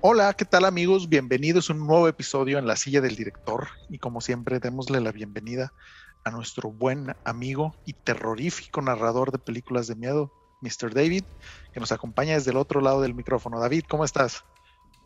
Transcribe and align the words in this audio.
Hola, 0.00 0.32
¿qué 0.34 0.44
tal 0.44 0.64
amigos? 0.64 1.08
Bienvenidos 1.08 1.68
a 1.68 1.72
un 1.72 1.84
nuevo 1.84 2.06
episodio 2.06 2.60
en 2.60 2.68
la 2.68 2.76
silla 2.76 3.00
del 3.00 3.16
director 3.16 3.66
y 3.90 3.98
como 3.98 4.20
siempre 4.20 4.60
démosle 4.60 5.00
la 5.00 5.10
bienvenida 5.10 5.72
a 6.22 6.30
nuestro 6.30 6.70
buen 6.70 7.16
amigo 7.24 7.74
y 7.84 7.94
terrorífico 7.94 8.80
narrador 8.80 9.32
de 9.32 9.38
películas 9.38 9.88
de 9.88 9.96
miedo, 9.96 10.32
Mr. 10.60 10.94
David, 10.94 11.24
que 11.72 11.80
nos 11.80 11.90
acompaña 11.90 12.34
desde 12.34 12.52
el 12.52 12.58
otro 12.58 12.80
lado 12.80 13.02
del 13.02 13.12
micrófono. 13.12 13.58
David, 13.58 13.82
¿cómo 13.88 14.04
estás? 14.04 14.44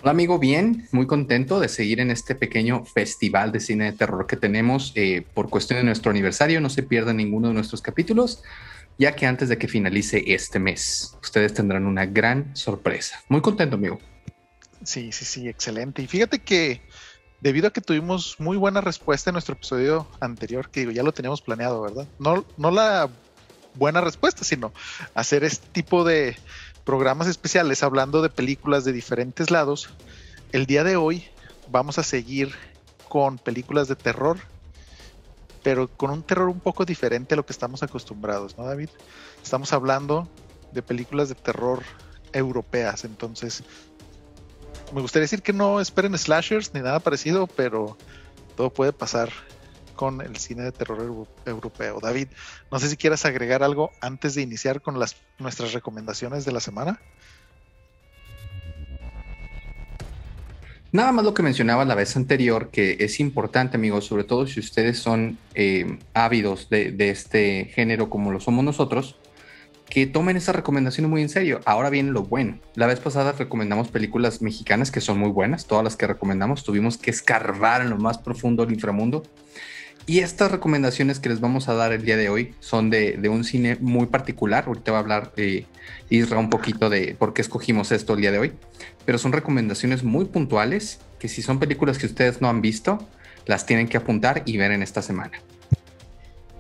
Hola 0.03 0.11
amigo, 0.11 0.39
bien, 0.39 0.87
muy 0.93 1.07
contento 1.07 1.59
de 1.59 1.71
seguir 1.71 1.99
en 1.99 2.11
este 2.11 2.35
pequeño 2.35 2.85
festival 2.85 3.51
de 3.51 3.61
cine 3.61 3.87
de 3.87 3.93
terror 3.93 4.27
que 4.27 4.37
tenemos 4.37 4.93
eh, 4.95 5.27
por 5.33 5.49
cuestión 5.49 5.79
de 5.79 5.85
nuestro 5.85 6.11
aniversario. 6.11 6.61
No 6.61 6.69
se 6.69 6.83
pierdan 6.83 7.17
ninguno 7.17 7.49
de 7.49 7.55
nuestros 7.55 7.81
capítulos, 7.81 8.43
ya 8.99 9.17
que 9.17 9.25
antes 9.25 9.49
de 9.49 9.57
que 9.57 9.69
finalice 9.69 10.23
este 10.27 10.59
mes, 10.59 11.17
ustedes 11.23 11.55
tendrán 11.55 11.87
una 11.87 12.05
gran 12.05 12.55
sorpresa. 12.55 13.23
Muy 13.31 13.41
contento, 13.41 13.77
amigo. 13.77 13.99
Sí, 14.85 15.13
sí, 15.13 15.25
sí, 15.25 15.49
excelente. 15.49 16.03
Y 16.03 16.07
fíjate 16.07 16.41
que 16.41 16.83
debido 17.41 17.69
a 17.69 17.73
que 17.73 17.81
tuvimos 17.81 18.39
muy 18.39 18.57
buena 18.57 18.81
respuesta 18.81 19.31
en 19.31 19.35
nuestro 19.35 19.55
episodio 19.55 20.07
anterior, 20.21 20.71
que 20.71 20.81
digo, 20.81 20.93
ya 20.93 21.03
lo 21.03 21.13
teníamos 21.13 21.43
planeado, 21.43 21.83
¿verdad? 21.83 22.07
No, 22.19 22.45
no 22.57 22.71
la 22.71 23.09
buena 23.75 24.01
respuesta, 24.01 24.45
sino 24.45 24.73
hacer 25.15 25.45
este 25.45 25.67
tipo 25.69 26.05
de 26.05 26.37
programas 26.85 27.27
especiales 27.27 27.83
hablando 27.83 28.23
de 28.23 28.29
películas 28.29 28.85
de 28.85 28.93
diferentes 28.93 29.51
lados. 29.51 29.91
El 30.53 30.67
día 30.67 30.85
de 30.85 30.97
hoy 30.97 31.25
vamos 31.69 31.99
a 31.99 32.03
seguir 32.03 32.55
con 33.09 33.39
películas 33.39 33.89
de 33.89 33.97
terror, 33.97 34.39
pero 35.63 35.89
con 35.89 36.11
un 36.11 36.23
terror 36.23 36.49
un 36.49 36.61
poco 36.61 36.85
diferente 36.85 37.35
a 37.35 37.37
lo 37.37 37.47
que 37.47 37.53
estamos 37.53 37.83
acostumbrados, 37.83 38.59
¿no, 38.59 38.65
David? 38.65 38.89
Estamos 39.43 39.73
hablando 39.73 40.29
de 40.73 40.83
películas 40.83 41.29
de 41.29 41.35
terror 41.35 41.83
europeas, 42.33 43.05
entonces 43.05 43.63
me 44.93 45.01
gustaría 45.01 45.25
decir 45.25 45.43
que 45.43 45.53
no 45.53 45.81
esperen 45.81 46.17
slashers 46.17 46.75
ni 46.75 46.81
nada 46.81 47.01
parecido, 47.01 47.47
pero 47.47 47.97
todo 48.57 48.71
puede 48.71 48.93
pasar 48.93 49.31
con 49.97 50.21
el 50.21 50.37
cine 50.37 50.63
de 50.63 50.73
terror 50.73 51.27
europeo. 51.47 52.01
David, 52.01 52.29
no 52.71 52.79
sé 52.79 52.89
si 52.89 52.97
quieras 52.97 53.25
agregar 53.25 53.63
algo 53.63 53.91
antes 54.01 54.35
de 54.35 54.43
iniciar 54.43 54.81
con 54.81 54.99
las, 54.99 55.17
nuestras 55.39 55.73
recomendaciones 55.73 56.45
de 56.45 56.53
la 56.53 56.61
semana. 56.61 57.01
Nada 60.91 61.11
más 61.13 61.25
lo 61.25 61.33
que 61.33 61.43
mencionaba 61.43 61.87
la 61.87 61.95
vez 61.95 62.17
anterior, 62.17 62.69
que 62.71 62.99
es 63.01 63.19
importante, 63.19 63.79
amigos, 63.79 64.05
sobre 64.05 64.25
todo 64.25 64.47
si 64.47 64.61
ustedes 64.61 64.99
son 64.99 65.39
eh, 65.55 65.99
ávidos 66.13 66.69
de, 66.69 66.93
de, 66.93 67.09
este 67.09 67.71
género 67.75 68.11
como 68.11 68.31
lo 68.31 68.41
somos 68.41 68.63
nosotros, 68.63 69.17
que 69.93 70.07
tomen 70.07 70.39
esa 70.39 70.53
recomendación 70.53 71.11
muy 71.11 71.21
en 71.21 71.29
serio. 71.29 71.61
Ahora 71.67 71.91
viene 71.91 72.13
lo 72.13 72.23
bueno. 72.23 72.59
La 72.77 72.87
vez 72.87 72.99
pasada 72.99 73.33
recomendamos 73.33 73.89
películas 73.89 74.41
mexicanas 74.41 74.91
que 74.91 75.03
son 75.03 75.19
muy 75.19 75.29
buenas, 75.29 75.67
todas 75.67 75.85
las 75.85 75.97
que 75.97 76.07
recomendamos 76.07 76.65
tuvimos 76.65 76.97
que 76.97 77.11
escarbar 77.11 77.83
en 77.83 77.91
lo 77.91 77.99
más 77.99 78.17
profundo 78.17 78.65
del 78.65 78.73
inframundo 78.73 79.23
y 80.07 80.21
estas 80.21 80.51
recomendaciones 80.51 81.21
que 81.21 81.29
les 81.29 81.41
vamos 81.41 81.69
a 81.69 81.75
dar 81.75 81.93
el 81.93 82.07
día 82.07 82.17
de 82.17 82.31
hoy 82.31 82.55
son 82.59 82.89
de, 82.89 83.21
un 83.29 83.45
cine 83.45 83.77
muy 83.81 84.07
particular. 84.07 84.65
Ahorita 84.67 84.93
va 84.93 84.99
a 84.99 85.01
hablar 85.03 85.33
eh, 85.37 85.67
Isra 86.09 86.39
un 86.39 86.49
poquito 86.49 86.89
de 86.89 87.15
por 87.15 87.35
qué 87.35 87.43
escogimos 87.43 87.93
esto 87.93 88.15
el 88.15 88.23
día 88.23 88.33
de 88.33 88.39
hoy. 88.39 88.53
Pero 89.05 89.19
son 89.19 89.33
recomendaciones 89.33 90.05
muy 90.05 90.25
puntuales 90.25 91.01
que 91.19 91.29
si 91.29 91.43
son 91.43 91.59
películas 91.59 91.99
que 91.99 92.07
ustedes 92.07 92.41
no 92.41 92.49
han 92.49 92.63
visto, 92.63 93.07
las 93.45 93.67
tienen 93.67 93.89
que 93.89 93.99
apuntar 93.99 94.43
y 94.47 94.57
ver 94.57 94.73
en 94.73 94.83
esta 94.83 95.03
semana. 95.03 95.39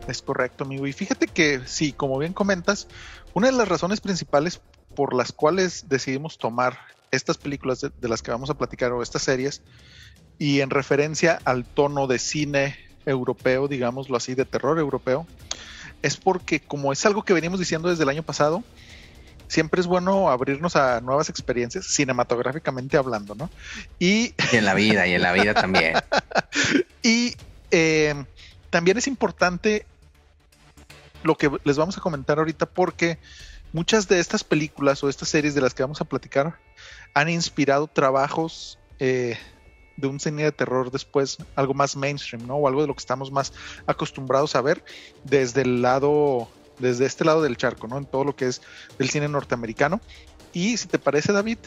Es 0.08 0.22
correcto, 0.22 0.64
amigo. 0.64 0.86
Y 0.86 0.92
fíjate 0.92 1.28
que 1.28 1.60
sí, 1.66 1.92
como 1.92 2.18
bien 2.18 2.32
comentas, 2.32 2.88
una 3.34 3.48
de 3.48 3.52
las 3.52 3.68
razones 3.68 4.00
principales 4.00 4.60
por 4.94 5.14
las 5.14 5.32
cuales 5.32 5.88
decidimos 5.88 6.38
tomar 6.38 6.78
estas 7.10 7.38
películas 7.38 7.80
de, 7.80 7.90
de 8.00 8.08
las 8.08 8.22
que 8.22 8.30
vamos 8.30 8.50
a 8.50 8.54
platicar 8.54 8.92
o 8.92 9.02
estas 9.02 9.22
series 9.22 9.62
y 10.38 10.60
en 10.60 10.70
referencia 10.70 11.38
al 11.44 11.64
tono 11.64 12.06
de 12.06 12.18
cine 12.18 12.76
europeo, 13.06 13.68
digámoslo 13.68 14.16
así, 14.16 14.34
de 14.34 14.44
terror 14.44 14.78
europeo, 14.78 15.26
es 16.02 16.16
porque 16.16 16.60
como 16.60 16.92
es 16.92 17.04
algo 17.06 17.22
que 17.22 17.32
venimos 17.32 17.58
diciendo 17.58 17.88
desde 17.88 18.02
el 18.02 18.08
año 18.08 18.22
pasado, 18.22 18.64
siempre 19.48 19.80
es 19.80 19.86
bueno 19.86 20.30
abrirnos 20.30 20.76
a 20.76 21.00
nuevas 21.00 21.28
experiencias, 21.28 21.86
cinematográficamente 21.86 22.96
hablando, 22.96 23.34
¿no? 23.34 23.50
Y, 23.98 24.34
en 24.52 24.64
la 24.64 24.74
vida, 24.74 25.06
y 25.06 25.14
en 25.14 25.22
la 25.22 25.32
vida 25.32 25.54
también. 25.54 25.94
y 27.02 27.34
eh, 27.70 28.24
también 28.70 28.98
es 28.98 29.06
importante 29.06 29.86
lo 31.22 31.36
que 31.36 31.50
les 31.64 31.76
vamos 31.76 31.96
a 31.96 32.00
comentar 32.00 32.38
ahorita 32.38 32.66
porque 32.66 33.18
muchas 33.72 34.08
de 34.08 34.20
estas 34.20 34.44
películas 34.44 35.02
o 35.02 35.08
estas 35.08 35.28
series 35.28 35.54
de 35.54 35.60
las 35.60 35.74
que 35.74 35.82
vamos 35.82 36.00
a 36.00 36.04
platicar 36.04 36.58
han 37.14 37.28
inspirado 37.28 37.86
trabajos 37.86 38.78
eh, 38.98 39.38
de 39.96 40.06
un 40.06 40.20
cine 40.20 40.44
de 40.44 40.52
terror 40.52 40.90
después 40.90 41.38
algo 41.54 41.74
más 41.74 41.96
mainstream, 41.96 42.46
¿no? 42.46 42.56
O 42.56 42.68
algo 42.68 42.82
de 42.82 42.86
lo 42.86 42.94
que 42.94 43.00
estamos 43.00 43.30
más 43.30 43.52
acostumbrados 43.86 44.54
a 44.56 44.60
ver 44.60 44.84
desde 45.24 45.62
el 45.62 45.82
lado, 45.82 46.48
desde 46.78 47.06
este 47.06 47.24
lado 47.24 47.42
del 47.42 47.56
charco, 47.56 47.88
¿no? 47.88 47.98
En 47.98 48.06
todo 48.06 48.24
lo 48.24 48.36
que 48.36 48.46
es 48.46 48.62
del 48.98 49.10
cine 49.10 49.28
norteamericano. 49.28 50.00
Y 50.52 50.76
si 50.76 50.88
te 50.88 50.98
parece, 50.98 51.32
David, 51.32 51.58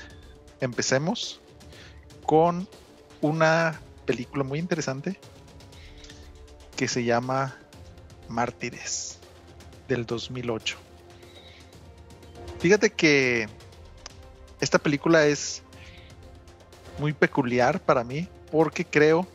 empecemos 0.61 1.41
con 2.25 2.67
una 3.21 3.79
película 4.05 4.43
muy 4.43 4.59
interesante 4.59 5.19
que 6.75 6.87
se 6.87 7.03
llama 7.03 7.55
Mártires 8.27 9.19
del 9.87 10.05
2008. 10.05 10.77
Fíjate 12.59 12.89
que 12.89 13.47
esta 14.59 14.79
película 14.79 15.25
es 15.25 15.63
muy 16.99 17.13
peculiar 17.13 17.79
para 17.79 18.03
mí 18.03 18.27
porque 18.51 18.85
creo 18.85 19.27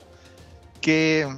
que, 0.80 1.28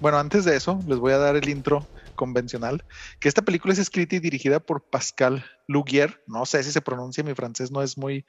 bueno, 0.00 0.18
antes 0.18 0.44
de 0.44 0.56
eso 0.56 0.80
les 0.86 0.98
voy 0.98 1.12
a 1.12 1.18
dar 1.18 1.36
el 1.36 1.48
intro 1.48 1.86
convencional, 2.14 2.84
que 3.20 3.28
esta 3.28 3.42
película 3.42 3.72
es 3.72 3.78
escrita 3.78 4.16
y 4.16 4.20
dirigida 4.20 4.58
por 4.58 4.82
Pascal 4.82 5.44
Lugier, 5.68 6.20
no 6.26 6.46
sé 6.46 6.62
si 6.64 6.72
se 6.72 6.80
pronuncia, 6.80 7.22
mi 7.22 7.34
francés 7.34 7.70
no 7.70 7.82
es 7.82 7.96
muy 7.96 8.26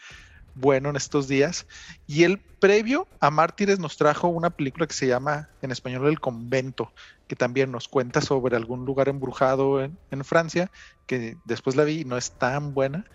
bueno 0.56 0.90
en 0.90 0.96
estos 0.96 1.28
días, 1.28 1.68
y 2.08 2.24
el 2.24 2.40
previo 2.40 3.08
a 3.20 3.32
Mártires 3.32 3.80
nos 3.80 3.98
trajo 3.98 4.28
una 4.28 4.50
película 4.50 4.88
que 4.88 4.94
se 4.94 5.08
llama 5.08 5.50
en 5.62 5.72
español 5.72 6.08
El 6.08 6.20
Convento, 6.20 6.92
que 7.28 7.36
también 7.36 7.72
nos 7.72 7.88
cuenta 7.88 8.22
sobre 8.22 8.56
algún 8.56 8.86
lugar 8.86 9.08
embrujado 9.10 9.82
en, 9.82 9.98
en 10.12 10.26
Francia, 10.26 10.72
que 11.06 11.38
después 11.46 11.76
la 11.76 11.84
vi 11.84 12.02
y 12.02 12.06
no 12.06 12.18
es 12.18 12.32
tan 12.32 12.74
buena, 12.74 13.06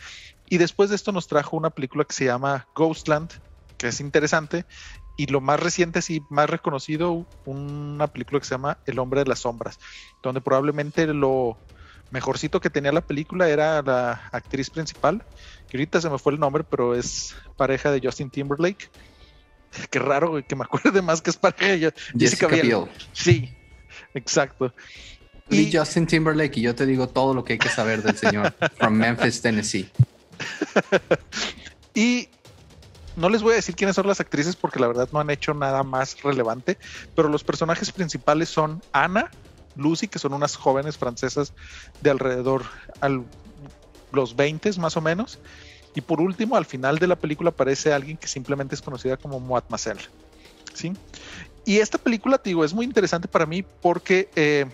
y 0.49 0.59
después 0.59 0.91
de 0.91 0.97
esto 0.97 1.13
nos 1.13 1.27
trajo 1.27 1.57
una 1.57 1.71
película 1.71 2.05
que 2.05 2.15
se 2.15 2.27
llama 2.27 2.67
Ghostland, 2.75 3.31
que 3.79 3.89
es 3.89 4.01
interesante. 4.01 4.65
Y 5.17 5.27
lo 5.27 5.41
más 5.41 5.61
reciente, 5.61 6.03
sí, 6.03 6.23
más 6.29 6.51
reconocido, 6.51 7.25
una 7.45 8.09
película 8.09 8.41
que 8.41 8.47
se 8.47 8.55
llama 8.55 8.79
El 8.85 8.99
hombre 8.99 9.21
de 9.21 9.29
las 9.29 9.41
sombras, 9.41 9.79
donde 10.23 10.41
probablemente 10.41 11.07
lo 11.07 11.57
mejorcito 12.11 12.61
que 12.61 12.71
tenía 12.71 12.93
la 12.93 13.01
película 13.01 13.49
era 13.49 13.83
la 13.83 14.29
actriz 14.33 14.71
principal, 14.71 15.25
que 15.69 15.77
ahorita 15.77 16.01
se 16.01 16.11
me 16.11 16.19
fue 16.19 16.33
el 16.33 16.41
nombre, 16.41 16.65
pero 16.65 16.95
es 16.95 17.35
pareja 17.57 17.91
de 17.91 18.01
Justin 18.03 18.31
Timberlake. 18.31 18.91
Qué 19.91 19.99
raro 19.99 20.43
que 20.47 20.57
me 20.57 20.65
acuerde 20.65 21.03
más 21.03 21.21
que 21.21 21.31
es 21.31 21.37
pareja 21.37 21.67
de 21.67 21.93
Jessica, 22.19 22.47
Biel. 22.47 22.87
Sí, 23.13 23.53
exacto. 24.15 24.73
Y 25.51 25.71
Justin 25.71 26.07
Timberlake, 26.07 26.59
y 26.59 26.63
yo 26.63 26.75
te 26.75 26.87
digo 26.87 27.09
todo 27.09 27.35
lo 27.35 27.45
que 27.45 27.55
hay 27.55 27.59
que 27.59 27.69
saber 27.69 28.03
del 28.03 28.17
señor 28.17 28.55
from 28.79 28.95
Memphis, 28.95 29.43
Tennessee. 29.43 29.91
y 31.95 32.29
no 33.17 33.29
les 33.29 33.43
voy 33.43 33.53
a 33.53 33.57
decir 33.57 33.75
quiénes 33.77 33.97
son 33.97 34.07
las 34.07 34.21
actrices 34.21 34.57
porque 34.57 34.81
la 34.81 34.89
verdad 34.89 35.09
no 35.13 35.21
han 35.21 35.31
hecho 35.31 35.55
nada 35.55 35.83
más 35.83 36.21
relevante, 36.23 36.79
pero 37.15 37.29
los 37.29 37.45
personajes 37.45 37.93
principales 37.93 38.49
son 38.49 38.83
Ana, 38.93 39.31
Lucy, 39.77 40.09
que 40.09 40.19
son 40.19 40.33
unas 40.35 40.57
jóvenes 40.57 40.97
francesas 40.97 41.53
de 42.01 42.11
alrededor 42.11 42.65
a 43.01 43.09
los 44.13 44.37
20 44.37 44.73
más 44.79 44.97
o 44.97 45.01
menos. 45.01 45.39
Y 45.95 46.01
por 46.01 46.21
último, 46.21 46.57
al 46.57 46.65
final 46.65 46.99
de 46.99 47.07
la 47.07 47.17
película 47.17 47.51
aparece 47.51 47.93
alguien 47.93 48.17
que 48.17 48.27
simplemente 48.27 48.75
es 48.75 48.83
conocida 48.83 49.17
como 49.17 49.39
Mademoiselle. 49.39 50.09
¿sí? 50.75 50.93
Y 51.65 51.79
esta 51.79 51.99
película, 51.99 52.41
digo, 52.43 52.65
es 52.65 52.75
muy 52.75 52.85
interesante 52.85 53.29
para 53.29 53.47
mí 53.47 53.63
porque, 53.63 54.29
eh, 54.35 54.67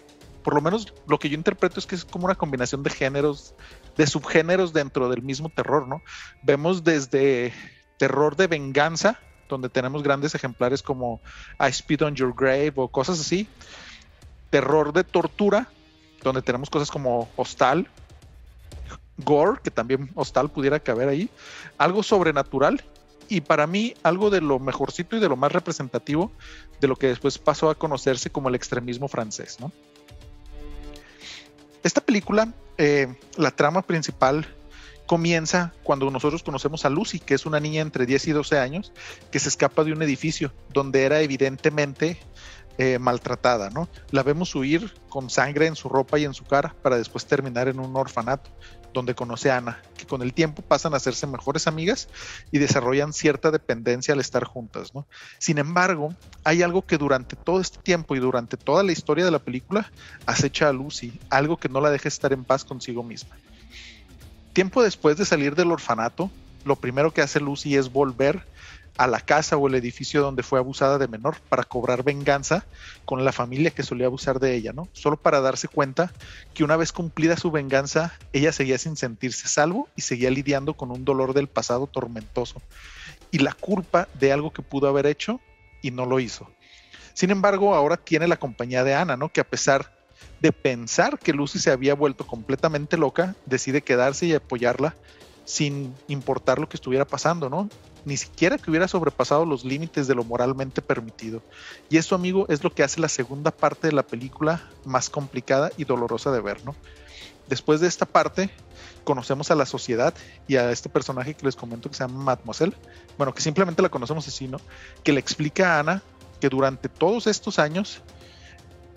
por 0.43 0.55
lo 0.55 0.61
menos 0.61 0.93
lo 1.07 1.19
que 1.19 1.29
yo 1.29 1.37
interpreto 1.37 1.79
es 1.79 1.87
que 1.87 1.95
es 1.95 2.05
como 2.05 2.25
una 2.25 2.35
combinación 2.35 2.83
de 2.83 2.91
géneros, 2.91 3.55
de 3.97 4.07
subgéneros 4.07 4.73
dentro 4.73 5.09
del 5.09 5.23
mismo 5.23 5.51
terror, 5.51 5.87
¿no? 5.87 6.03
Vemos 6.43 6.83
desde 6.83 7.53
terror 7.99 8.35
de 8.35 8.47
venganza, 8.47 9.21
donde 9.49 9.69
tenemos 9.69 10.03
grandes 10.03 10.35
ejemplares 10.35 10.83
como 10.83 11.21
I 11.61 11.69
Speed 11.69 12.03
on 12.03 12.15
Your 12.15 12.35
Grave 12.35 12.73
o 12.77 12.89
cosas 12.89 13.21
así. 13.21 13.47
Terror 14.51 14.93
de 14.93 15.05
tortura, 15.05 15.69
donde 16.23 16.43
tenemos 16.43 16.69
cosas 16.71 16.91
como 16.91 17.29
Hostal, 17.37 17.89
Gore, 19.19 19.61
que 19.63 19.71
también 19.71 20.11
Hostal 20.15 20.51
pudiera 20.51 20.81
caber 20.81 21.09
ahí. 21.09 21.31
Algo 21.79 22.03
sobrenatural 22.03 22.85
y 23.29 23.41
para 23.41 23.67
mí 23.67 23.95
algo 24.03 24.29
de 24.29 24.41
lo 24.41 24.59
mejorcito 24.59 25.17
y 25.17 25.21
de 25.21 25.29
lo 25.29 25.37
más 25.37 25.53
representativo 25.53 26.33
de 26.81 26.89
lo 26.89 26.97
que 26.97 27.07
después 27.07 27.39
pasó 27.39 27.71
a 27.71 27.77
conocerse 27.77 28.31
como 28.31 28.49
el 28.49 28.57
extremismo 28.57 29.09
francés. 29.09 29.59
Esta 31.83 32.01
película, 32.01 32.53
eh, 32.77 33.15
la 33.37 33.53
trama 33.53 33.83
principal 33.83 34.47
comienza 35.07 35.73
cuando 35.83 36.11
nosotros 36.11 36.43
conocemos 36.43 36.85
a 36.85 36.91
Lucy, 36.91 37.21
que 37.21 37.35
es 37.35 37.47
una 37.47 37.61
niña 37.61 37.83
entre 37.83 38.07
10 38.07 38.29
y 38.29 38.33
12 38.33 38.59
años, 38.59 38.93
que 39.31 39.39
se 39.39 39.49
escapa 39.49 39.85
de 39.85 39.93
un 39.93 40.03
edificio 40.03 40.53
donde 40.73 41.05
era 41.05 41.21
evidentemente 41.21 42.19
eh, 42.83 42.99
maltratada, 42.99 43.69
¿no? 43.69 43.91
La 44.11 44.23
vemos 44.23 44.55
huir 44.55 44.95
con 45.11 45.29
sangre 45.29 45.67
en 45.67 45.77
su 45.77 45.91
ropa 45.91 46.19
y 46.19 46.25
en 46.25 46.33
su 46.33 46.45
cara 46.45 46.75
para 46.83 46.97
después 46.97 47.27
terminar 47.27 47.69
en 47.69 47.79
un 47.79 47.95
orfanato 47.95 48.49
donde 48.95 49.15
conoce 49.15 49.51
a 49.51 49.59
Ana, 49.59 49.83
que 49.99 50.07
con 50.07 50.23
el 50.23 50.33
tiempo 50.33 50.63
pasan 50.63 50.95
a 50.95 50.97
hacerse 50.97 51.27
mejores 51.27 51.67
amigas 51.67 52.09
y 52.51 52.57
desarrollan 52.59 53.13
cierta 53.13 53.51
dependencia 53.51 54.15
al 54.15 54.21
estar 54.21 54.45
juntas, 54.45 54.95
¿no? 54.95 55.07
Sin 55.37 55.59
embargo, 55.59 56.15
hay 56.43 56.63
algo 56.63 56.87
que 56.87 56.97
durante 56.97 57.37
todo 57.37 57.61
este 57.61 57.77
tiempo 57.83 58.17
y 58.17 58.19
durante 58.19 58.57
toda 58.57 58.83
la 58.83 58.93
historia 58.93 59.27
de 59.27 59.31
la 59.31 59.41
película 59.41 59.93
acecha 60.25 60.71
a 60.71 60.73
Lucy, 60.73 61.21
algo 61.29 61.59
que 61.59 61.69
no 61.69 61.83
la 61.83 61.91
deja 61.91 62.09
estar 62.09 62.33
en 62.33 62.45
paz 62.45 62.65
consigo 62.65 63.03
misma. 63.03 63.37
Tiempo 64.55 64.83
después 64.83 65.19
de 65.19 65.27
salir 65.27 65.55
del 65.55 65.71
orfanato, 65.71 66.31
lo 66.65 66.77
primero 66.77 67.13
que 67.13 67.21
hace 67.21 67.41
Lucy 67.41 67.77
es 67.77 67.93
volver 67.93 68.43
a 69.01 69.07
la 69.07 69.21
casa 69.21 69.57
o 69.57 69.67
el 69.67 69.75
edificio 69.77 70.21
donde 70.21 70.43
fue 70.43 70.59
abusada 70.59 70.99
de 70.99 71.09
menor 71.09 71.39
para 71.49 71.65
cobrar 71.65 72.03
venganza 72.03 72.67
con 73.07 73.25
la 73.25 73.33
familia 73.33 73.71
que 73.71 73.83
solía 73.83 74.05
abusar 74.05 74.41
de 74.41 74.55
ella, 74.55 74.75
¿no? 74.75 74.91
Solo 74.93 75.17
para 75.17 75.41
darse 75.41 75.69
cuenta 75.69 76.13
que 76.53 76.65
una 76.65 76.77
vez 76.77 76.93
cumplida 76.93 77.39
su 77.39 77.51
venganza, 77.51 78.13
ella 78.35 78.53
seguía 78.53 78.77
sin 78.77 78.99
sentirse 78.99 79.49
salvo 79.49 79.89
y 79.97 80.03
seguía 80.03 80.29
lidiando 80.29 80.75
con 80.75 80.91
un 80.91 81.07
dolor 81.07 81.33
del 81.33 81.47
pasado 81.47 81.87
tormentoso 81.87 82.61
y 83.31 83.39
la 83.39 83.55
culpa 83.55 84.07
de 84.21 84.33
algo 84.33 84.53
que 84.53 84.61
pudo 84.61 84.87
haber 84.87 85.07
hecho 85.07 85.41
y 85.81 85.93
no 85.93 86.05
lo 86.05 86.21
hizo. 86.21 86.51
Sin 87.15 87.31
embargo, 87.31 87.75
ahora 87.75 87.97
tiene 87.97 88.29
la 88.29 88.37
compañía 88.37 88.85
de 88.85 88.93
Ana, 88.93 89.17
¿no? 89.17 89.31
Que 89.31 89.41
a 89.41 89.49
pesar 89.49 89.91
de 90.41 90.53
pensar 90.53 91.19
que 91.19 91.33
Lucy 91.33 91.59
se 91.59 91.71
había 91.71 91.95
vuelto 91.95 92.27
completamente 92.27 92.99
loca, 92.99 93.35
decide 93.47 93.81
quedarse 93.81 94.27
y 94.27 94.35
apoyarla 94.35 94.95
sin 95.47 95.95
importar 96.07 96.59
lo 96.59 96.69
que 96.69 96.77
estuviera 96.77 97.07
pasando, 97.07 97.49
¿no? 97.49 97.71
Ni 98.05 98.17
siquiera 98.17 98.59
que 98.59 98.71
hubiera 98.71 98.89
sobrepasado 98.89 99.45
los 99.45 99.65
límites 99.65 100.07
de 100.07 100.15
lo 100.15 100.25
moralmente 100.25 100.83
permitido. 100.83 101.43
Y 101.89 101.97
eso, 101.97 102.15
amigo, 102.15 102.47
es 102.49 102.65
lo 102.65 102.73
que 102.73 102.83
hace 102.83 103.01
la 103.01 103.09
segunda 103.09 103.51
parte 103.51 103.89
de 103.89 103.93
la 103.93 104.03
película 104.03 104.69
más 104.85 105.11
complicada 105.11 105.71
y 105.77 105.85
dolorosa 105.85 106.31
de 106.31 106.41
ver, 106.41 106.65
¿no? 106.65 106.75
Después 107.49 107.81
de 107.81 107.89
esta 107.89 108.07
parte, 108.07 108.51
conocemos 109.05 109.51
a 109.51 109.55
la 109.55 109.67
sociedad 109.67 110.15
y 110.47 110.57
a 110.57 110.71
este 110.71 110.89
personaje 110.89 111.35
que 111.35 111.45
les 111.45 111.57
comento 111.57 111.91
que 111.91 111.97
se 111.97 112.05
llama 112.05 112.23
Mademoiselle, 112.23 112.77
bueno, 113.19 113.35
que 113.35 113.43
simplemente 113.43 113.83
la 113.83 113.89
conocemos 113.89 114.27
así, 114.29 114.47
¿no? 114.47 114.61
Que 115.03 115.13
le 115.13 115.21
explica 115.21 115.77
a 115.77 115.81
Ana 115.81 116.03
que 116.41 116.49
durante 116.49 116.89
todos 116.89 117.27
estos 117.27 117.59
años, 117.59 118.03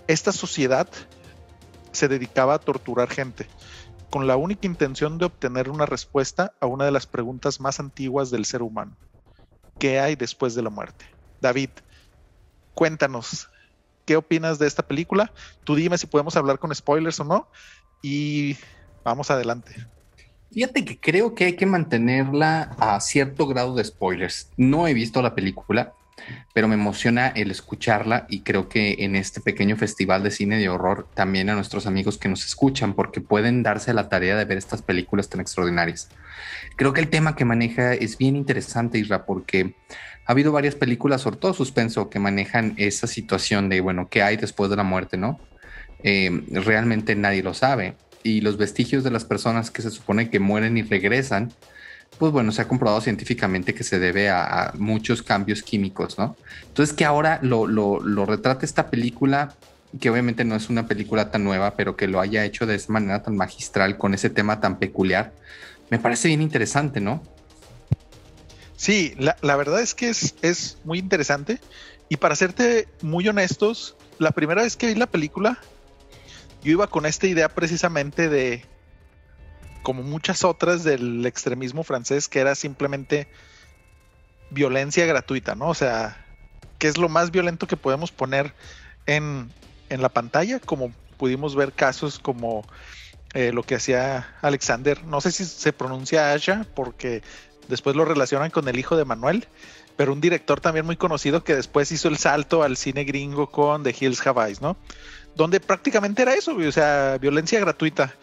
esta 0.07 0.31
sociedad 0.31 0.87
se 1.91 2.07
dedicaba 2.07 2.55
a 2.55 2.59
torturar 2.59 3.09
gente 3.09 3.47
con 4.13 4.27
la 4.27 4.37
única 4.37 4.67
intención 4.67 5.17
de 5.17 5.25
obtener 5.25 5.71
una 5.71 5.87
respuesta 5.87 6.53
a 6.59 6.67
una 6.67 6.85
de 6.85 6.91
las 6.91 7.07
preguntas 7.07 7.59
más 7.59 7.79
antiguas 7.79 8.29
del 8.29 8.45
ser 8.45 8.61
humano. 8.61 8.95
¿Qué 9.79 9.99
hay 9.99 10.15
después 10.15 10.53
de 10.53 10.61
la 10.61 10.69
muerte? 10.69 11.03
David, 11.41 11.71
cuéntanos, 12.75 13.49
¿qué 14.05 14.15
opinas 14.15 14.59
de 14.59 14.67
esta 14.67 14.83
película? 14.83 15.31
Tú 15.63 15.73
dime 15.73 15.97
si 15.97 16.05
podemos 16.05 16.35
hablar 16.35 16.59
con 16.59 16.75
spoilers 16.75 17.19
o 17.21 17.23
no 17.23 17.47
y 18.03 18.55
vamos 19.03 19.31
adelante. 19.31 19.83
Fíjate 20.51 20.85
que 20.85 20.99
creo 20.99 21.33
que 21.33 21.45
hay 21.45 21.55
que 21.55 21.65
mantenerla 21.65 22.75
a 22.77 23.01
cierto 23.01 23.47
grado 23.47 23.73
de 23.73 23.83
spoilers. 23.83 24.51
No 24.57 24.87
he 24.87 24.93
visto 24.93 25.23
la 25.23 25.33
película, 25.33 25.95
pero 26.53 26.67
me 26.67 26.75
emociona 26.75 27.27
el 27.29 27.51
escucharla 27.51 28.25
y 28.29 28.41
creo 28.41 28.69
que 28.69 28.97
en 28.99 29.15
este 29.15 29.41
pequeño 29.41 29.75
festival 29.75 30.23
de 30.23 30.31
cine 30.31 30.57
de 30.57 30.69
horror 30.69 31.07
también 31.13 31.49
a 31.49 31.55
nuestros 31.55 31.87
amigos 31.87 32.17
que 32.17 32.29
nos 32.29 32.45
escuchan 32.45 32.93
porque 32.93 33.21
pueden 33.21 33.63
darse 33.63 33.93
la 33.93 34.09
tarea 34.09 34.37
de 34.37 34.45
ver 34.45 34.57
estas 34.57 34.81
películas 34.81 35.29
tan 35.29 35.41
extraordinarias. 35.41 36.09
Creo 36.75 36.93
que 36.93 37.01
el 37.01 37.09
tema 37.09 37.35
que 37.35 37.45
maneja 37.45 37.93
es 37.93 38.17
bien 38.17 38.35
interesante, 38.35 38.99
Isra, 38.99 39.25
porque 39.25 39.75
ha 40.25 40.31
habido 40.31 40.51
varias 40.51 40.75
películas, 40.75 41.21
sobre 41.21 41.37
todo 41.37 41.53
suspenso, 41.53 42.09
que 42.09 42.19
manejan 42.19 42.73
esa 42.77 43.07
situación 43.07 43.69
de, 43.69 43.81
bueno, 43.81 44.07
¿qué 44.09 44.21
hay 44.23 44.37
después 44.37 44.69
de 44.69 44.77
la 44.77 44.83
muerte, 44.83 45.17
no? 45.17 45.39
Eh, 46.03 46.43
realmente 46.51 47.15
nadie 47.15 47.43
lo 47.43 47.53
sabe. 47.53 47.95
Y 48.23 48.41
los 48.41 48.57
vestigios 48.57 49.03
de 49.03 49.11
las 49.11 49.25
personas 49.25 49.69
que 49.69 49.81
se 49.81 49.91
supone 49.91 50.29
que 50.29 50.39
mueren 50.39 50.77
y 50.77 50.83
regresan, 50.83 51.51
pues 52.17 52.31
bueno, 52.31 52.51
se 52.51 52.61
ha 52.61 52.67
comprobado 52.67 53.01
científicamente 53.01 53.73
que 53.73 53.83
se 53.83 53.99
debe 53.99 54.29
a, 54.29 54.73
muchos 54.77 55.23
cambios 55.23 55.63
químicos, 55.63 56.17
¿no? 56.17 56.35
Entonces 56.67 56.95
que 56.95 57.05
ahora 57.05 57.39
lo, 57.41 57.67
lo, 57.67 58.25
retrate 58.25 58.65
esta 58.65 58.89
película, 58.89 59.55
que 59.99 60.09
obviamente 60.09 60.45
no 60.45 60.55
es 60.55 60.69
una 60.69 60.87
película 60.87 61.31
tan 61.31 61.43
nueva, 61.43 61.75
pero 61.75 61.95
que 61.95 62.07
lo 62.07 62.19
haya 62.19 62.45
hecho 62.45 62.65
de 62.65 62.75
esa 62.75 62.91
manera 62.93 63.23
tan 63.23 63.35
magistral, 63.35 63.97
con 63.97 64.13
ese 64.13 64.29
tema 64.29 64.59
tan 64.59 64.79
peculiar, 64.79 65.33
me 65.89 65.99
parece 65.99 66.27
bien 66.27 66.41
interesante, 66.41 66.99
¿no? 66.99 67.23
Sí, 68.75 69.13
la, 69.17 69.35
la 69.41 69.55
verdad 69.55 69.81
es 69.81 69.93
que 69.93 70.09
es, 70.09 70.35
es 70.41 70.77
muy 70.83 70.99
interesante. 70.99 71.59
Y 72.09 72.17
para 72.17 72.35
serte 72.35 72.87
muy 73.01 73.27
honestos, 73.27 73.95
la 74.19 74.31
primera 74.31 74.63
vez 74.63 74.75
que 74.75 74.87
vi 74.87 74.95
la 74.95 75.07
película, 75.07 75.59
yo 76.63 76.71
iba 76.71 76.87
con 76.87 77.05
esta 77.05 77.27
idea 77.27 77.49
precisamente 77.49 78.29
de 78.29 78.65
como 79.83 80.01
muchas 80.01 80.43
otras 80.43 80.83
del 80.83 81.25
extremismo 81.25 81.83
francés, 81.83 82.27
que 82.27 82.39
era 82.39 82.55
simplemente 82.55 83.27
violencia 84.49 85.05
gratuita, 85.05 85.55
¿no? 85.55 85.67
O 85.67 85.73
sea, 85.73 86.25
¿qué 86.79 86.87
es 86.87 86.97
lo 86.97 87.09
más 87.09 87.31
violento 87.31 87.67
que 87.67 87.77
podemos 87.77 88.11
poner 88.11 88.53
en, 89.05 89.51
en 89.89 90.01
la 90.01 90.09
pantalla? 90.09 90.59
Como 90.59 90.93
pudimos 91.17 91.55
ver 91.55 91.73
casos 91.73 92.19
como 92.19 92.65
eh, 93.33 93.51
lo 93.51 93.63
que 93.63 93.75
hacía 93.75 94.35
Alexander, 94.41 95.03
no 95.05 95.21
sé 95.21 95.31
si 95.31 95.45
se 95.45 95.73
pronuncia 95.73 96.33
Asha, 96.33 96.65
porque 96.75 97.23
después 97.67 97.95
lo 97.95 98.05
relacionan 98.05 98.51
con 98.51 98.67
el 98.67 98.77
hijo 98.79 98.95
de 98.95 99.05
Manuel, 99.05 99.47
pero 99.95 100.13
un 100.13 100.21
director 100.21 100.59
también 100.59 100.85
muy 100.85 100.97
conocido 100.97 101.43
que 101.43 101.55
después 101.55 101.91
hizo 101.91 102.07
el 102.07 102.17
salto 102.17 102.63
al 102.63 102.77
cine 102.77 103.03
gringo 103.03 103.49
con 103.49 103.83
The 103.83 103.95
Hills 103.99 104.25
Have 104.25 104.55
¿no? 104.61 104.77
Donde 105.35 105.59
prácticamente 105.59 106.21
era 106.21 106.35
eso, 106.35 106.55
o 106.55 106.71
sea, 106.71 107.17
violencia 107.19 107.59
gratuita. 107.59 108.13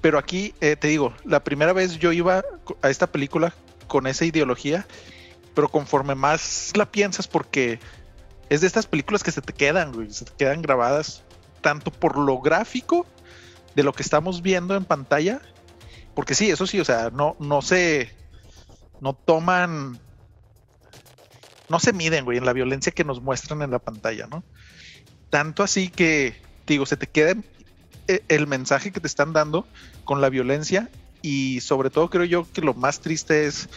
Pero 0.00 0.18
aquí, 0.18 0.54
eh, 0.60 0.76
te 0.76 0.88
digo, 0.88 1.14
la 1.24 1.44
primera 1.44 1.72
vez 1.72 1.98
yo 1.98 2.12
iba 2.12 2.42
a 2.82 2.90
esta 2.90 3.06
película 3.06 3.54
con 3.86 4.06
esa 4.06 4.24
ideología, 4.24 4.86
pero 5.54 5.68
conforme 5.68 6.14
más 6.14 6.72
la 6.74 6.90
piensas, 6.90 7.28
porque 7.28 7.78
es 8.48 8.60
de 8.60 8.66
estas 8.66 8.86
películas 8.86 9.22
que 9.22 9.30
se 9.30 9.42
te 9.42 9.52
quedan, 9.52 9.92
güey, 9.92 10.10
se 10.10 10.24
te 10.24 10.32
quedan 10.36 10.62
grabadas 10.62 11.22
tanto 11.60 11.90
por 11.90 12.18
lo 12.18 12.40
gráfico 12.40 13.06
de 13.74 13.82
lo 13.82 13.92
que 13.92 14.02
estamos 14.02 14.42
viendo 14.42 14.76
en 14.76 14.84
pantalla, 14.84 15.40
porque 16.14 16.34
sí, 16.34 16.50
eso 16.50 16.66
sí, 16.66 16.80
o 16.80 16.84
sea, 16.84 17.10
no, 17.10 17.36
no 17.40 17.62
se, 17.62 18.14
no 19.00 19.14
toman, 19.14 19.98
no 21.68 21.80
se 21.80 21.92
miden, 21.92 22.24
güey, 22.24 22.38
en 22.38 22.46
la 22.46 22.52
violencia 22.52 22.92
que 22.92 23.04
nos 23.04 23.20
muestran 23.20 23.62
en 23.62 23.70
la 23.70 23.78
pantalla, 23.78 24.26
¿no? 24.26 24.44
Tanto 25.30 25.62
así 25.62 25.88
que, 25.88 26.36
digo, 26.66 26.86
se 26.86 26.96
te 26.96 27.06
queda 27.06 27.34
eh, 28.08 28.22
el 28.28 28.46
mensaje 28.46 28.92
que 28.92 29.00
te 29.00 29.06
están 29.06 29.32
dando 29.32 29.66
con 30.04 30.20
la 30.20 30.28
violencia 30.28 30.88
y 31.22 31.60
sobre 31.60 31.90
todo 31.90 32.10
creo 32.10 32.24
yo 32.24 32.46
que 32.52 32.60
lo 32.60 32.74
más 32.74 33.00
triste 33.00 33.46
es, 33.46 33.68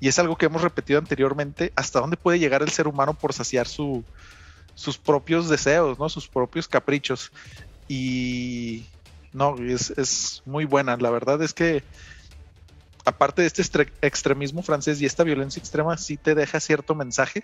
y 0.00 0.08
es 0.08 0.18
algo 0.18 0.36
que 0.36 0.46
hemos 0.46 0.62
repetido 0.62 0.98
anteriormente, 0.98 1.72
hasta 1.76 2.00
dónde 2.00 2.16
puede 2.16 2.38
llegar 2.38 2.62
el 2.62 2.70
ser 2.70 2.88
humano 2.88 3.14
por 3.14 3.32
saciar 3.32 3.68
su, 3.68 4.04
sus 4.74 4.96
propios 4.96 5.48
deseos, 5.48 5.98
¿no? 5.98 6.08
Sus 6.08 6.28
propios 6.28 6.68
caprichos. 6.68 7.30
Y 7.88 8.86
no, 9.32 9.56
es, 9.58 9.90
es 9.90 10.42
muy 10.46 10.64
buena. 10.64 10.96
La 10.96 11.10
verdad 11.10 11.42
es 11.42 11.52
que 11.52 11.82
aparte 13.04 13.42
de 13.42 13.48
este 13.48 13.88
extremismo 14.02 14.62
francés 14.62 15.00
y 15.00 15.06
esta 15.06 15.24
violencia 15.24 15.60
extrema, 15.60 15.96
sí 15.98 16.16
te 16.16 16.34
deja 16.34 16.60
cierto 16.60 16.94
mensaje 16.94 17.42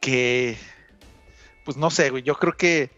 que, 0.00 0.56
pues 1.64 1.76
no 1.76 1.90
sé, 1.90 2.10
güey, 2.10 2.22
yo 2.22 2.36
creo 2.36 2.56
que 2.56 2.90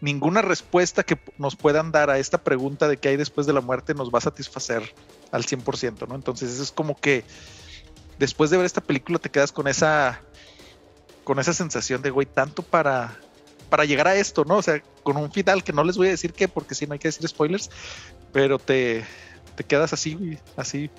ninguna 0.00 0.42
respuesta 0.42 1.02
que 1.02 1.18
nos 1.38 1.56
puedan 1.56 1.92
dar 1.92 2.10
a 2.10 2.18
esta 2.18 2.38
pregunta 2.38 2.88
de 2.88 2.96
qué 2.96 3.10
hay 3.10 3.16
después 3.16 3.46
de 3.46 3.52
la 3.52 3.60
muerte 3.60 3.94
nos 3.94 4.10
va 4.10 4.18
a 4.18 4.22
satisfacer 4.22 4.82
al 5.30 5.44
100%, 5.44 6.08
¿no? 6.08 6.14
Entonces 6.14 6.58
es 6.58 6.72
como 6.72 6.96
que 6.96 7.24
después 8.18 8.50
de 8.50 8.56
ver 8.56 8.66
esta 8.66 8.80
película 8.80 9.18
te 9.18 9.30
quedas 9.30 9.52
con 9.52 9.68
esa 9.68 10.20
con 11.24 11.38
esa 11.38 11.52
sensación 11.52 12.02
de, 12.02 12.10
güey, 12.10 12.26
tanto 12.26 12.62
para 12.62 13.16
para 13.68 13.84
llegar 13.84 14.08
a 14.08 14.16
esto, 14.16 14.44
¿no? 14.44 14.56
O 14.56 14.62
sea, 14.62 14.82
con 15.02 15.16
un 15.16 15.30
final 15.30 15.62
que 15.62 15.72
no 15.72 15.84
les 15.84 15.96
voy 15.96 16.08
a 16.08 16.10
decir 16.10 16.32
qué, 16.32 16.48
porque 16.48 16.74
si 16.74 16.86
no 16.86 16.94
hay 16.94 16.98
que 16.98 17.08
decir 17.08 17.26
spoilers, 17.28 17.70
pero 18.32 18.58
te, 18.58 19.04
te 19.54 19.64
quedas 19.64 19.92
así, 19.92 20.38
así, 20.56 20.90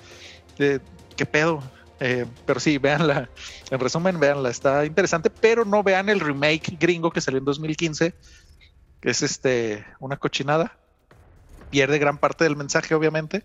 de, 0.58 0.80
¿qué 1.16 1.26
pedo? 1.26 1.62
Eh, 2.00 2.26
pero 2.46 2.58
sí, 2.58 2.78
véanla. 2.78 3.28
En 3.70 3.78
resumen, 3.78 4.18
véanla. 4.18 4.50
Está 4.50 4.84
interesante, 4.86 5.30
pero 5.30 5.64
no 5.64 5.82
vean 5.82 6.08
el 6.08 6.18
remake 6.18 6.76
gringo 6.80 7.12
que 7.12 7.20
salió 7.20 7.38
en 7.38 7.44
2015 7.44 8.14
que 9.02 9.10
es 9.10 9.22
este 9.22 9.84
una 10.00 10.16
cochinada. 10.16 10.78
Pierde 11.70 11.98
gran 11.98 12.16
parte 12.16 12.44
del 12.44 12.56
mensaje, 12.56 12.94
obviamente. 12.94 13.44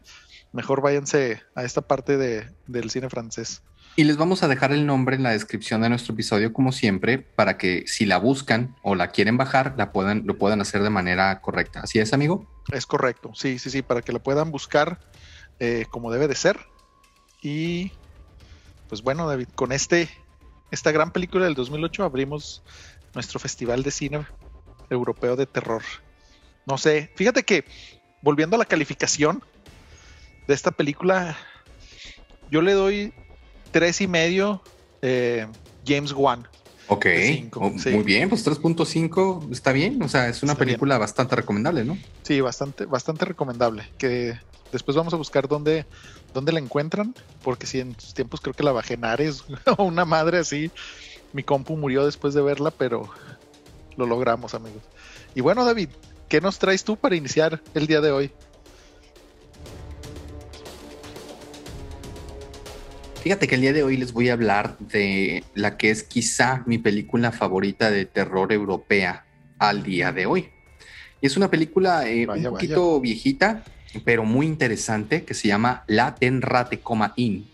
Mejor 0.54 0.82
váyanse 0.82 1.42
a 1.56 1.64
esta 1.64 1.82
parte 1.82 2.16
de, 2.18 2.50
del 2.68 2.90
cine 2.90 3.10
francés. 3.10 3.64
Y 3.96 4.04
les 4.04 4.16
vamos 4.16 4.44
a 4.44 4.48
dejar 4.48 4.72
el 4.72 4.86
nombre 4.86 5.16
en 5.16 5.24
la 5.24 5.32
descripción 5.32 5.82
de 5.82 5.90
nuestro 5.90 6.14
episodio, 6.14 6.54
como 6.54 6.72
siempre, 6.72 7.18
para 7.18 7.58
que 7.58 7.86
si 7.88 8.06
la 8.06 8.20
buscan 8.20 8.76
o 8.84 8.94
la 8.94 9.10
quieren 9.10 9.38
bajar, 9.38 9.74
la 9.76 9.92
puedan, 9.92 10.24
lo 10.26 10.38
puedan 10.38 10.62
hacer 10.62 10.84
de 10.84 10.92
manera 10.92 11.42
correcta. 11.42 11.80
¿Así 11.82 11.98
es, 11.98 12.14
amigo? 12.14 12.48
Es 12.72 12.86
correcto, 12.86 13.32
sí, 13.34 13.58
sí, 13.58 13.72
sí, 13.72 13.82
para 13.82 14.04
que 14.04 14.12
la 14.12 14.20
puedan 14.20 14.52
buscar 14.52 15.00
eh, 15.60 15.88
como 15.90 16.12
debe 16.12 16.28
de 16.28 16.36
ser. 16.36 16.60
Y 17.42 17.92
pues 18.88 19.02
bueno, 19.02 19.28
David, 19.28 19.48
con 19.56 19.72
este, 19.72 20.10
esta 20.70 20.92
gran 20.92 21.12
película 21.12 21.46
del 21.46 21.56
2008 21.56 22.04
abrimos 22.04 22.62
nuestro 23.16 23.40
festival 23.40 23.82
de 23.82 23.90
cine 23.90 24.28
europeo 24.90 25.36
de 25.36 25.46
terror. 25.46 25.84
No 26.66 26.78
sé, 26.78 27.12
fíjate 27.16 27.44
que 27.44 27.66
volviendo 28.22 28.56
a 28.56 28.60
la 28.60 28.66
calificación 28.66 29.44
de 30.48 30.54
esta 30.54 30.72
película, 30.72 31.38
yo 32.50 32.62
le 32.62 32.74
doy 32.74 33.14
tres 33.72 34.02
y 34.02 34.08
medio 34.08 34.62
eh, 35.02 35.48
James 35.86 36.12
Wan. 36.14 36.48
Ok, 36.90 37.06
oh, 37.56 37.70
muy 37.70 38.04
bien, 38.04 38.30
pues 38.30 38.48
3.5 38.48 39.52
está 39.52 39.74
bien, 39.74 40.02
o 40.02 40.08
sea, 40.08 40.30
es 40.30 40.42
una 40.42 40.56
película 40.56 40.98
bastante 40.98 41.36
recomendable, 41.36 41.84
¿no? 41.84 41.98
Sí, 42.24 42.40
bastante, 42.40 42.86
bastante 42.86 43.26
recomendable, 43.26 43.90
que 43.98 44.40
después 44.72 44.96
vamos 44.96 45.14
a 45.14 45.18
buscar 45.18 45.50
dónde, 45.50 45.86
dónde 46.34 46.54
la 46.54 46.60
encuentran, 46.60 47.14
porque 47.44 47.68
si 47.68 47.82
en 47.82 48.00
sus 48.00 48.14
tiempos 48.14 48.40
creo 48.40 48.54
que 48.54 48.64
la 48.64 48.72
bajé 48.72 48.94
en 48.94 49.04
Ares 49.04 49.44
o 49.78 49.84
una 49.84 50.06
madre 50.06 50.38
así, 50.38 50.72
mi 51.34 51.44
compu 51.44 51.76
murió 51.76 52.06
después 52.06 52.34
de 52.34 52.42
verla, 52.42 52.72
pero 52.72 53.10
lo 53.98 54.06
logramos, 54.06 54.54
amigos. 54.54 54.84
Y 55.36 55.42
bueno, 55.42 55.66
David, 55.66 55.90
¿qué 56.30 56.42
nos 56.42 56.60
traes 56.60 56.84
tú 56.84 56.96
para 56.98 57.16
iniciar 57.16 57.62
el 57.74 57.88
día 57.88 58.02
de 58.02 58.12
hoy? 58.12 58.32
Fíjate 63.22 63.48
que 63.48 63.56
el 63.56 63.62
día 63.62 63.74
de 63.74 63.84
hoy 63.84 63.98
les 63.98 64.14
voy 64.14 64.30
a 64.30 64.34
hablar 64.34 64.78
de 64.78 65.44
la 65.54 65.76
que 65.76 65.90
es 65.90 66.04
quizá 66.04 66.64
mi 66.66 66.78
película 66.78 67.32
favorita 67.32 67.92
de 67.92 68.06
terror 68.06 68.54
europea 68.54 69.26
al 69.60 69.84
día 69.84 70.14
de 70.14 70.26
hoy. 70.26 70.50
Y 71.20 71.28
es 71.28 71.36
una 71.36 71.50
película 71.50 72.08
eh, 72.08 72.28
un 72.28 72.44
poquito 72.44 73.02
viejita, 73.02 73.64
pero 74.06 74.24
muy 74.24 74.46
interesante, 74.46 75.24
que 75.24 75.34
se 75.34 75.48
llama 75.48 75.84
La 75.88 76.16
Tenrate, 76.16 76.80
In. 77.18 77.48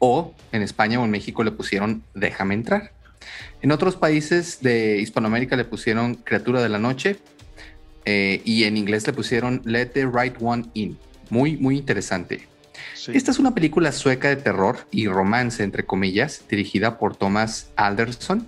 O 0.00 0.34
en 0.52 0.62
España 0.62 1.00
o 1.00 1.04
en 1.04 1.10
México 1.10 1.44
le 1.44 1.52
pusieron 1.52 2.02
Déjame 2.14 2.54
entrar. 2.54 2.92
En 3.62 3.72
otros 3.72 3.96
países 3.96 4.60
de 4.62 4.98
Hispanoamérica 5.00 5.54
le 5.54 5.66
pusieron 5.66 6.14
Criatura 6.14 6.62
de 6.62 6.70
la 6.70 6.78
Noche 6.78 7.18
eh, 8.06 8.40
y 8.44 8.64
en 8.64 8.78
inglés 8.78 9.06
le 9.06 9.12
pusieron 9.12 9.60
Let 9.64 9.86
the 9.86 10.06
Right 10.06 10.36
One 10.40 10.64
In. 10.72 10.98
Muy, 11.28 11.58
muy 11.58 11.76
interesante. 11.76 12.48
Esta 13.08 13.30
es 13.30 13.38
una 13.38 13.54
película 13.54 13.92
sueca 13.92 14.28
de 14.28 14.36
terror 14.36 14.78
y 14.90 15.08
romance, 15.08 15.62
entre 15.62 15.84
comillas, 15.84 16.42
dirigida 16.48 16.98
por 16.98 17.16
Thomas 17.16 17.70
Alderson. 17.76 18.46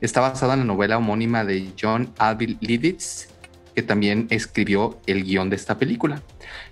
Está 0.00 0.20
basada 0.20 0.54
en 0.54 0.60
la 0.60 0.64
novela 0.64 0.98
homónima 0.98 1.44
de 1.44 1.68
John 1.80 2.12
Alvin 2.18 2.58
Liditz, 2.60 3.28
que 3.74 3.82
también 3.82 4.26
escribió 4.30 5.00
el 5.06 5.24
guion 5.24 5.50
de 5.50 5.56
esta 5.56 5.78
película. 5.78 6.22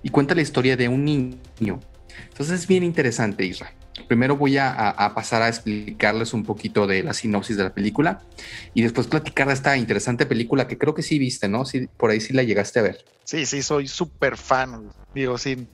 Y 0.02 0.10
cuenta 0.10 0.34
la 0.34 0.42
historia 0.42 0.76
de 0.76 0.88
un 0.88 1.04
niño. 1.04 1.80
Entonces 2.28 2.60
es 2.60 2.66
bien 2.66 2.82
interesante, 2.82 3.44
Israel. 3.44 3.77
Primero 4.06 4.36
voy 4.36 4.58
a, 4.58 5.12
pasar 5.14 5.42
a 5.42 5.48
explicarles 5.48 6.32
un 6.32 6.44
poquito 6.44 6.86
de 6.86 7.02
la 7.02 7.12
sinopsis 7.12 7.56
de 7.56 7.64
la 7.64 7.74
película 7.74 8.20
y 8.74 8.82
después 8.82 9.06
platicar 9.06 9.48
de 9.48 9.54
esta 9.54 9.76
interesante 9.76 10.26
película 10.26 10.68
que 10.68 10.78
creo 10.78 10.94
que 10.94 11.02
sí 11.02 11.18
viste, 11.18 11.48
¿no? 11.48 11.64
Sí, 11.64 11.88
por 11.96 12.10
ahí 12.10 12.20
sí 12.20 12.32
la 12.32 12.42
llegaste 12.42 12.78
a 12.78 12.82
ver. 12.82 13.04
Sí, 13.24 13.46
sí, 13.46 13.62
soy 13.62 13.88
súper 13.88 14.36
fan. 14.36 14.90
Digo, 15.14 15.36
sin, 15.38 15.68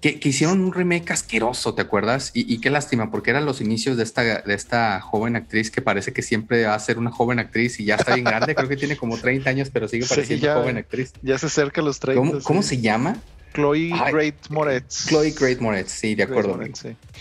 que, 0.00 0.28
hicieron 0.28 0.60
un 0.60 0.72
remake 0.72 1.10
asqueroso, 1.10 1.74
¿te 1.74 1.82
acuerdas? 1.82 2.30
Y, 2.34 2.60
qué 2.60 2.70
lástima, 2.70 3.10
porque 3.10 3.30
eran 3.30 3.44
los 3.44 3.60
inicios 3.60 3.96
de 3.96 4.02
esta, 4.02 4.22
de 4.22 4.54
esta 4.54 5.00
joven 5.00 5.36
actriz 5.36 5.70
que 5.70 5.80
parece 5.80 6.12
que 6.12 6.22
siempre 6.22 6.66
va 6.66 6.74
a 6.74 6.78
ser 6.78 6.98
una 6.98 7.10
joven 7.10 7.38
actriz 7.38 7.80
y 7.80 7.86
ya 7.86 7.96
está 7.96 8.14
bien 8.14 8.24
grande, 8.24 8.54
creo 8.54 8.68
que 8.68 8.76
tiene 8.76 8.96
como 8.96 9.16
30 9.18 9.48
años, 9.48 9.70
pero 9.72 9.88
sigue 9.88 10.06
pareciendo 10.08 10.52
joven 10.54 10.76
actriz. 10.76 11.12
Ya 11.22 11.38
se 11.38 11.46
acerca 11.46 11.80
a 11.80 11.84
los 11.84 11.98
30. 11.98 12.40
¿Cómo, 12.42 12.62
se 12.62 12.80
llama? 12.80 13.16
Chloe 13.56 13.90
Great 14.12 14.50
Moretz. 14.50 15.06
Chloe 15.06 15.30
Great 15.30 15.60
Moretz, 15.60 15.90
sí, 15.90 16.14
de 16.14 16.24
acuerdo. 16.24 16.60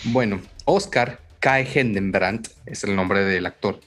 Bueno, 0.04 0.42
Oscar 0.66 1.22
Kai 1.40 1.66
Hendenbrandt 1.74 2.50
es 2.66 2.84
el 2.84 2.94
nombre 2.94 3.24
del 3.24 3.46
actor. 3.46 3.80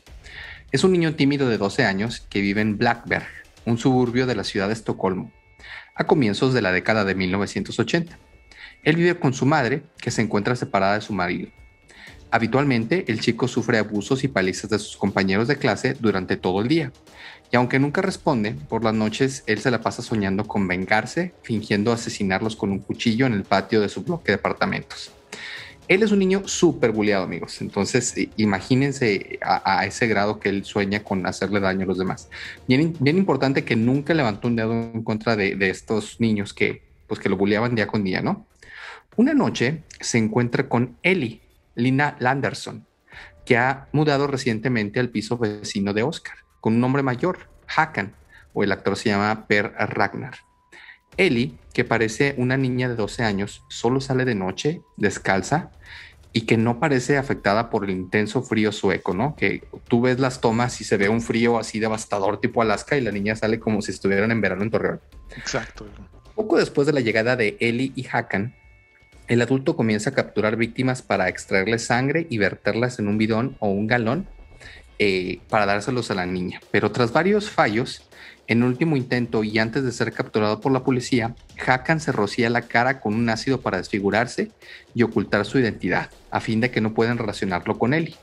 Es 0.72 0.82
un 0.82 0.92
niño 0.92 1.14
tímido 1.14 1.50
de 1.50 1.58
12 1.58 1.84
años 1.84 2.26
que 2.30 2.40
vive 2.40 2.62
en 2.62 2.78
Blackberg, 2.78 3.26
un 3.66 3.76
suburbio 3.76 4.26
de 4.26 4.34
la 4.34 4.44
ciudad 4.44 4.68
de 4.68 4.72
Estocolmo, 4.72 5.30
a 5.94 6.06
comienzos 6.06 6.54
de 6.54 6.62
la 6.62 6.72
década 6.72 7.04
de 7.04 7.14
1980. 7.14 8.18
Él 8.82 8.96
vive 8.96 9.18
con 9.18 9.34
su 9.34 9.44
madre, 9.44 9.82
que 9.98 10.10
se 10.10 10.22
encuentra 10.22 10.56
separada 10.56 10.94
de 10.94 11.02
su 11.02 11.12
marido. 11.12 11.50
Habitualmente, 12.30 13.04
el 13.08 13.20
chico 13.20 13.46
sufre 13.46 13.76
abusos 13.76 14.24
y 14.24 14.28
palizas 14.28 14.70
de 14.70 14.78
sus 14.78 14.96
compañeros 14.96 15.48
de 15.48 15.56
clase 15.56 15.96
durante 16.00 16.38
todo 16.38 16.62
el 16.62 16.68
día. 16.68 16.92
Y 17.50 17.56
aunque 17.56 17.78
nunca 17.78 18.02
responde, 18.02 18.54
por 18.68 18.84
las 18.84 18.94
noches 18.94 19.42
él 19.46 19.60
se 19.60 19.70
la 19.70 19.80
pasa 19.80 20.02
soñando 20.02 20.44
con 20.46 20.68
vengarse, 20.68 21.32
fingiendo 21.42 21.92
asesinarlos 21.92 22.56
con 22.56 22.70
un 22.70 22.80
cuchillo 22.80 23.26
en 23.26 23.32
el 23.32 23.44
patio 23.44 23.80
de 23.80 23.88
su 23.88 24.02
bloque 24.02 24.32
de 24.32 24.36
apartamentos. 24.36 25.12
Él 25.88 26.02
es 26.02 26.12
un 26.12 26.18
niño 26.18 26.46
súper 26.46 26.92
bulleado, 26.92 27.24
amigos. 27.24 27.62
Entonces, 27.62 28.14
imagínense 28.36 29.38
a, 29.40 29.86
ese 29.86 30.06
grado 30.06 30.38
que 30.38 30.50
él 30.50 30.66
sueña 30.66 31.02
con 31.02 31.26
hacerle 31.26 31.60
daño 31.60 31.84
a 31.84 31.86
los 31.86 31.96
demás. 31.96 32.28
Bien, 32.66 32.94
importante 33.00 33.64
que 33.64 33.74
nunca 33.74 34.12
levantó 34.12 34.48
un 34.48 34.56
dedo 34.56 34.72
en 34.72 35.02
contra 35.02 35.34
de, 35.34 35.56
estos 35.70 36.20
niños 36.20 36.52
que, 36.52 36.82
pues, 37.06 37.18
que 37.18 37.30
lo 37.30 37.38
bulleaban 37.38 37.74
día 37.74 37.86
con 37.86 38.04
día, 38.04 38.20
¿no? 38.20 38.46
Una 39.16 39.32
noche 39.32 39.82
se 39.98 40.18
encuentra 40.18 40.68
con 40.68 40.98
Ellie, 41.02 41.40
Lina 41.74 42.16
Landerson, 42.20 42.84
que 43.46 43.56
ha 43.56 43.88
mudado 43.92 44.26
recientemente 44.26 45.00
al 45.00 45.08
piso 45.08 45.38
vecino 45.38 45.94
de 45.94 46.02
Oscar, 46.02 46.36
con 46.60 46.74
un 46.74 46.80
nombre 46.80 47.02
mayor, 47.02 47.48
Hakan, 47.74 48.14
o 48.52 48.64
el 48.64 48.72
actor 48.72 48.96
se 48.96 49.10
llama 49.10 49.46
Per 49.46 49.72
Ragnar. 49.72 50.34
Ellie, 51.16 51.58
que 51.72 51.84
parece 51.84 52.34
una 52.38 52.56
niña 52.56 52.88
de 52.88 52.94
12 52.94 53.24
años, 53.24 53.64
solo 53.68 54.00
sale 54.00 54.24
de 54.24 54.34
noche, 54.34 54.82
descalza, 54.96 55.70
y 56.32 56.42
que 56.42 56.56
no 56.56 56.78
parece 56.78 57.16
afectada 57.16 57.70
por 57.70 57.84
el 57.84 57.90
intenso 57.90 58.42
frío 58.42 58.70
sueco, 58.70 59.14
¿no? 59.14 59.34
Que 59.34 59.66
tú 59.88 60.02
ves 60.02 60.20
las 60.20 60.40
tomas 60.40 60.80
y 60.80 60.84
se 60.84 60.96
ve 60.96 61.08
un 61.08 61.20
frío 61.20 61.58
así 61.58 61.80
devastador 61.80 62.40
tipo 62.40 62.62
Alaska 62.62 62.96
y 62.96 63.00
la 63.00 63.10
niña 63.10 63.34
sale 63.34 63.58
como 63.58 63.82
si 63.82 63.90
estuvieran 63.90 64.30
en 64.30 64.40
verano 64.40 64.62
en 64.62 64.70
Torreón. 64.70 65.00
Exacto. 65.36 65.86
Poco 66.34 66.58
después 66.58 66.86
de 66.86 66.92
la 66.92 67.00
llegada 67.00 67.34
de 67.34 67.56
Ellie 67.60 67.92
y 67.96 68.06
Hakan, 68.06 68.54
el 69.26 69.42
adulto 69.42 69.74
comienza 69.74 70.10
a 70.10 70.14
capturar 70.14 70.56
víctimas 70.56 71.02
para 71.02 71.28
extraerles 71.28 71.86
sangre 71.86 72.26
y 72.30 72.38
verterlas 72.38 72.98
en 72.98 73.08
un 73.08 73.18
bidón 73.18 73.56
o 73.58 73.68
un 73.68 73.86
galón 73.86 74.28
eh, 74.98 75.40
para 75.48 75.66
dárselos 75.66 76.10
a 76.10 76.14
la 76.14 76.26
niña. 76.26 76.60
Pero 76.70 76.90
tras 76.90 77.12
varios 77.12 77.50
fallos, 77.50 78.02
en 78.48 78.62
último 78.62 78.96
intento 78.96 79.44
y 79.44 79.58
antes 79.58 79.84
de 79.84 79.92
ser 79.92 80.12
capturado 80.12 80.60
por 80.60 80.72
la 80.72 80.82
policía, 80.82 81.34
Hakan 81.66 82.00
se 82.00 82.12
rocía 82.12 82.48
la 82.48 82.62
cara 82.62 83.00
con 83.00 83.14
un 83.14 83.28
ácido 83.28 83.60
para 83.60 83.76
desfigurarse 83.76 84.50
y 84.94 85.02
ocultar 85.02 85.44
su 85.44 85.58
identidad, 85.58 86.10
a 86.30 86.40
fin 86.40 86.60
de 86.60 86.70
que 86.70 86.80
no 86.80 86.94
puedan 86.94 87.18
relacionarlo 87.18 87.78
con 87.78 87.92
Ellie. 87.92 88.16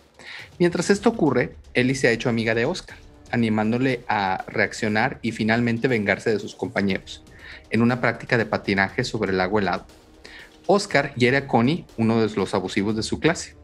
Mientras 0.58 0.90
esto 0.90 1.10
ocurre, 1.10 1.56
Ellie 1.74 1.96
se 1.96 2.08
ha 2.08 2.12
hecho 2.12 2.30
amiga 2.30 2.56
de 2.56 2.66
Oscar, 2.66 2.98
animándole 3.32 4.04
a 4.08 4.44
reaccionar 4.48 5.20
y 5.22 5.32
finalmente 5.32 5.88
vengarse 5.88 6.32
de 6.32 6.40
sus 6.40 6.56
compañeros, 6.56 7.24
en 7.70 7.82
una 7.82 8.02
práctica 8.02 8.38
de 8.38 8.46
patinaje 8.46 9.04
sobre 9.04 9.32
el 9.32 9.42
agua 9.42 9.62
helado. 9.62 9.86
Oscar 10.68 11.14
hiere 11.16 11.38
a 11.38 11.48
Connie, 11.48 11.86
uno 11.98 12.26
de 12.26 12.36
los 12.36 12.56
abusivos 12.56 12.96
de 12.96 13.04
su 13.04 13.20
clase. 13.20 13.56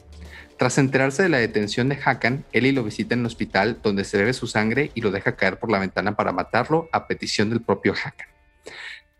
Tras 0.61 0.77
enterarse 0.77 1.23
de 1.23 1.29
la 1.29 1.39
detención 1.39 1.89
de 1.89 1.97
Hakan, 2.05 2.45
Ellie 2.51 2.71
lo 2.71 2.83
visita 2.83 3.15
en 3.15 3.21
el 3.21 3.25
hospital 3.25 3.79
donde 3.81 4.03
se 4.03 4.19
bebe 4.19 4.31
su 4.31 4.45
sangre 4.45 4.91
y 4.93 5.01
lo 5.01 5.09
deja 5.09 5.35
caer 5.35 5.57
por 5.57 5.71
la 5.71 5.79
ventana 5.79 6.15
para 6.15 6.33
matarlo 6.33 6.87
a 6.91 7.07
petición 7.07 7.49
del 7.49 7.61
propio 7.61 7.93
Hakan. 7.93 8.27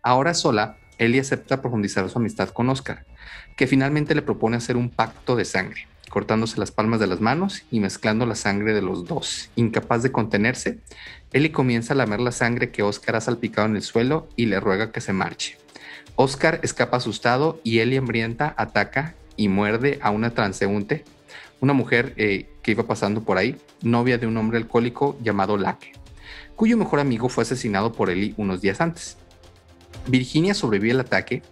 Ahora 0.04 0.34
sola, 0.34 0.76
Ellie 0.98 1.20
acepta 1.20 1.60
profundizar 1.60 2.08
su 2.08 2.20
amistad 2.20 2.50
con 2.50 2.68
Oscar, 2.68 3.06
que 3.56 3.66
finalmente 3.66 4.14
le 4.14 4.22
propone 4.22 4.56
hacer 4.56 4.76
un 4.76 4.88
pacto 4.88 5.34
de 5.34 5.44
sangre, 5.44 5.88
cortándose 6.10 6.60
las 6.60 6.70
palmas 6.70 7.00
de 7.00 7.08
las 7.08 7.20
manos 7.20 7.64
y 7.72 7.80
mezclando 7.80 8.24
la 8.24 8.36
sangre 8.36 8.72
de 8.72 8.82
los 8.82 9.08
dos. 9.08 9.50
Incapaz 9.56 10.04
de 10.04 10.12
contenerse, 10.12 10.78
Ellie 11.32 11.50
comienza 11.50 11.94
a 11.94 11.96
lamer 11.96 12.20
la 12.20 12.30
sangre 12.30 12.70
que 12.70 12.84
Oscar 12.84 13.16
ha 13.16 13.20
salpicado 13.20 13.66
en 13.66 13.74
el 13.74 13.82
suelo 13.82 14.28
y 14.36 14.46
le 14.46 14.60
ruega 14.60 14.92
que 14.92 15.00
se 15.00 15.12
marche. 15.12 15.58
Oscar 16.14 16.60
escapa 16.62 16.98
asustado 16.98 17.60
y 17.64 17.80
Ellie 17.80 17.98
hambrienta 17.98 18.54
ataca 18.56 19.16
y 19.36 19.48
muerde 19.48 19.98
a 20.02 20.10
una 20.12 20.30
transeúnte, 20.30 21.04
una 21.62 21.72
mujer 21.72 22.12
eh, 22.16 22.48
que 22.60 22.72
iba 22.72 22.86
pasando 22.86 23.22
por 23.22 23.38
ahí, 23.38 23.56
novia 23.82 24.18
de 24.18 24.26
un 24.26 24.36
hombre 24.36 24.58
alcohólico 24.58 25.16
llamado 25.22 25.56
Lake, 25.56 25.92
cuyo 26.56 26.76
mejor 26.76 26.98
amigo 26.98 27.28
fue 27.28 27.42
asesinado 27.42 27.92
por 27.92 28.10
Ellie 28.10 28.34
unos 28.36 28.60
días 28.60 28.80
antes. 28.80 29.16
Virginia 30.08 30.54
sobrevive 30.54 30.90
al 30.90 31.00
ataque 31.00 31.42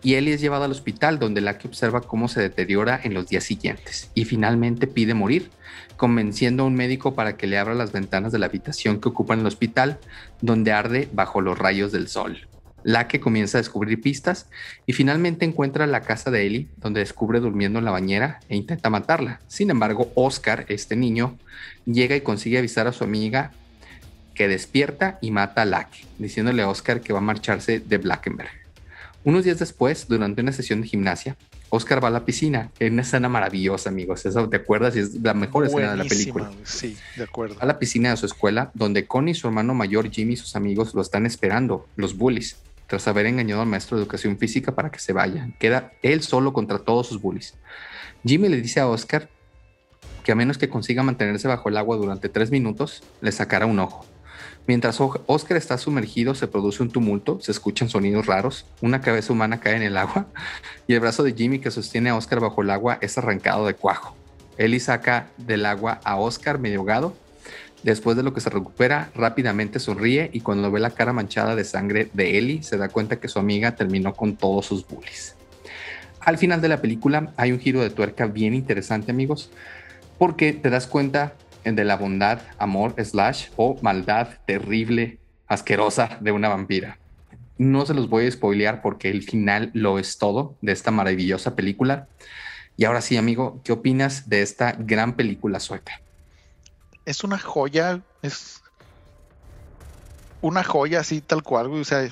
y 0.00 0.14
Ellie 0.14 0.34
es 0.34 0.40
llevada 0.40 0.66
al 0.66 0.70
hospital 0.70 1.18
donde 1.18 1.40
Lake 1.40 1.66
observa 1.66 2.02
cómo 2.02 2.28
se 2.28 2.40
deteriora 2.40 3.00
en 3.02 3.14
los 3.14 3.26
días 3.26 3.42
siguientes 3.42 4.12
y 4.14 4.24
finalmente 4.24 4.86
pide 4.86 5.12
morir, 5.12 5.50
convenciendo 5.96 6.62
a 6.62 6.66
un 6.66 6.76
médico 6.76 7.16
para 7.16 7.36
que 7.36 7.48
le 7.48 7.58
abra 7.58 7.74
las 7.74 7.90
ventanas 7.90 8.30
de 8.30 8.38
la 8.38 8.46
habitación 8.46 9.00
que 9.00 9.08
ocupa 9.08 9.34
en 9.34 9.40
el 9.40 9.46
hospital, 9.46 9.98
donde 10.40 10.70
arde 10.70 11.08
bajo 11.12 11.40
los 11.40 11.58
rayos 11.58 11.90
del 11.90 12.06
sol 12.06 12.47
la 12.84 13.08
que 13.08 13.20
comienza 13.20 13.58
a 13.58 13.60
descubrir 13.60 14.00
pistas 14.00 14.46
y 14.86 14.92
finalmente 14.92 15.44
encuentra 15.44 15.86
la 15.86 16.02
casa 16.02 16.30
de 16.30 16.46
Ellie, 16.46 16.68
donde 16.76 17.00
descubre 17.00 17.40
durmiendo 17.40 17.78
en 17.78 17.84
la 17.84 17.90
bañera 17.90 18.40
e 18.48 18.56
intenta 18.56 18.90
matarla. 18.90 19.40
Sin 19.46 19.70
embargo, 19.70 20.10
Oscar, 20.14 20.64
este 20.68 20.96
niño, 20.96 21.36
llega 21.84 22.16
y 22.16 22.20
consigue 22.20 22.58
avisar 22.58 22.86
a 22.86 22.92
su 22.92 23.04
amiga 23.04 23.52
que 24.34 24.48
despierta 24.48 25.18
y 25.20 25.32
mata 25.32 25.62
a 25.62 25.64
Lake, 25.64 26.06
diciéndole 26.18 26.62
a 26.62 26.68
Oscar 26.68 27.00
que 27.00 27.12
va 27.12 27.18
a 27.18 27.22
marcharse 27.22 27.80
de 27.80 27.98
Blackenberg. 27.98 28.50
Unos 29.24 29.44
días 29.44 29.58
después, 29.58 30.06
durante 30.08 30.40
una 30.40 30.52
sesión 30.52 30.80
de 30.80 30.86
gimnasia, 30.86 31.36
Oscar 31.70 32.02
va 32.02 32.08
a 32.08 32.10
la 32.12 32.24
piscina. 32.24 32.70
Es 32.78 32.90
una 32.90 33.02
escena 33.02 33.28
maravillosa, 33.28 33.90
amigos. 33.90 34.22
¿te 34.22 34.56
acuerdas? 34.56 34.96
Es 34.96 35.14
la 35.16 35.34
mejor 35.34 35.66
escena 35.66 35.90
de 35.90 35.96
la 35.98 36.04
película. 36.04 36.50
Sí, 36.62 36.96
de 37.16 37.24
acuerdo. 37.24 37.56
A 37.60 37.66
la 37.66 37.78
piscina 37.78 38.10
de 38.10 38.16
su 38.16 38.26
escuela, 38.26 38.70
donde 38.74 39.06
Connie, 39.06 39.34
su 39.34 39.48
hermano 39.48 39.74
mayor, 39.74 40.10
Jimmy 40.10 40.34
y 40.34 40.36
sus 40.36 40.56
amigos 40.56 40.94
lo 40.94 41.02
están 41.02 41.26
esperando, 41.26 41.86
los 41.96 42.16
bullies, 42.16 42.56
tras 42.88 43.06
haber 43.06 43.26
engañado 43.26 43.62
al 43.62 43.68
maestro 43.68 43.96
de 43.96 44.02
educación 44.02 44.38
física 44.38 44.74
para 44.74 44.90
que 44.90 44.98
se 44.98 45.12
vaya. 45.12 45.50
Queda 45.60 45.92
él 46.02 46.22
solo 46.22 46.52
contra 46.52 46.80
todos 46.80 47.06
sus 47.06 47.20
bullies. 47.20 47.54
Jimmy 48.24 48.48
le 48.48 48.60
dice 48.60 48.80
a 48.80 48.88
Oscar 48.88 49.28
que 50.24 50.32
a 50.32 50.34
menos 50.34 50.58
que 50.58 50.68
consiga 50.68 51.02
mantenerse 51.02 51.46
bajo 51.46 51.68
el 51.68 51.76
agua 51.76 51.96
durante 51.96 52.28
tres 52.28 52.50
minutos, 52.50 53.02
le 53.20 53.30
sacará 53.30 53.66
un 53.66 53.78
ojo. 53.78 54.04
Mientras 54.66 55.00
Oscar 55.00 55.56
está 55.56 55.78
sumergido, 55.78 56.34
se 56.34 56.46
produce 56.46 56.82
un 56.82 56.90
tumulto, 56.90 57.40
se 57.40 57.52
escuchan 57.52 57.88
sonidos 57.88 58.26
raros, 58.26 58.66
una 58.82 59.00
cabeza 59.00 59.32
humana 59.32 59.60
cae 59.60 59.76
en 59.76 59.82
el 59.82 59.96
agua 59.96 60.26
y 60.86 60.94
el 60.94 61.00
brazo 61.00 61.22
de 61.22 61.32
Jimmy 61.32 61.58
que 61.58 61.70
sostiene 61.70 62.10
a 62.10 62.16
Oscar 62.16 62.40
bajo 62.40 62.60
el 62.60 62.70
agua 62.70 62.98
es 63.00 63.16
arrancado 63.16 63.66
de 63.66 63.74
cuajo. 63.74 64.14
Ellie 64.58 64.80
saca 64.80 65.28
del 65.38 65.64
agua 65.64 66.00
a 66.04 66.16
Oscar 66.16 66.58
medio 66.58 66.80
ahogado. 66.80 67.16
Después 67.82 68.16
de 68.16 68.22
lo 68.22 68.34
que 68.34 68.40
se 68.40 68.50
recupera, 68.50 69.10
rápidamente 69.14 69.78
sonríe 69.78 70.30
y 70.32 70.40
cuando 70.40 70.70
ve 70.70 70.80
la 70.80 70.90
cara 70.90 71.12
manchada 71.12 71.54
de 71.54 71.64
sangre 71.64 72.10
de 72.12 72.36
Ellie, 72.36 72.62
se 72.62 72.76
da 72.76 72.88
cuenta 72.88 73.20
que 73.20 73.28
su 73.28 73.38
amiga 73.38 73.76
terminó 73.76 74.14
con 74.14 74.36
todos 74.36 74.66
sus 74.66 74.86
bullies. 74.86 75.36
Al 76.20 76.38
final 76.38 76.60
de 76.60 76.68
la 76.68 76.80
película 76.80 77.32
hay 77.36 77.52
un 77.52 77.60
giro 77.60 77.80
de 77.80 77.90
tuerca 77.90 78.26
bien 78.26 78.52
interesante, 78.54 79.12
amigos, 79.12 79.50
porque 80.18 80.52
te 80.52 80.70
das 80.70 80.86
cuenta 80.86 81.34
de 81.64 81.84
la 81.84 81.96
bondad, 81.96 82.40
amor, 82.58 82.94
slash 83.02 83.48
o 83.56 83.78
maldad 83.82 84.28
terrible, 84.46 85.18
asquerosa 85.46 86.18
de 86.20 86.32
una 86.32 86.48
vampira. 86.48 86.98
No 87.58 87.86
se 87.86 87.94
los 87.94 88.08
voy 88.08 88.26
a 88.26 88.30
spoilear 88.30 88.82
porque 88.82 89.10
el 89.10 89.22
final 89.22 89.70
lo 89.74 89.98
es 89.98 90.18
todo 90.18 90.56
de 90.62 90.72
esta 90.72 90.90
maravillosa 90.90 91.56
película. 91.56 92.08
Y 92.76 92.84
ahora 92.84 93.00
sí, 93.00 93.16
amigo, 93.16 93.60
¿qué 93.64 93.72
opinas 93.72 94.28
de 94.28 94.42
esta 94.42 94.72
gran 94.72 95.14
película 95.14 95.60
sueca? 95.60 96.00
Es 97.08 97.24
una 97.24 97.38
joya, 97.38 98.02
es 98.20 98.60
una 100.42 100.62
joya 100.62 101.00
así 101.00 101.22
tal 101.22 101.42
cual, 101.42 101.68
O 101.68 101.82
sea, 101.82 102.06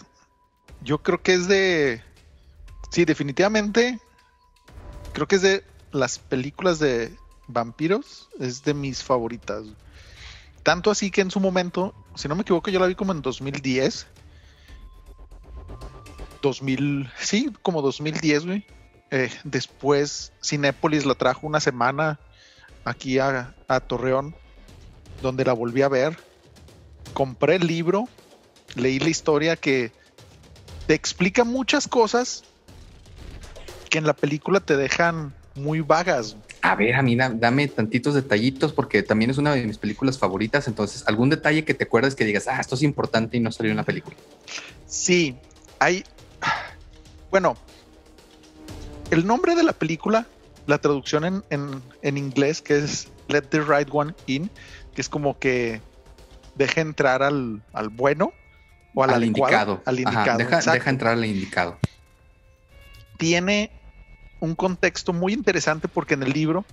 yo 0.81 1.03
creo 1.03 1.23
que 1.23 1.35
es 1.35 1.47
de. 1.49 2.03
Sí, 2.91 3.05
definitivamente. 3.05 4.01
Creo 5.13 5.29
que 5.29 5.37
es 5.37 5.43
de 5.43 5.65
las 5.93 6.19
películas 6.19 6.79
de 6.79 7.15
Vampiros 7.47 8.31
es 8.41 8.65
de 8.65 8.73
mis 8.73 9.03
favoritas. 9.03 9.65
Tanto 10.63 10.91
así 10.91 11.11
que 11.11 11.21
en 11.21 11.31
su 11.31 11.41
momento, 11.41 11.95
si 12.15 12.27
no 12.27 12.35
me 12.35 12.41
equivoco, 12.41 12.71
yo 12.71 12.81
la 12.81 12.87
vi 12.87 12.95
como 12.95 13.13
en 13.13 13.21
2010. 13.21 14.07
2000, 16.41 17.11
sí, 17.19 17.53
como 17.61 17.83
2010, 17.83 18.47
güey. 18.47 18.67
Eh, 19.11 19.31
después 19.45 20.33
Cinépolis 20.43 21.05
la 21.05 21.17
trajo 21.17 21.47
una 21.47 21.61
semana 21.61 22.19
aquí 22.87 23.19
a, 23.19 23.55
a 23.69 23.81
Torreón, 23.81 24.35
donde 25.23 25.45
la 25.45 25.53
volví 25.53 25.83
a 25.83 25.89
ver. 25.89 26.17
Compré 27.15 27.57
el 27.57 27.67
libro, 27.67 28.09
leí 28.75 28.99
la 28.99 29.09
historia 29.09 29.57
que 29.57 29.93
te 30.87 30.95
explica 30.95 31.45
muchas 31.45 31.89
cosas 31.89 32.45
que 33.91 33.99
en 33.99 34.07
la 34.07 34.15
película 34.15 34.61
te 34.61 34.77
dejan 34.77 35.35
muy 35.55 35.81
vagas 35.81 36.37
a 36.67 36.75
ver, 36.75 36.97
a 36.97 37.03
mí 37.03 37.17
dame 37.17 37.69
tantitos 37.69 38.15
detallitos 38.15 38.73
porque 38.73 39.05
también 39.05 39.31
es 39.31 39.39
una 39.39 39.55
de 39.55 39.65
mis 39.65 39.79
películas 39.79 40.19
favoritas. 40.19 40.67
Entonces, 40.67 41.05
algún 41.07 41.31
detalle 41.31 41.65
que 41.65 41.75
te 41.75 41.85
acuerdes 41.85 42.17
que 42.17 42.25
digas, 42.25 42.49
ah, 42.49 42.61
esto 42.61 42.75
es 42.75 42.83
importante 42.83 43.37
y 43.37 43.41
no 43.41 43.53
salió 43.53 43.71
en 43.71 43.77
la 43.77 43.85
película. 43.85 44.17
Sí, 44.87 45.37
hay. 45.79 46.05
Bueno, 47.31 47.57
el 49.13 49.27
nombre 49.27 49.55
de 49.55 49.63
la 49.63 49.75
película, 49.75 50.27
la 50.67 50.79
traducción 50.79 51.45
en, 51.51 52.17
inglés, 52.17 52.63
que 52.63 52.79
es 52.79 53.09
Let 53.29 53.43
the 53.43 53.61
Right 53.61 53.89
One 53.93 54.15
In, 54.27 54.51
que 54.97 55.03
es 55.03 55.11
como 55.11 55.39
que 55.39 55.83
deja 56.57 56.81
entrar 56.81 57.23
al, 57.23 57.63
bueno 57.93 58.33
o 58.95 59.05
al, 59.05 59.23
indicado. 59.23 59.83
Al 59.85 60.01
indicado. 60.01 60.39
deja 60.39 60.91
entrar 60.91 61.13
al 61.13 61.25
indicado. 61.27 61.79
Tiene 63.19 63.71
un 64.41 64.55
contexto 64.55 65.13
muy 65.13 65.35
interesante 65.35 65.87
porque 65.87 66.15
en 66.15 66.23
el 66.23 66.33
libro 66.33 66.65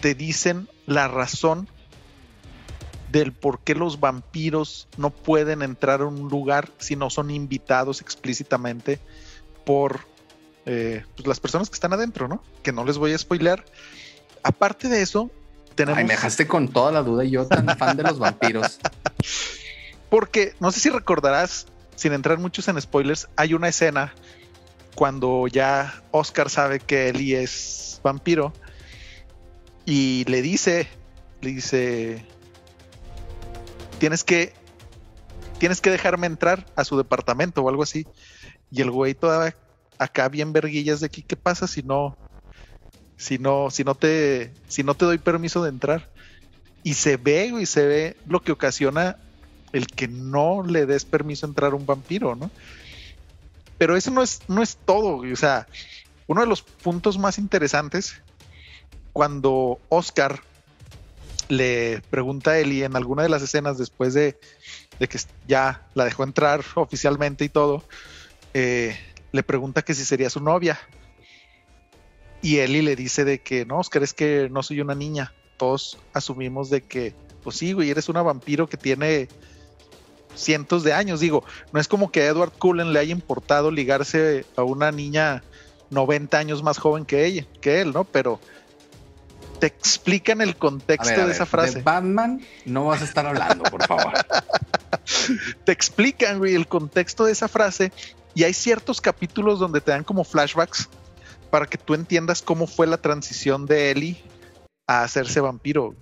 te 0.00 0.14
dicen 0.14 0.66
la 0.86 1.08
razón 1.08 1.68
del 3.12 3.32
por 3.32 3.60
qué 3.60 3.74
los 3.74 4.00
vampiros 4.00 4.88
no 4.96 5.10
pueden 5.10 5.60
entrar 5.60 6.00
a 6.00 6.06
un 6.06 6.28
lugar 6.30 6.70
si 6.78 6.96
no 6.96 7.10
son 7.10 7.30
invitados 7.30 8.00
explícitamente 8.00 8.98
por 9.66 10.00
eh, 10.64 11.04
pues, 11.16 11.26
las 11.26 11.38
personas 11.38 11.68
que 11.68 11.74
están 11.74 11.92
adentro, 11.92 12.28
¿no? 12.28 12.42
Que 12.62 12.72
no 12.72 12.84
les 12.86 12.96
voy 12.96 13.12
a 13.12 13.18
spoiler. 13.18 13.62
Aparte 14.42 14.88
de 14.88 15.02
eso, 15.02 15.30
tenemos. 15.74 15.98
Ay, 15.98 16.04
me 16.04 16.14
dejaste 16.14 16.46
con 16.46 16.68
toda 16.68 16.92
la 16.92 17.02
duda 17.02 17.24
y 17.24 17.30
yo 17.30 17.46
tan 17.46 17.66
fan 17.76 17.96
de 17.96 18.02
los 18.02 18.18
vampiros. 18.18 18.78
Porque 20.10 20.54
no 20.60 20.72
sé 20.72 20.80
si 20.80 20.90
recordarás, 20.90 21.66
sin 21.96 22.12
entrar 22.12 22.38
muchos 22.38 22.66
en 22.68 22.80
spoilers, 22.80 23.28
hay 23.36 23.54
una 23.54 23.68
escena 23.68 24.12
cuando 24.94 25.46
ya 25.46 26.02
Oscar 26.10 26.50
sabe 26.50 26.80
que 26.80 27.08
Eli 27.08 27.34
es 27.34 28.00
vampiro 28.02 28.52
y 29.84 30.24
le 30.26 30.42
dice, 30.42 30.88
le 31.40 31.50
dice, 31.50 32.24
tienes 33.98 34.24
que, 34.24 34.52
tienes 35.58 35.80
que 35.80 35.90
dejarme 35.90 36.26
entrar 36.26 36.66
a 36.76 36.84
su 36.84 36.96
departamento 36.96 37.62
o 37.62 37.68
algo 37.68 37.82
así. 37.82 38.06
Y 38.70 38.82
el 38.82 38.90
güey 38.90 39.14
todavía 39.14 39.56
acá 39.98 40.28
bien 40.28 40.52
verguillas 40.52 41.00
de 41.00 41.06
aquí, 41.06 41.22
¿qué 41.22 41.36
pasa 41.36 41.66
si 41.66 41.82
no, 41.82 42.16
si 43.20 43.36
no, 43.36 43.70
si 43.70 43.84
no 43.84 43.94
te, 43.94 44.50
si 44.66 44.82
no 44.82 44.94
te 44.94 45.04
doy 45.04 45.18
permiso 45.18 45.62
de 45.62 45.68
entrar? 45.68 46.08
Y 46.82 46.94
se 46.94 47.18
ve, 47.18 47.52
y 47.60 47.66
se 47.66 47.86
ve 47.86 48.16
lo 48.26 48.40
que 48.40 48.50
ocasiona 48.50 49.18
el 49.74 49.86
que 49.86 50.08
no 50.08 50.62
le 50.62 50.86
des 50.86 51.04
permiso 51.04 51.44
a 51.44 51.50
entrar 51.50 51.72
a 51.72 51.76
un 51.76 51.84
vampiro, 51.84 52.34
¿no? 52.34 52.50
Pero 53.76 53.94
eso 53.94 54.10
no 54.10 54.22
es, 54.22 54.40
no 54.48 54.62
es 54.62 54.78
todo. 54.86 55.18
O 55.30 55.36
sea, 55.36 55.66
uno 56.28 56.40
de 56.40 56.46
los 56.46 56.62
puntos 56.62 57.18
más 57.18 57.36
interesantes, 57.36 58.14
cuando 59.12 59.78
Oscar 59.90 60.40
le 61.48 62.00
pregunta 62.08 62.52
a 62.52 62.58
Eli 62.58 62.84
en 62.84 62.96
alguna 62.96 63.22
de 63.22 63.28
las 63.28 63.42
escenas 63.42 63.76
después 63.76 64.14
de, 64.14 64.38
que 64.98 65.20
ya 65.46 65.86
la 65.92 66.06
dejó 66.06 66.24
entrar 66.24 66.64
oficialmente 66.74 67.44
y 67.44 67.50
todo, 67.50 67.84
eh, 68.54 68.98
le 69.30 69.42
pregunta 69.42 69.82
que 69.82 69.92
si 69.92 70.06
sería 70.06 70.30
su 70.30 70.40
novia. 70.40 70.80
Y 72.42 72.58
Eli 72.58 72.82
le 72.82 72.96
dice 72.96 73.24
de 73.24 73.40
que 73.40 73.64
no, 73.66 73.78
Oscar, 73.78 74.02
es 74.02 74.14
que 74.14 74.48
no 74.50 74.62
soy 74.62 74.80
una 74.80 74.94
niña. 74.94 75.34
Todos 75.56 75.98
asumimos 76.14 76.70
de 76.70 76.82
que, 76.82 77.14
pues 77.42 77.56
sí, 77.56 77.72
güey, 77.72 77.90
eres 77.90 78.08
una 78.08 78.22
vampiro 78.22 78.66
que 78.68 78.76
tiene 78.76 79.28
cientos 80.34 80.82
de 80.82 80.94
años. 80.94 81.20
Digo, 81.20 81.44
no 81.72 81.80
es 81.80 81.88
como 81.88 82.10
que 82.10 82.22
a 82.22 82.26
Edward 82.26 82.52
Cullen 82.52 82.92
le 82.92 82.98
haya 82.98 83.12
importado 83.12 83.70
ligarse 83.70 84.46
a 84.56 84.62
una 84.62 84.90
niña 84.90 85.42
90 85.90 86.38
años 86.38 86.62
más 86.62 86.78
joven 86.78 87.04
que 87.04 87.26
ella, 87.26 87.46
que 87.60 87.82
él, 87.82 87.92
¿no? 87.92 88.04
Pero 88.04 88.40
te 89.58 89.66
explican 89.66 90.40
el 90.40 90.56
contexto 90.56 91.26
de 91.26 91.32
esa 91.32 91.44
frase. 91.44 91.78
De 91.78 91.82
Batman 91.82 92.40
no 92.64 92.86
vas 92.86 93.02
a 93.02 93.04
estar 93.04 93.26
hablando, 93.26 93.64
por 93.64 93.86
favor. 93.86 94.14
te 95.64 95.72
explican, 95.72 96.38
güey, 96.38 96.54
el 96.54 96.66
contexto 96.66 97.26
de 97.26 97.32
esa 97.32 97.48
frase 97.48 97.92
y 98.34 98.44
hay 98.44 98.54
ciertos 98.54 99.00
capítulos 99.00 99.58
donde 99.58 99.80
te 99.80 99.90
dan 99.90 100.04
como 100.04 100.24
flashbacks 100.24 100.88
para 101.50 101.66
que 101.66 101.78
tú 101.78 101.94
entiendas 101.94 102.42
cómo 102.42 102.66
fue 102.66 102.86
la 102.86 102.98
transición 102.98 103.66
de 103.66 103.90
Ellie 103.90 104.22
a 104.86 105.02
hacerse 105.02 105.40
vampiro 105.40 105.94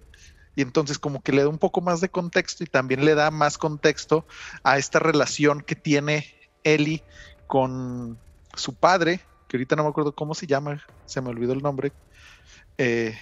y 0.58 0.62
entonces 0.62 0.98
como 0.98 1.22
que 1.22 1.30
le 1.30 1.42
da 1.42 1.48
un 1.48 1.58
poco 1.58 1.80
más 1.80 2.00
de 2.00 2.08
contexto 2.08 2.64
y 2.64 2.66
también 2.66 3.04
le 3.04 3.14
da 3.14 3.30
más 3.30 3.58
contexto 3.58 4.26
a 4.64 4.76
esta 4.76 4.98
relación 4.98 5.60
que 5.60 5.76
tiene 5.76 6.34
Ellie 6.64 7.04
con 7.46 8.18
su 8.56 8.74
padre, 8.74 9.20
que 9.46 9.56
ahorita 9.56 9.76
no 9.76 9.84
me 9.84 9.90
acuerdo 9.90 10.16
cómo 10.16 10.34
se 10.34 10.48
llama, 10.48 10.84
se 11.06 11.20
me 11.20 11.28
olvidó 11.28 11.52
el 11.52 11.62
nombre, 11.62 11.92
eh, 12.76 13.16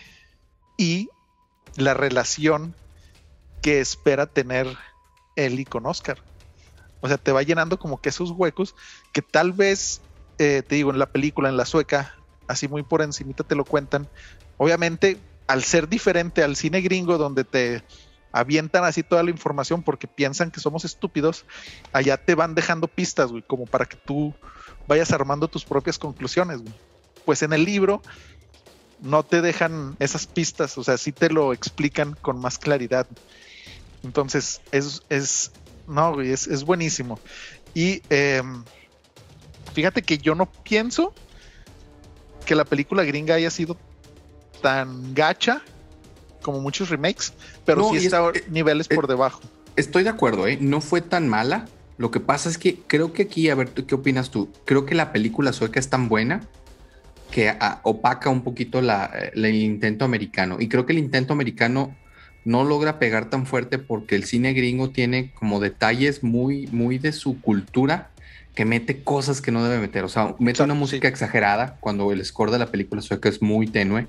y 0.79 1.11
la 1.77 1.93
relación 1.93 2.75
que 3.61 3.81
espera 3.81 4.25
tener 4.25 4.67
Ellie 5.37 5.67
con 5.67 5.85
Oscar. 5.85 6.17
O 7.03 7.09
sea, 7.09 7.19
te 7.19 7.33
va 7.33 7.43
llenando 7.43 7.79
como 7.79 8.01
que 8.01 8.09
esos 8.09 8.31
huecos 8.31 8.75
que 9.13 9.21
tal 9.21 9.53
vez, 9.53 10.01
eh, 10.39 10.63
te 10.67 10.77
digo, 10.77 10.91
en 10.91 10.99
la 10.99 11.13
película, 11.13 11.51
en 11.51 11.59
la 11.59 11.67
sueca, 11.67 12.15
así 12.49 12.69
muy 12.69 12.83
por 12.83 13.03
encimita 13.03 13.45
te 13.45 13.55
lo 13.55 13.65
cuentan. 13.65 14.09
Obviamente 14.57 15.19
al 15.47 15.63
ser 15.63 15.89
diferente 15.89 16.43
al 16.43 16.57
cine 16.57 16.81
gringo 16.81 17.19
donde 17.19 17.45
te 17.45 17.83
avientan 18.33 18.85
así 18.85 19.03
toda 19.03 19.23
la 19.23 19.31
información 19.31 19.83
porque 19.83 20.07
piensan 20.07 20.51
que 20.51 20.61
somos 20.61 20.85
estúpidos, 20.85 21.47
allá 21.93 22.19
te 22.19 22.35
van 22.35 22.55
dejando 22.55 22.87
pistas, 22.87 23.31
güey, 23.31 23.43
como 23.43 23.65
para 23.65 23.87
que 23.87 23.97
tú 23.97 24.35
vayas 24.87 25.11
armando 25.13 25.49
tus 25.49 25.65
propias 25.65 25.99
conclusiones. 25.99 26.61
Pues 27.25 27.43
en 27.43 27.55
el 27.55 27.65
libro 27.65 28.03
no 29.01 29.23
te 29.23 29.41
dejan 29.41 29.97
esas 30.01 30.27
pistas, 30.27 30.77
o 30.77 30.85
sea, 30.85 30.99
sí 30.99 31.13
te 31.13 31.31
lo 31.31 31.53
explican 31.53 32.15
con 32.21 32.39
más 32.39 32.59
claridad. 32.59 33.07
Entonces, 34.03 34.61
es, 34.71 35.03
es 35.09 35.53
no, 35.87 36.15
güey, 36.15 36.31
es, 36.33 36.65
buenísimo. 36.65 37.19
Y 37.75 38.03
em, 38.11 38.65
fíjate 39.73 40.03
que 40.03 40.19
yo 40.19 40.35
no 40.35 40.47
pienso 40.47 41.15
que 42.47 42.55
la 42.55 42.65
película 42.65 43.05
gringa 43.05 43.35
haya 43.35 43.51
sido 43.51 43.77
tan 44.63 45.13
gacha 45.13 45.61
como 46.41 46.61
muchos 46.61 46.89
remakes, 46.89 47.35
pero 47.67 47.91
sí 47.91 48.07
está 48.07 48.31
eh, 48.31 48.45
niveles 48.49 48.89
por 48.89 49.07
debajo. 49.07 49.43
Estoy 49.75 50.05
de 50.05 50.11
acuerdo, 50.11 50.47
¿eh? 50.47 50.57
No 50.61 50.81
fue 50.81 51.03
tan 51.03 51.29
mala. 51.29 51.69
Lo 51.99 52.11
que 52.11 52.21
pasa 52.21 52.49
es 52.49 52.57
que 52.57 52.79
creo 52.87 53.13
que 53.13 53.23
aquí, 53.25 53.51
a 53.51 53.55
ver, 53.55 53.71
¿qué 53.71 53.95
opinas 53.95 54.31
tú? 54.31 54.51
Creo 54.65 54.87
que 54.87 54.95
la 54.95 55.13
película 55.13 55.53
sueca 55.53 55.81
es 55.81 55.91
tan 55.91 56.09
buena 56.09 56.43
que 57.31 57.49
ah, 57.49 57.81
opaca 57.83 58.31
un 58.31 58.43
poquito 58.43 58.79
el 58.79 59.55
intento 59.55 60.05
americano. 60.05 60.57
Y 60.61 60.69
creo 60.69 60.87
que 60.87 60.93
el 60.93 60.99
intento 60.99 61.33
americano 61.33 61.97
no 62.45 62.65
logra 62.65 62.99
pegar 62.99 63.29
tan 63.29 63.45
fuerte 63.45 63.79
porque 63.79 64.15
el 64.15 64.25
cine 64.25 64.53
gringo 64.53 64.91
tiene 64.91 65.33
como 65.35 65.59
detalles 65.59 66.23
muy, 66.23 66.69
muy 66.69 66.99
de 66.99 67.13
su 67.13 67.41
cultura 67.41 68.11
que 68.57 68.65
mete 68.65 69.03
cosas 69.03 69.43
que 69.43 69.53
no 69.53 69.63
debe 69.63 69.79
meter. 69.79 70.03
O 70.03 70.09
sea, 70.09 70.35
mete 70.39 70.63
una 70.63 70.75
música 70.75 71.07
exagerada 71.07 71.77
cuando 71.79 72.11
el 72.11 72.25
score 72.25 72.51
de 72.51 72.59
la 72.59 72.67
película 72.67 73.03
sueca 73.03 73.29
es 73.29 73.43
muy 73.43 73.67
tenue. 73.67 74.09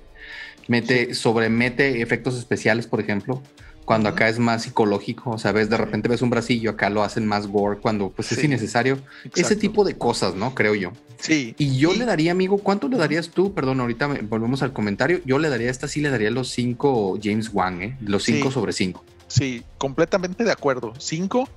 Mete, 0.69 1.13
sobremete 1.13 2.01
efectos 2.01 2.37
especiales, 2.37 2.87
por 2.87 3.01
ejemplo, 3.01 3.43
cuando 3.83 4.07
acá 4.07 4.29
es 4.29 4.39
más 4.39 4.63
psicológico. 4.63 5.31
O 5.31 5.37
sea, 5.37 5.51
ves, 5.51 5.69
de 5.69 5.75
repente 5.75 6.07
ves 6.07 6.21
un 6.21 6.29
bracillo, 6.29 6.71
acá 6.71 6.89
lo 6.89 7.03
hacen 7.03 7.27
más 7.27 7.47
gore 7.47 7.79
cuando 7.81 8.09
pues 8.09 8.31
es 8.31 8.41
innecesario. 8.41 8.99
Ese 9.35 9.57
tipo 9.57 9.83
de 9.83 9.97
cosas, 9.97 10.35
¿no? 10.35 10.55
Creo 10.55 10.75
yo. 10.75 10.93
Sí. 11.19 11.53
Y 11.57 11.77
yo 11.77 11.93
le 11.93 12.05
daría, 12.05 12.31
amigo, 12.31 12.57
¿cuánto 12.57 12.87
le 12.87 12.95
darías 12.95 13.31
tú? 13.31 13.53
Perdón, 13.53 13.81
ahorita 13.81 14.07
volvemos 14.29 14.63
al 14.63 14.71
comentario. 14.71 15.19
Yo 15.25 15.39
le 15.39 15.49
daría 15.49 15.69
esta, 15.69 15.89
sí 15.89 15.99
le 15.99 16.09
daría 16.09 16.31
los 16.31 16.51
cinco 16.51 17.19
James 17.21 17.49
Wan, 17.51 17.81
¿eh? 17.81 17.97
Los 17.99 18.23
cinco 18.23 18.49
sobre 18.49 18.71
cinco. 18.71 19.03
Sí, 19.27 19.63
completamente 19.77 20.45
de 20.45 20.53
acuerdo. 20.53 20.93
Cinco. 20.99 21.49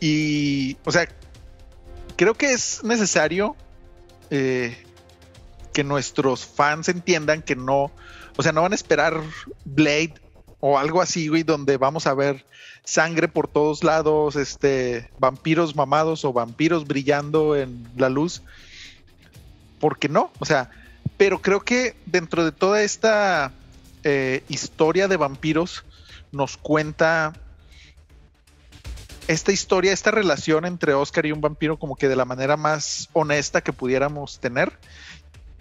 Y, 0.00 0.78
o 0.86 0.92
sea, 0.92 1.06
creo 2.16 2.34
que 2.34 2.52
es 2.52 2.82
necesario 2.84 3.56
eh, 4.30 4.76
que 5.72 5.84
nuestros 5.84 6.46
fans 6.46 6.88
entiendan 6.88 7.42
que 7.42 7.56
no, 7.56 7.90
o 8.36 8.42
sea, 8.42 8.52
no 8.52 8.62
van 8.62 8.72
a 8.72 8.76
esperar 8.76 9.20
Blade 9.64 10.14
o 10.60 10.78
algo 10.78 11.02
así, 11.02 11.28
güey, 11.28 11.42
donde 11.42 11.76
vamos 11.76 12.06
a 12.06 12.14
ver 12.14 12.44
sangre 12.84 13.28
por 13.28 13.48
todos 13.48 13.82
lados, 13.82 14.36
este, 14.36 15.10
vampiros 15.18 15.74
mamados 15.74 16.24
o 16.24 16.32
vampiros 16.32 16.86
brillando 16.86 17.56
en 17.56 17.86
la 17.96 18.08
luz. 18.08 18.42
Porque 19.80 20.08
no, 20.08 20.30
o 20.38 20.44
sea, 20.44 20.70
pero 21.16 21.42
creo 21.42 21.60
que 21.60 21.96
dentro 22.06 22.44
de 22.44 22.52
toda 22.52 22.82
esta 22.82 23.52
eh, 24.04 24.42
historia 24.48 25.08
de 25.08 25.16
vampiros 25.16 25.84
nos 26.32 26.56
cuenta 26.56 27.34
esta 29.28 29.52
historia, 29.52 29.92
esta 29.92 30.10
relación 30.10 30.64
entre 30.64 30.94
Oscar 30.94 31.26
y 31.26 31.32
un 31.32 31.40
vampiro 31.40 31.78
como 31.78 31.96
que 31.96 32.08
de 32.08 32.16
la 32.16 32.24
manera 32.24 32.56
más 32.56 33.08
honesta 33.12 33.62
que 33.62 33.72
pudiéramos 33.72 34.38
tener 34.38 34.78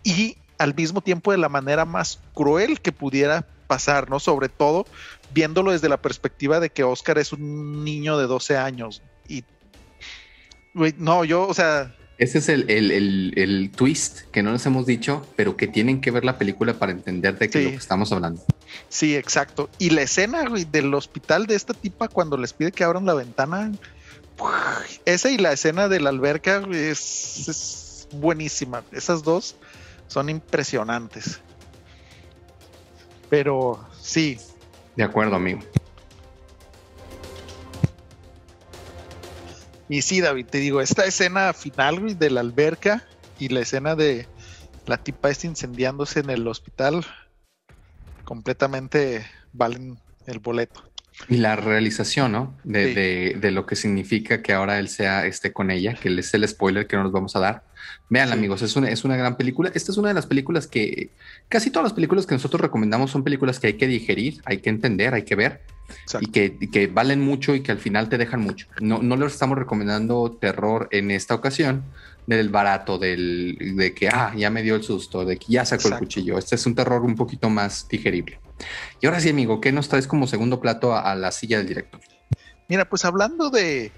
y 0.03 0.37
al 0.57 0.75
mismo 0.75 1.01
tiempo 1.01 1.31
de 1.31 1.37
la 1.37 1.49
manera 1.49 1.85
más 1.85 2.19
cruel 2.33 2.81
que 2.81 2.91
pudiera 2.91 3.45
pasar, 3.67 4.09
¿no? 4.09 4.19
Sobre 4.19 4.49
todo 4.49 4.85
viéndolo 5.33 5.71
desde 5.71 5.89
la 5.89 6.01
perspectiva 6.01 6.59
de 6.59 6.69
que 6.69 6.83
Oscar 6.83 7.17
es 7.17 7.33
un 7.33 7.83
niño 7.83 8.17
de 8.17 8.27
12 8.27 8.57
años 8.57 9.01
y 9.27 9.43
no, 10.97 11.23
yo, 11.23 11.47
o 11.47 11.53
sea, 11.53 11.95
ese 12.23 12.37
es 12.37 12.49
el, 12.49 13.71
twist 13.75 14.21
que 14.31 14.43
no 14.43 14.53
les 14.53 14.65
hemos 14.65 14.85
dicho, 14.85 15.27
pero 15.35 15.57
que 15.57 15.67
tienen 15.67 15.99
que 15.99 16.09
ver 16.09 16.23
la 16.23 16.37
película 16.37 16.73
para 16.73 16.91
entender 16.91 17.37
de 17.37 17.49
qué 17.49 17.59
es 17.59 17.65
lo 17.65 17.71
que 17.71 17.77
estamos 17.77 18.11
hablando. 18.11 18.41
Sí, 18.89 19.15
exacto. 19.15 19.69
Y 19.77 19.89
la 19.89 20.03
escena 20.03 20.43
del 20.43 20.93
hospital 20.93 21.47
de 21.47 21.55
esta 21.55 21.73
tipa 21.73 22.07
cuando 22.07 22.37
les 22.37 22.53
pide 22.53 22.71
que 22.71 22.83
abran 22.83 23.05
la 23.05 23.13
ventana, 23.13 23.71
esa 25.05 25.29
y 25.29 25.37
la 25.37 25.51
escena 25.51 25.89
de 25.89 25.99
la 25.99 26.09
alberca 26.09 26.65
es, 26.71 27.47
es 27.49 28.07
buenísima. 28.13 28.83
Esas 28.93 29.23
dos 29.23 29.55
son 30.07 30.29
impresionantes. 30.29 31.41
Pero 33.29 33.85
sí. 34.01 34.37
De 34.95 35.03
acuerdo, 35.03 35.35
amigo. 35.35 35.59
Y 39.89 40.01
sí, 40.01 40.21
David, 40.21 40.47
te 40.49 40.59
digo, 40.59 40.81
esta 40.81 41.05
escena 41.05 41.53
final 41.53 42.17
de 42.17 42.29
la 42.29 42.41
alberca 42.41 43.03
y 43.37 43.49
la 43.49 43.61
escena 43.61 43.95
de 43.95 44.27
la 44.85 44.97
tipa 44.97 45.29
esta 45.29 45.47
incendiándose 45.47 46.19
en 46.19 46.29
el 46.29 46.47
hospital 46.47 47.05
completamente 48.23 49.25
valen 49.51 49.99
el 50.25 50.39
boleto. 50.39 50.92
Y 51.29 51.37
la 51.37 51.55
realización, 51.55 52.31
¿no? 52.31 52.57
De, 52.63 53.37
de, 53.39 53.51
lo 53.51 53.65
que 53.65 53.75
significa 53.75 54.41
que 54.41 54.53
ahora 54.53 54.79
él 54.79 54.89
sea 54.89 55.25
esté 55.25 55.53
con 55.53 55.69
ella, 55.71 55.93
que 55.93 56.09
es 56.09 56.33
el 56.33 56.47
spoiler 56.47 56.87
que 56.87 56.95
no 56.95 57.03
nos 57.03 57.11
vamos 57.11 57.35
a 57.35 57.39
dar. 57.39 57.63
Vean, 58.09 58.31
amigos, 58.31 58.61
es 58.61 58.75
una, 58.75 58.89
es 58.89 59.03
una 59.03 59.15
gran 59.15 59.37
película. 59.37 59.71
Esta 59.73 59.91
es 59.91 59.97
una 59.97 60.09
de 60.09 60.13
las 60.15 60.25
películas 60.25 60.67
que 60.67 61.11
casi 61.49 61.69
todas 61.69 61.83
las 61.83 61.93
películas 61.93 62.25
que 62.25 62.35
nosotros 62.35 62.61
recomendamos 62.61 63.11
son 63.11 63.23
películas 63.23 63.59
que 63.59 63.67
hay 63.67 63.73
que 63.73 63.87
digerir, 63.87 64.41
hay 64.45 64.57
que 64.57 64.69
entender, 64.69 65.13
hay 65.13 65.23
que 65.23 65.35
ver 65.35 65.61
y 66.19 66.27
que, 66.27 66.57
que, 66.71 66.87
valen 66.87 67.21
mucho 67.21 67.55
y 67.55 67.61
que 67.61 67.71
al 67.71 67.79
final 67.79 68.09
te 68.09 68.17
dejan 68.17 68.41
mucho. 68.41 68.67
No, 68.81 69.01
no 69.01 69.15
les 69.15 69.33
estamos 69.33 69.57
recomendando 69.57 70.31
terror 70.39 70.87
en 70.91 71.11
esta 71.11 71.35
ocasión 71.35 71.83
del 72.25 72.49
barato, 72.49 72.97
del, 72.97 73.75
de 73.75 73.93
que, 73.93 74.07
ah, 74.07 74.33
ya 74.35 74.49
me 74.49 74.63
dio 74.63 74.75
el 74.75 74.83
susto, 74.83 75.25
de 75.25 75.37
que 75.37 75.45
ya 75.49 75.65
sacó 75.65 75.89
el 75.89 75.97
cuchillo. 75.97 76.37
Este 76.37 76.55
es 76.55 76.65
un 76.65 76.75
terror 76.75 77.01
un 77.03 77.15
poquito 77.15 77.49
más 77.49 77.87
digerible. 77.87 78.39
Y 79.01 79.05
ahora 79.05 79.19
sí, 79.19 79.29
amigo, 79.29 79.61
¿qué 79.61 79.71
nos 79.71 79.89
traes 79.89 80.07
como 80.07 80.27
segundo 80.27 80.59
plato 80.59 80.95
a, 80.95 81.15
la 81.15 81.31
silla 81.31 81.57
del 81.57 81.67
director? 81.67 81.99
Mira, 82.67 82.89
pues 82.89 83.05
hablando 83.05 83.49
de 83.49 83.91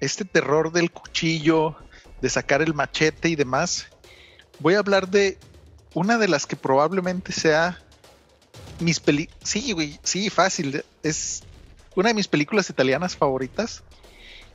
este 0.00 0.24
terror 0.24 0.72
del 0.72 0.90
cuchillo, 0.90 1.76
de 2.20 2.28
sacar 2.30 2.62
el 2.62 2.74
machete 2.74 3.28
y 3.28 3.36
demás, 3.36 3.88
voy 4.60 4.74
a 4.74 4.78
hablar 4.78 5.08
de 5.08 5.38
una 5.94 6.18
de 6.18 6.28
las 6.28 6.46
que 6.46 6.56
probablemente 6.56 7.32
sea 7.32 7.78
mis 8.80 9.00
peli... 9.00 9.28
Sí, 9.42 9.72
güey, 9.72 9.98
sí, 10.02 10.30
fácil. 10.30 10.84
Es 11.02 11.42
una 11.94 12.08
de 12.08 12.14
mis 12.14 12.28
películas 12.28 12.70
italianas 12.70 13.16
favoritas. 13.16 13.82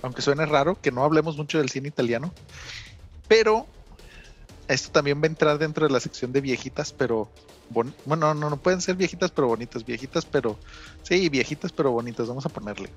Aunque 0.01 0.21
suene 0.21 0.45
raro 0.45 0.79
que 0.82 0.91
no 0.91 1.03
hablemos 1.03 1.38
mucho 1.38 1.58
del 1.58 1.69
cine 1.69 1.88
italiano. 1.88 2.34
Pero 3.27 3.67
esto 4.67 4.91
también 4.91 5.21
va 5.21 5.26
a 5.26 5.28
entrar 5.28 5.58
dentro 5.58 5.88
de 5.88 5.93
la 5.93 5.99
sección 5.99 6.32
de 6.32 6.41
viejitas, 6.41 6.93
pero 6.93 7.30
bueno, 7.69 7.93
no, 8.06 8.34
no 8.34 8.58
pueden 8.58 8.82
ser 8.82 8.95
viejitas 8.95 9.32
pero 9.32 9.47
bonitas, 9.47 9.86
viejitas 9.86 10.26
pero 10.26 10.58
sí, 11.04 11.30
viejitas 11.30 11.71
pero 11.71 11.91
bonitas, 11.91 12.28
vamos 12.28 12.45
a 12.45 12.49
ponerle. 12.49 12.89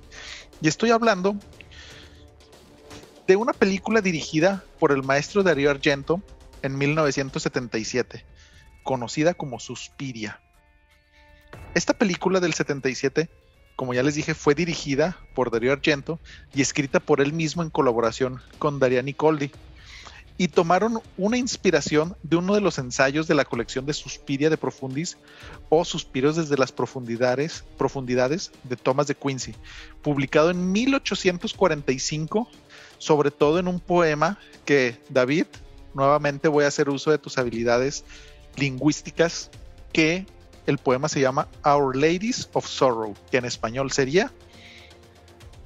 Y 0.61 0.67
estoy 0.67 0.91
hablando 0.91 1.35
de 3.27 3.35
una 3.35 3.53
película 3.53 4.01
dirigida 4.01 4.63
por 4.79 4.91
el 4.91 5.03
maestro 5.03 5.43
Darío 5.43 5.69
Argento 5.69 6.21
en 6.61 6.77
1977, 6.77 8.23
conocida 8.83 9.33
como 9.33 9.59
Suspiria. 9.59 10.41
Esta 11.73 11.93
película 11.93 12.39
del 12.39 12.53
77, 12.53 13.29
como 13.75 13.93
ya 13.93 14.01
les 14.01 14.15
dije, 14.15 14.33
fue 14.33 14.55
dirigida 14.55 15.17
por 15.35 15.51
Darío 15.51 15.73
Argento 15.73 16.19
y 16.53 16.61
escrita 16.61 16.99
por 16.99 17.21
él 17.21 17.33
mismo 17.33 17.63
en 17.63 17.69
colaboración 17.69 18.41
con 18.59 18.79
Daria 18.79 19.01
Nicoldi. 19.01 19.51
Y 20.37 20.49
tomaron 20.49 21.01
una 21.17 21.37
inspiración 21.37 22.15
de 22.21 22.35
uno 22.35 22.53
de 22.53 22.61
los 22.61 22.77
ensayos 22.77 23.27
de 23.27 23.35
la 23.35 23.45
colección 23.45 23.85
de 23.85 23.93
Suspiria 23.93 24.49
de 24.49 24.57
Profundis 24.57 25.17
o 25.69 25.83
Suspiros 25.83 26.35
desde 26.35 26.57
las 26.57 26.71
profundidades, 26.71 27.63
profundidades 27.77 28.51
de 28.63 28.75
Thomas 28.75 29.07
de 29.07 29.15
Quincy, 29.15 29.55
publicado 30.01 30.51
en 30.51 30.71
1845, 30.71 32.47
sobre 32.99 33.31
todo 33.31 33.57
en 33.57 33.67
un 33.67 33.79
poema 33.79 34.37
que 34.65 35.01
David, 35.09 35.47
nuevamente 35.93 36.47
voy 36.47 36.65
a 36.65 36.67
hacer 36.67 36.89
uso 36.89 37.09
de 37.09 37.17
tus 37.17 37.37
habilidades 37.37 38.05
lingüísticas, 38.55 39.49
que 39.91 40.25
el 40.67 40.77
poema 40.77 41.09
se 41.09 41.21
llama 41.21 41.47
Our 41.65 41.95
Ladies 41.95 42.49
of 42.53 42.67
Sorrow, 42.67 43.15
que 43.31 43.37
en 43.37 43.45
español 43.45 43.91
sería 43.91 44.31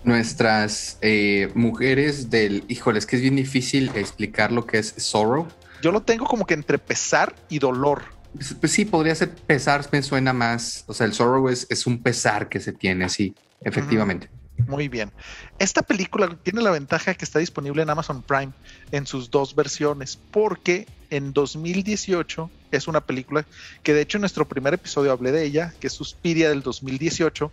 nuestras 0.04 0.98
eh, 1.02 1.50
mujeres 1.54 2.30
del, 2.30 2.64
híjole, 2.68 3.00
es 3.00 3.06
que 3.06 3.16
es 3.18 3.22
bien 3.22 3.36
difícil 3.36 3.92
explicar 3.96 4.52
lo 4.52 4.66
que 4.66 4.80
es 4.80 4.94
sorrow. 4.98 5.48
Yo 5.82 5.92
lo 5.92 6.02
tengo 6.02 6.26
como 6.26 6.46
que 6.46 6.54
entre 6.54 6.78
pesar 6.78 7.36
y 7.50 7.60
dolor. 7.60 8.04
Pues, 8.34 8.54
pues 8.54 8.72
sí, 8.72 8.86
podría 8.86 9.16
ser 9.16 9.36
pesar, 9.36 9.86
me 9.92 10.02
suena 10.02 10.34
más, 10.34 10.84
o 10.88 10.94
sea, 10.94 11.06
el 11.06 11.14
sorrow 11.14 11.50
es, 11.50 11.68
es 11.70 11.86
un 11.86 12.02
pesar 12.02 12.50
que 12.50 12.60
se 12.60 12.72
tiene, 12.72 13.10
sí, 13.10 13.36
efectivamente. 13.62 14.30
Muy 14.68 14.88
bien. 14.88 15.12
Esta 15.60 15.82
película 15.82 16.38
tiene 16.44 16.62
la 16.62 16.72
ventaja 16.72 17.14
que 17.14 17.26
está 17.26 17.40
disponible 17.40 17.82
en 17.82 17.90
Amazon 17.90 18.22
Prime 18.22 18.52
en 18.92 19.06
sus 19.06 19.32
dos 19.32 19.56
versiones, 19.56 20.20
porque 20.32 20.88
en 21.10 21.34
2018 21.34 22.50
es 22.72 22.88
una 22.88 23.02
película 23.02 23.46
que 23.84 23.94
de 23.94 24.02
hecho 24.02 24.18
en 24.18 24.22
nuestro 24.22 24.48
primer 24.48 24.74
episodio 24.74 25.12
hablé 25.12 25.32
de 25.32 25.44
ella, 25.44 25.74
que 25.80 25.88
es 25.88 25.94
Suspiria 25.94 26.50
del 26.50 26.62
2018, 26.62 27.52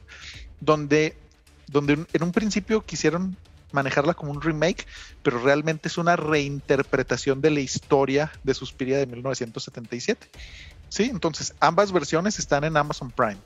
donde, 0.60 1.16
donde 1.68 2.06
en 2.12 2.22
un 2.22 2.32
principio 2.32 2.84
quisieron 2.84 3.36
manejarla 3.72 4.14
como 4.14 4.32
un 4.32 4.40
remake, 4.40 4.86
pero 5.22 5.38
realmente 5.40 5.88
es 5.88 5.98
una 5.98 6.16
reinterpretación 6.16 7.40
de 7.40 7.50
la 7.50 7.60
historia 7.60 8.32
de 8.42 8.54
Suspiria 8.54 8.98
de 8.98 9.06
1977. 9.06 10.28
Sí, 10.88 11.04
entonces 11.04 11.54
ambas 11.60 11.92
versiones 11.92 12.38
están 12.38 12.64
en 12.64 12.76
Amazon 12.76 13.10
Prime 13.10 13.38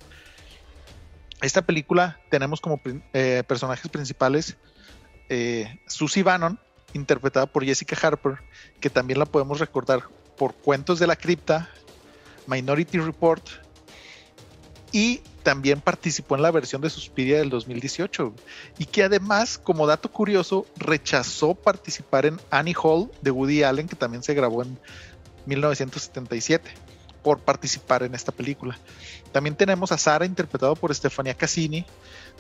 esta 1.42 1.62
película 1.62 2.18
tenemos 2.30 2.61
como 2.61 2.80
eh, 3.12 3.42
personajes 3.46 3.90
principales 3.90 4.56
eh, 5.28 5.80
Susie 5.87 6.22
Bannon, 6.22 6.58
interpretada 6.94 7.46
por 7.46 7.64
Jessica 7.64 7.96
Harper, 8.00 8.38
que 8.80 8.90
también 8.90 9.18
la 9.18 9.26
podemos 9.26 9.58
recordar 9.58 10.04
por 10.37 10.54
Cuentos 10.54 10.98
de 10.98 11.06
la 11.06 11.16
Cripta, 11.16 11.68
Minority 12.46 12.98
Report, 12.98 13.44
y 14.92 15.22
también 15.42 15.81
participó 15.81 16.37
en 16.37 16.42
la 16.42 16.50
versión 16.50 16.83
de 16.83 16.90
Suspiria 16.90 17.38
del 17.38 17.50
2018 17.50 18.33
y 18.78 18.85
que 18.85 19.02
además, 19.02 19.59
como 19.59 19.87
dato 19.87 20.11
curioso, 20.11 20.66
rechazó 20.76 21.55
participar 21.55 22.26
en 22.26 22.40
Annie 22.50 22.76
Hall 22.81 23.11
de 23.22 23.31
Woody 23.31 23.62
Allen, 23.62 23.88
que 23.88 23.96
también 23.96 24.22
se 24.22 24.35
grabó 24.35 24.62
en 24.62 24.78
1977 25.46 26.70
por 27.22 27.40
participar 27.40 28.02
en 28.02 28.14
esta 28.14 28.33
película. 28.33 28.78
También 29.33 29.57
tenemos 29.57 29.92
a 29.92 29.98
Sara 29.98 30.26
interpretado 30.26 30.76
por 30.76 30.94
Stefania 30.94 31.35
Cassini, 31.35 31.87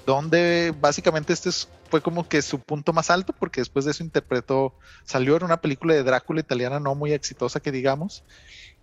donde 0.04 0.74
básicamente 0.80 1.32
este 1.32 1.50
fue 1.88 2.02
como 2.02 2.28
que 2.28 2.42
su 2.42 2.58
punto 2.58 2.92
más 2.92 3.10
alto, 3.10 3.32
porque 3.32 3.60
después 3.60 3.84
de 3.84 3.92
eso 3.92 4.02
interpretó, 4.02 4.74
salió 5.04 5.36
en 5.36 5.44
una 5.44 5.60
película 5.60 5.94
de 5.94 6.02
Drácula 6.02 6.40
italiana 6.40 6.80
no 6.80 6.94
muy 6.94 7.12
exitosa 7.12 7.60
que 7.60 7.72
digamos. 7.72 8.24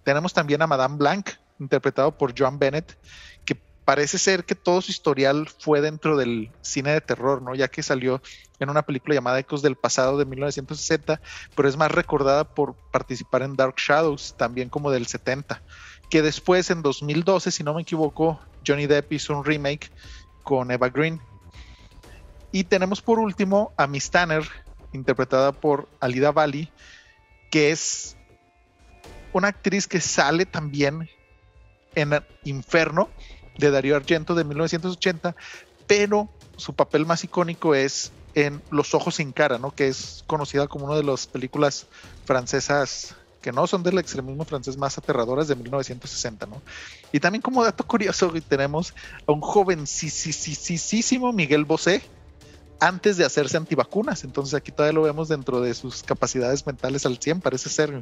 Tenemos 0.03 0.33
también 0.33 0.61
a 0.61 0.67
Madame 0.67 0.97
Blanc, 0.97 1.29
interpretado 1.59 2.17
por 2.17 2.37
Joan 2.37 2.59
Bennett, 2.59 2.97
que 3.45 3.55
parece 3.85 4.17
ser 4.17 4.45
que 4.45 4.55
todo 4.55 4.81
su 4.81 4.91
historial 4.91 5.47
fue 5.59 5.81
dentro 5.81 6.17
del 6.17 6.51
cine 6.61 6.91
de 6.91 7.01
terror, 7.01 7.41
¿no? 7.41 7.55
Ya 7.55 7.67
que 7.67 7.83
salió 7.83 8.21
en 8.59 8.69
una 8.69 8.83
película 8.83 9.15
llamada 9.15 9.39
Ecos 9.39 9.61
del 9.61 9.75
Pasado 9.75 10.17
de 10.17 10.25
1960, 10.25 11.21
pero 11.55 11.69
es 11.69 11.77
más 11.77 11.91
recordada 11.91 12.43
por 12.43 12.75
participar 12.91 13.41
en 13.41 13.55
Dark 13.55 13.75
Shadows, 13.77 14.35
también 14.37 14.69
como 14.69 14.91
del 14.91 15.07
70 15.07 15.61
que 16.09 16.21
después 16.21 16.69
en 16.71 16.81
2012, 16.81 17.51
si 17.51 17.63
no 17.63 17.73
me 17.73 17.83
equivoco, 17.83 18.39
Johnny 18.65 18.87
Depp 18.87 19.13
hizo 19.13 19.37
un 19.37 19.45
remake 19.45 19.91
con 20.43 20.71
Eva 20.71 20.89
Green. 20.89 21.21
Y 22.51 22.63
tenemos 22.63 23.01
por 23.01 23.19
último 23.19 23.71
a 23.77 23.85
Miss 23.85 24.09
Tanner, 24.09 24.43
interpretada 24.91 25.51
por 25.51 25.87
Alida 25.99 26.31
Bali, 26.31 26.71
que 27.51 27.69
es 27.69 28.17
una 29.33 29.49
actriz 29.49 29.87
que 29.87 30.01
sale 30.01 30.47
también 30.47 31.07
en 31.95 32.23
Inferno 32.43 33.09
de 33.57 33.71
Darío 33.71 33.95
Argento 33.95 34.35
de 34.35 34.43
1980, 34.43 35.35
pero 35.87 36.29
su 36.57 36.73
papel 36.73 37.05
más 37.05 37.23
icónico 37.23 37.75
es 37.75 38.11
en 38.35 38.61
Los 38.69 38.93
ojos 38.93 39.15
sin 39.15 39.31
cara, 39.31 39.57
¿no? 39.57 39.71
que 39.71 39.87
es 39.87 40.23
conocida 40.27 40.67
como 40.67 40.85
una 40.85 40.95
de 40.95 41.03
las 41.03 41.27
películas 41.27 41.87
francesas 42.25 43.15
que 43.41 43.51
no 43.51 43.67
son 43.67 43.83
del 43.83 43.97
extremismo 43.97 44.45
francés 44.45 44.77
más 44.77 44.97
aterradoras 44.97 45.47
de 45.47 45.55
1960, 45.55 46.45
¿no? 46.45 46.61
Y 47.11 47.19
también 47.19 47.41
como 47.41 47.63
dato 47.63 47.85
curioso 47.85 48.31
tenemos 48.47 48.93
a 49.25 49.31
un 49.31 49.39
jovencísimo 49.41 51.31
Miguel 51.31 51.63
Bosé 51.63 52.01
antes 52.79 53.17
de 53.17 53.25
hacerse 53.25 53.57
antivacunas, 53.57 54.23
entonces 54.23 54.53
aquí 54.53 54.71
todavía 54.71 54.93
lo 54.93 55.03
vemos 55.03 55.27
dentro 55.27 55.61
de 55.61 55.73
sus 55.73 56.03
capacidades 56.03 56.65
mentales 56.65 57.05
al 57.05 57.17
100, 57.17 57.41
parece 57.41 57.69
ser. 57.69 58.01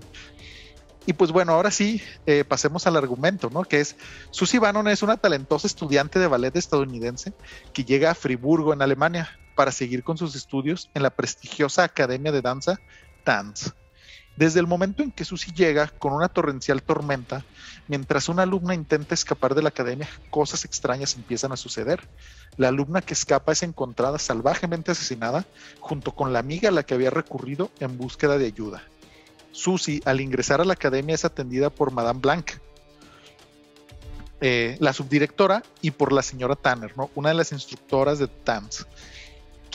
Y 1.08 1.14
pues 1.14 1.32
bueno, 1.32 1.54
ahora 1.54 1.72
sí, 1.72 2.02
eh, 2.26 2.44
pasemos 2.44 2.86
al 2.86 2.98
argumento, 2.98 3.50
¿no? 3.50 3.64
Que 3.64 3.80
es, 3.80 3.96
Susie 4.30 4.60
Bannon 4.60 4.90
es 4.90 5.02
una 5.04 5.16
talentosa 5.16 5.66
estudiante 5.66 6.20
de 6.20 6.28
ballet 6.28 6.54
estadounidense 6.58 7.32
que 7.72 7.86
llega 7.86 8.12
a 8.12 8.16
Friburgo, 8.16 8.74
en 8.74 8.82
Alemania, 8.82 9.40
para 9.56 9.72
seguir 9.72 10.04
con 10.04 10.18
sus 10.18 10.36
estudios 10.36 10.90
en 10.94 11.04
la 11.04 11.10
prestigiosa 11.10 11.86
Academia 11.86 12.34
de 12.34 12.42
Danza 12.42 12.82
Tanz. 13.24 13.72
Desde 14.36 14.60
el 14.60 14.68
momento 14.68 15.02
en 15.02 15.14
que 15.14 15.24
Susie 15.24 15.54
llega 15.54 15.88
con 15.88 16.12
una 16.12 16.28
torrencial 16.28 16.84
tormenta, 16.84 17.46
mientras 17.88 18.28
una 18.28 18.44
alumna 18.44 18.76
intenta 18.76 19.14
escapar 19.14 19.56
de 19.56 19.62
la 19.62 19.70
academia, 19.70 20.10
cosas 20.30 20.66
extrañas 20.66 21.16
empiezan 21.16 21.54
a 21.54 21.58
suceder. 21.58 22.06
La 22.58 22.68
alumna 22.68 23.02
que 23.02 23.14
escapa 23.14 23.54
es 23.54 23.64
encontrada 23.64 24.20
salvajemente 24.20 24.92
asesinada 24.92 25.46
junto 25.80 26.12
con 26.14 26.34
la 26.34 26.40
amiga 26.40 26.68
a 26.68 26.74
la 26.74 26.84
que 26.84 26.96
había 26.96 27.12
recurrido 27.12 27.72
en 27.80 27.98
búsqueda 27.98 28.38
de 28.38 28.48
ayuda. 28.48 28.84
Susie, 29.58 30.02
al 30.06 30.22
ingresar 30.22 30.62
a 30.62 30.66
la 30.66 30.74
academia, 30.74 31.16
es 31.16 31.26
atendida 31.26 31.70
por 31.70 31.92
Madame 31.92 32.20
Blanc, 32.20 32.52
eh, 34.40 34.78
la 34.80 34.94
subdirectora, 34.94 35.64
y 35.82 35.92
por 35.92 36.14
la 36.14 36.22
señora 36.22 36.56
Tanner, 36.56 36.96
¿no? 36.96 37.10
una 37.16 37.30
de 37.30 37.36
las 37.36 37.52
instructoras 37.52 38.20
de 38.20 38.28
TAMS 38.28 38.86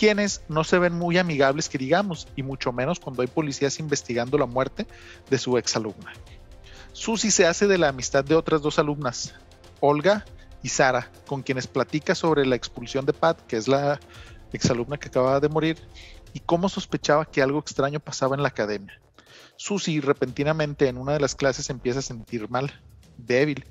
quienes 0.03 0.43
no 0.49 0.65
se 0.65 0.81
ven 0.81 0.95
muy 0.95 1.17
amigables 1.17 1.69
que 1.69 1.79
digamos, 1.79 2.27
y 2.35 2.43
mucho 2.43 2.73
menos 2.73 2.99
cuando 2.99 3.23
hay 3.23 3.29
policías 3.29 3.79
investigando 3.79 4.37
la 4.37 4.47
muerte 4.47 4.85
de 5.31 5.39
su 5.39 5.57
exalumna. 5.59 6.13
Susie 6.93 7.31
se 7.31 7.47
hace 7.47 7.69
de 7.69 7.79
la 7.79 7.91
amistad 7.91 8.25
de 8.25 8.35
otras 8.35 8.63
dos 8.63 8.81
alumnas, 8.81 9.33
Olga 9.79 10.25
y 10.61 10.71
Sara, 10.71 11.09
con 11.27 11.43
quienes 11.43 11.69
platica 11.69 12.17
sobre 12.17 12.45
la 12.45 12.57
expulsión 12.57 13.07
de 13.07 13.13
Pat, 13.13 13.41
que 13.47 13.57
es 13.57 13.69
la 13.69 14.01
exalumna 14.53 14.97
que 14.97 15.07
acaba 15.07 15.39
de 15.39 15.49
morir, 15.49 15.79
y 16.35 16.41
cómo 16.41 16.69
sospechaba 16.69 17.25
que 17.25 17.41
algo 17.41 17.61
extraño 17.61 18.01
pasaba 18.01 18.35
en 18.35 18.43
la 18.43 18.49
academia. 18.49 19.01
Susie 19.63 20.01
repentinamente 20.01 20.89
en 20.89 20.99
una 20.99 21.13
de 21.13 21.21
las 21.21 21.37
clases 21.37 21.71
empieza 21.71 22.01
a 22.01 22.03
sentir 22.03 22.51
mal, 22.51 22.73
débil, 23.17 23.65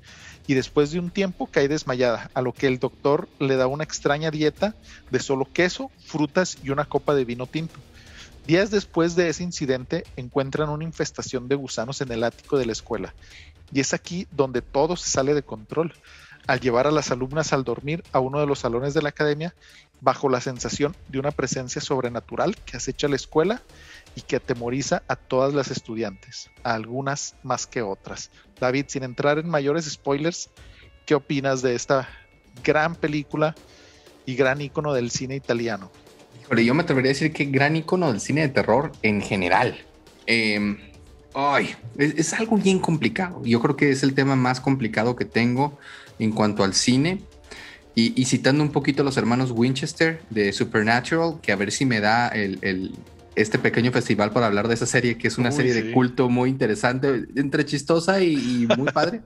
y 0.46 0.54
después 0.54 0.90
de 0.90 0.98
un 0.98 1.10
tiempo 1.10 1.46
cae 1.46 1.68
desmayada, 1.68 2.30
a 2.32 2.40
lo 2.40 2.54
que 2.54 2.66
el 2.66 2.78
doctor 2.78 3.28
le 3.38 3.56
da 3.56 3.66
una 3.66 3.84
extraña 3.84 4.30
dieta 4.30 4.74
de 5.10 5.20
solo 5.20 5.46
queso, 5.52 5.90
frutas 6.06 6.56
y 6.64 6.70
una 6.70 6.86
copa 6.86 7.14
de 7.14 7.26
vino 7.26 7.46
tinto. 7.46 7.78
Días 8.46 8.70
después 8.70 9.16
de 9.16 9.28
ese 9.28 9.42
incidente 9.42 10.04
encuentran 10.16 10.70
una 10.70 10.84
infestación 10.84 11.46
de 11.46 11.56
gusanos 11.56 12.00
en 12.00 12.10
el 12.10 12.24
ático 12.24 12.56
de 12.56 12.64
la 12.64 12.72
escuela, 12.72 13.14
y 13.70 13.80
es 13.80 13.92
aquí 13.92 14.26
donde 14.30 14.62
todo 14.62 14.96
se 14.96 15.10
sale 15.10 15.34
de 15.34 15.42
control. 15.42 15.92
Al 16.46 16.60
llevar 16.60 16.86
a 16.86 16.90
las 16.90 17.10
alumnas 17.10 17.52
al 17.52 17.64
dormir 17.64 18.02
a 18.12 18.18
uno 18.18 18.40
de 18.40 18.46
los 18.46 18.60
salones 18.60 18.94
de 18.94 19.02
la 19.02 19.10
academia, 19.10 19.54
bajo 20.00 20.30
la 20.30 20.40
sensación 20.40 20.96
de 21.08 21.18
una 21.18 21.32
presencia 21.32 21.82
sobrenatural 21.82 22.56
que 22.56 22.78
acecha 22.78 23.08
la 23.08 23.16
escuela 23.16 23.62
y 24.14 24.22
que 24.22 24.36
atemoriza 24.36 25.02
a 25.08 25.16
todas 25.16 25.54
las 25.54 25.70
estudiantes, 25.70 26.50
a 26.62 26.74
algunas 26.74 27.34
más 27.42 27.66
que 27.66 27.82
otras. 27.82 28.30
David, 28.60 28.86
sin 28.88 29.02
entrar 29.02 29.38
en 29.38 29.48
mayores 29.48 29.86
spoilers, 29.90 30.50
¿qué 31.06 31.14
opinas 31.14 31.62
de 31.62 31.74
esta 31.74 32.08
gran 32.62 32.94
película 32.94 33.54
y 34.26 34.34
gran 34.34 34.60
icono 34.60 34.92
del 34.92 35.10
cine 35.10 35.36
italiano? 35.36 35.90
Pero 36.48 36.60
yo 36.60 36.74
me 36.74 36.82
atrevería 36.82 37.10
a 37.10 37.14
decir 37.14 37.32
que 37.32 37.46
gran 37.46 37.76
icono 37.76 38.12
del 38.12 38.20
cine 38.20 38.42
de 38.42 38.48
terror 38.48 38.92
en 39.02 39.22
general. 39.22 39.78
Em, 40.26 40.78
ay, 41.34 41.74
es, 41.96 42.32
algo 42.34 42.56
bien 42.56 42.78
complicado. 42.78 43.42
Yo 43.44 43.60
creo 43.60 43.76
que 43.76 43.90
es 43.90 44.02
el 44.02 44.14
tema 44.14 44.36
más 44.36 44.60
complicado 44.60 45.16
que 45.16 45.24
tengo 45.24 45.78
en 46.18 46.32
cuanto 46.32 46.64
al 46.64 46.74
cine. 46.74 47.22
Y, 47.94 48.24
citando 48.24 48.64
un 48.64 48.72
poquito 48.72 49.02
a 49.02 49.04
los 49.04 49.18
hermanos 49.18 49.50
Winchester 49.50 50.22
de 50.30 50.54
Supernatural, 50.54 51.40
que 51.42 51.52
a 51.52 51.56
ver 51.56 51.70
si 51.70 51.84
me 51.84 52.00
da 52.00 52.28
el, 52.28 52.94
este 53.34 53.58
pequeño 53.58 53.92
festival 53.92 54.30
para 54.30 54.46
hablar 54.46 54.68
de 54.68 54.74
esa 54.74 54.86
serie, 54.86 55.16
que 55.18 55.28
es 55.28 55.38
una 55.38 55.52
serie 55.52 55.74
de 55.74 55.92
culto 55.92 56.28
muy 56.28 56.50
interesante, 56.50 57.26
entre 57.36 57.64
chistosa 57.64 58.20
y, 58.20 58.66
muy 58.76 58.90
padre. 58.92 59.22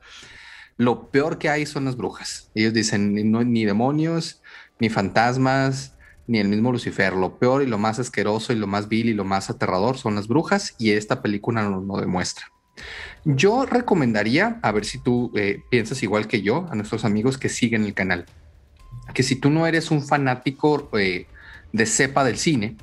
Lo 0.77 1.11
peor 1.11 1.39
que 1.39 1.49
hay 1.49 1.67
son 1.67 1.87
las 1.87 1.97
brujas. 1.97 2.51
Ellos 2.55 2.73
dicen 2.73 3.15
ni 3.15 3.65
demonios, 3.65 4.43
ni 4.79 4.91
fantasmas, 4.91 5.95
ni 6.27 6.39
el 6.39 6.49
mismo 6.49 6.73
Lucifer. 6.73 7.15
Lo 7.15 7.39
peor 7.39 7.63
y 7.63 7.67
lo 7.67 7.79
más 7.79 7.99
asqueroso 7.99 8.53
y 8.53 8.57
lo 8.57 8.67
más 8.67 8.89
vil 8.89 9.09
y 9.09 9.15
lo 9.15 9.25
más 9.25 9.51
aterrador 9.51 9.99
son 9.99 10.15
las 10.15 10.29
brujas 10.29 10.75
y 10.79 10.91
esta 10.91 11.23
película 11.23 11.63
nos 11.63 11.85
lo 11.85 11.99
demuestra. 11.99 12.47
Yo 13.25 13.65
recomendaría, 13.67 14.61
a 14.63 14.73
ver 14.73 14.85
si 14.85 14.99
tú 14.99 15.33
eh, 15.35 15.63
piensas 15.71 16.03
igual 16.03 16.29
que 16.29 16.43
yo, 16.43 16.67
a 16.71 16.75
nuestros 16.75 17.05
amigos 17.05 17.39
que 17.39 17.49
siguen 17.49 17.85
el 17.85 17.95
canal, 17.95 18.27
que 19.15 19.23
si 19.23 19.37
tú 19.37 19.51
no 19.51 19.67
eres 19.67 19.91
un 19.91 20.03
fanático 20.07 20.91
eh, 20.99 21.27
de 21.73 21.87
cepa 21.87 22.23
del 22.25 22.37
cine, 22.37 22.77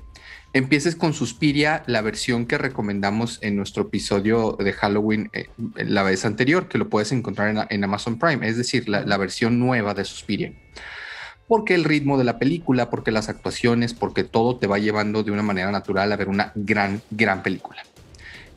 empieces 0.54 0.96
con 0.96 1.14
Suspiria, 1.14 1.84
la 1.88 2.02
versión 2.02 2.46
que 2.46 2.58
recomendamos 2.58 3.40
en 3.42 3.56
nuestro 3.56 3.84
episodio 3.84 4.56
de 4.60 4.72
Halloween 4.72 5.30
eh, 5.34 5.48
la 5.76 6.04
vez 6.04 6.26
anterior, 6.26 6.68
que 6.68 6.78
lo 6.78 6.90
puedes 6.90 7.12
encontrar 7.12 7.68
en, 7.70 7.84
Amazon 7.84 8.20
Prime, 8.20 8.48
es 8.48 8.56
decir, 8.56 8.88
la, 8.88 9.18
versión 9.18 9.60
nueva 9.60 9.94
de 9.94 10.06
Suspiria. 10.06 10.54
Porque 11.48 11.76
el 11.76 11.84
ritmo 11.84 12.18
de 12.18 12.24
la 12.24 12.40
película, 12.40 12.90
porque 12.90 13.12
las 13.12 13.30
actuaciones, 13.30 13.94
porque 13.94 14.24
todo 14.24 14.58
te 14.58 14.68
va 14.68 14.78
llevando 14.78 15.24
de 15.24 15.32
una 15.32 15.44
manera 15.44 15.72
natural 15.72 16.12
a 16.12 16.16
ver 16.16 16.30
una 16.30 16.52
gran, 16.56 17.02
gran 17.10 17.44
película. 17.44 17.84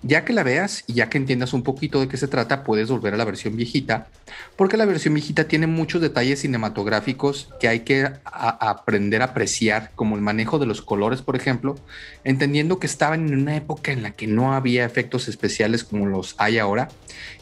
Ya 0.03 0.25
que 0.25 0.33
la 0.33 0.43
veas 0.43 0.85
y 0.87 0.95
ya 0.95 1.09
que 1.09 1.19
entiendas 1.19 1.53
un 1.53 1.63
poquito 1.63 2.01
de 2.01 2.09
qué 2.09 2.17
se 2.17 2.29
trata, 2.29 2.63
puedes 2.65 2.89
volver 2.89 3.15
a 3.15 3.17
la 3.17 3.25
versión 3.25 3.57
viejita, 3.57 4.09
porque 4.55 4.77
la 4.77 4.85
versión 4.85 5.15
viejita 5.15 5.49
tiene 5.49 5.67
muchos 5.67 6.01
detalles 6.01 6.41
cinematográficos 6.41 7.49
que 7.59 7.69
hay 7.69 7.81
que 7.81 8.11
aprender 8.25 9.23
a 9.23 9.27
apreciar, 9.27 9.91
como 9.95 10.15
el 10.15 10.23
manejo 10.23 10.59
de 10.59 10.67
los 10.67 10.83
colores, 10.83 11.23
por 11.23 11.35
ejemplo, 11.35 11.77
entendiendo 12.25 12.79
que 12.79 12.87
estaban 12.87 13.27
en 13.27 13.39
una 13.39 13.57
época 13.57 13.91
en 13.91 14.03
la 14.03 14.13
que 14.13 14.27
no 14.27 14.55
había 14.55 14.85
efectos 14.85 15.29
especiales 15.29 15.83
como 15.83 16.07
los 16.07 16.35
hay 16.39 16.59
ahora, 16.59 16.89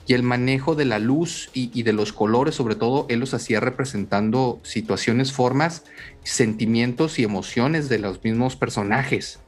y 0.06 0.14
el 0.14 0.22
manejo 0.22 0.74
de 0.74 0.84
la 0.84 0.98
luz 0.98 1.50
y, 1.54 1.70
y 1.78 1.82
de 1.82 1.92
los 1.92 2.12
colores, 2.12 2.54
sobre 2.54 2.76
todo, 2.76 3.06
él 3.08 3.20
los 3.20 3.34
hacía 3.34 3.60
representando 3.60 4.60
situaciones, 4.62 5.32
formas, 5.32 5.84
sentimientos 6.22 7.18
y 7.18 7.24
emociones 7.24 7.88
de 7.88 7.98
los 7.98 8.22
mismos 8.22 8.56
personajes. 8.56 9.40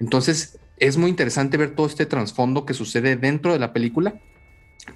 Entonces, 0.00 0.58
es 0.82 0.96
muy 0.96 1.10
interesante 1.10 1.56
ver 1.56 1.76
todo 1.76 1.86
este 1.86 2.06
trasfondo 2.06 2.66
que 2.66 2.74
sucede 2.74 3.16
dentro 3.16 3.52
de 3.52 3.60
la 3.60 3.72
película 3.72 4.14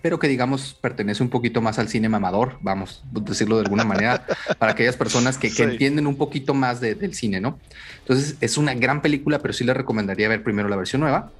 pero 0.03 0.19
que 0.19 0.27
digamos 0.27 0.75
pertenece 0.75 1.23
un 1.23 1.29
poquito 1.29 1.61
más 1.61 1.79
al 1.79 1.89
cine 1.89 2.09
mamador, 2.09 2.59
vamos 2.61 3.05
a 3.15 3.21
decirlo 3.21 3.57
de 3.57 3.63
alguna 3.63 3.85
manera, 3.85 4.27
para 4.59 4.73
aquellas 4.73 4.97
personas 4.97 5.39
que, 5.39 5.47
entienden 5.63 6.09
un 6.09 6.17
poquito 6.17 6.55
más 6.55 6.81
del 6.81 7.15
cine, 7.15 7.41
¿no? 7.41 7.61
Entonces 8.01 8.37
es 8.41 8.59
una 8.59 8.75
gran 8.75 9.01
película, 9.01 9.39
pero 9.39 9.55
sí 9.55 9.63
les 9.63 9.77
recomendaría 9.77 10.29
ver 10.29 10.43
primero 10.43 10.69
la 10.69 10.75
versión 10.75 11.03
nueva 11.03 11.31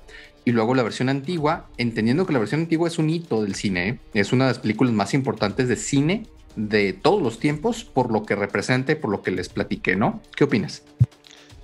y 0.45 0.53
luego 0.53 0.77
la 0.77 0.85
versión 0.85 1.09
antigua, 1.09 1.69
entendiendo 1.77 2.25
que 2.25 2.33
la 2.33 2.39
versión 2.39 2.61
antigua 2.61 2.87
es 2.87 2.99
un 2.99 3.11
hito 3.11 3.43
del 3.43 3.57
cine, 3.57 3.89
¿eh? 3.89 3.99
es 4.15 4.33
una 4.33 4.45
de 4.45 4.51
las 4.53 4.61
películas 4.61 4.93
más 4.93 5.13
importantes 5.13 5.67
de 5.67 5.75
cine 5.75 6.27
de 6.55 6.93
todos 6.93 7.21
los 7.21 7.41
tiempos 7.41 7.85
por 7.85 8.13
lo 8.13 8.25
que 8.25 8.37
representa 8.37 8.95
por 8.97 9.11
lo 9.11 9.23
que 9.23 9.33
les 9.33 9.49
platiqué, 9.49 9.97
¿no? 9.97 10.23
¿Qué 10.37 10.45
opinas? 10.45 10.85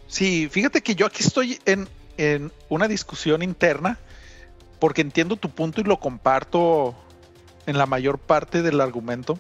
Sí, 0.09 0.49
fíjate 0.51 0.83
que 0.83 0.95
yo 0.95 1.07
aquí 1.07 1.23
estoy 1.23 1.59
en, 1.65 1.89
en 2.17 2.53
una 2.69 2.89
discusión 2.89 3.43
interna 3.43 3.99
porque 4.79 5.01
entiendo 5.01 5.37
tu 5.37 5.51
punto 5.51 5.81
y 5.81 5.85
lo 5.85 6.01
comparto 6.01 6.95
en 7.67 7.79
la 7.79 7.87
mayor 7.87 8.19
parte 8.19 8.63
del 8.63 8.81
argumento. 8.81 9.39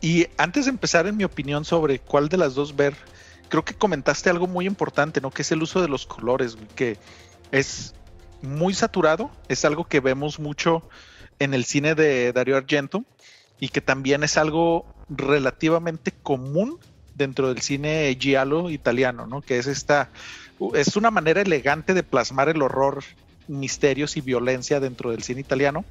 Y 0.00 0.26
antes 0.36 0.64
de 0.64 0.72
empezar 0.72 1.06
en 1.06 1.16
mi 1.16 1.24
opinión 1.24 1.64
sobre 1.64 2.00
cuál 2.00 2.28
de 2.28 2.36
las 2.36 2.54
dos 2.54 2.74
ver, 2.74 2.96
creo 3.48 3.64
que 3.64 3.74
comentaste 3.74 4.30
algo 4.30 4.46
muy 4.46 4.66
importante, 4.66 5.20
¿no? 5.20 5.30
Que 5.30 5.42
es 5.42 5.52
el 5.52 5.62
uso 5.62 5.80
de 5.80 5.88
los 5.88 6.06
colores, 6.06 6.56
que 6.74 6.98
es 7.52 7.94
muy 8.42 8.74
saturado, 8.74 9.30
es 9.48 9.64
algo 9.64 9.84
que 9.84 10.00
vemos 10.00 10.38
mucho 10.38 10.82
en 11.38 11.54
el 11.54 11.64
cine 11.64 11.94
de 11.94 12.32
Dario 12.32 12.56
Argento 12.56 13.04
y 13.60 13.68
que 13.68 13.80
también 13.80 14.22
es 14.22 14.36
algo 14.36 14.86
relativamente 15.08 16.10
común 16.10 16.78
dentro 17.14 17.48
del 17.48 17.62
cine 17.62 18.16
giallo 18.20 18.70
italiano, 18.70 19.26
¿no? 19.26 19.40
Que 19.40 19.58
es 19.58 19.66
esta, 19.66 20.10
es 20.74 20.96
una 20.96 21.10
manera 21.10 21.42
elegante 21.42 21.94
de 21.94 22.02
plasmar 22.02 22.48
el 22.48 22.62
horror 22.62 23.04
misterios 23.48 24.16
y 24.16 24.20
violencia 24.20 24.80
dentro 24.80 25.10
del 25.10 25.22
cine 25.22 25.40
italiano 25.40 25.84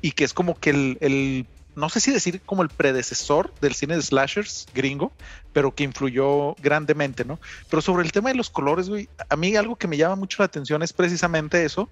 y 0.00 0.12
que 0.12 0.24
es 0.24 0.32
como 0.32 0.58
que 0.58 0.70
el, 0.70 1.46
no 1.74 1.88
sé 1.88 2.00
si 2.00 2.10
decir 2.10 2.40
como 2.40 2.62
el 2.62 2.70
predecesor 2.70 3.52
del 3.60 3.74
cine 3.74 3.96
de 3.96 4.02
slashers 4.02 4.66
gringo, 4.74 5.12
pero 5.52 5.74
que 5.74 5.84
influyó 5.84 6.54
grandemente, 6.54 7.24
¿no? 7.24 7.38
Pero 7.68 7.82
sobre 7.82 8.04
el 8.04 8.12
tema 8.12 8.30
de 8.30 8.36
los 8.36 8.50
colores, 8.50 8.88
güey, 8.88 9.08
a 9.28 9.36
mí 9.36 9.54
algo 9.56 9.76
que 9.76 9.88
me 9.88 9.98
llama 9.98 10.16
mucho 10.16 10.42
la 10.42 10.46
atención 10.46 10.82
es 10.82 10.92
precisamente 10.92 11.64
eso, 11.64 11.88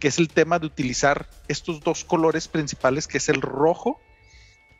que 0.00 0.08
es 0.08 0.18
el 0.18 0.28
tema 0.28 0.58
de 0.58 0.66
utilizar 0.66 1.28
estos 1.46 1.80
dos 1.80 2.04
colores 2.04 2.48
principales, 2.48 3.06
que 3.06 3.18
es 3.18 3.28
el 3.28 3.40
rojo 3.40 4.00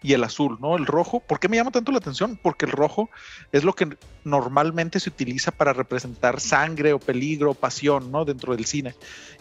y 0.03 0.13
el 0.13 0.23
azul, 0.23 0.59
¿no? 0.61 0.77
El 0.77 0.87
rojo, 0.87 1.21
¿por 1.21 1.41
qué 1.41 1.49
me 1.49 1.57
llama 1.57 1.73
tanto 1.73 1.91
la 1.91 1.99
atención? 1.99 2.39
Porque 2.41 2.67
el 2.67 2.73
rojo 2.73 3.11
es 3.51 3.65
lo 3.65 3.73
que 3.73 3.97
normalmente 4.25 5.01
se 5.01 5.11
utiliza 5.11 5.51
para 5.51 5.73
representar 5.73 6.41
sangre 6.41 6.93
o 6.93 7.01
peligro 7.01 7.51
o 7.51 7.55
pasión, 7.55 8.13
¿no? 8.13 8.25
Dentro 8.25 8.55
del 8.55 8.65
cine. 8.65 8.95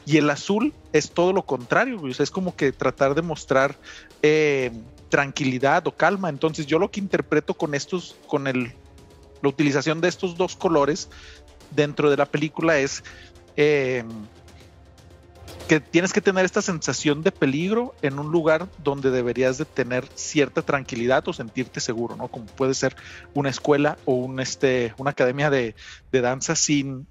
Y 0.05 0.17
el 0.17 0.29
azul 0.29 0.73
es 0.93 1.11
todo 1.11 1.31
lo 1.31 1.43
contrario, 1.43 2.01
es 2.07 2.31
como 2.31 2.55
que 2.55 2.71
tratar 2.71 3.13
de 3.13 3.21
mostrar 3.21 3.75
eh, 4.23 4.71
tranquilidad 5.09 5.85
o 5.85 5.91
calma. 5.91 6.29
Entonces 6.29 6.65
yo 6.65 6.79
lo 6.79 6.89
que 6.89 7.01
interpreto 7.01 7.53
con 7.53 7.75
estos, 7.75 8.15
con 8.27 8.47
el, 8.47 8.73
la 9.43 9.49
utilización 9.49 10.01
de 10.01 10.07
estos 10.07 10.37
dos 10.37 10.55
colores 10.55 11.09
dentro 11.71 12.09
de 12.09 12.17
la 12.17 12.25
película 12.25 12.79
es... 12.79 13.03
Eh, 13.55 14.03
que 15.67 15.81
tienes 15.81 16.13
que 16.13 16.21
tener 16.21 16.45
esta 16.45 16.61
sensación 16.61 17.21
de 17.23 17.31
peligro 17.31 17.93
en 18.01 18.17
un 18.19 18.31
lugar 18.31 18.67
donde 18.83 19.11
deberías 19.11 19.57
de 19.57 19.65
tener 19.65 20.07
cierta 20.15 20.61
tranquilidad 20.61 21.27
o 21.27 21.33
sentirte 21.33 21.81
seguro, 21.81 22.15
¿no? 22.15 22.29
Como 22.29 22.45
puede 22.45 22.73
ser 22.73 22.95
una 23.33 23.49
escuela 23.49 23.97
o 24.05 24.13
un, 24.13 24.39
este, 24.39 24.93
una 24.97 25.11
academia 25.11 25.49
de, 25.49 25.75
danza 26.11 26.55
sin, 26.55 27.05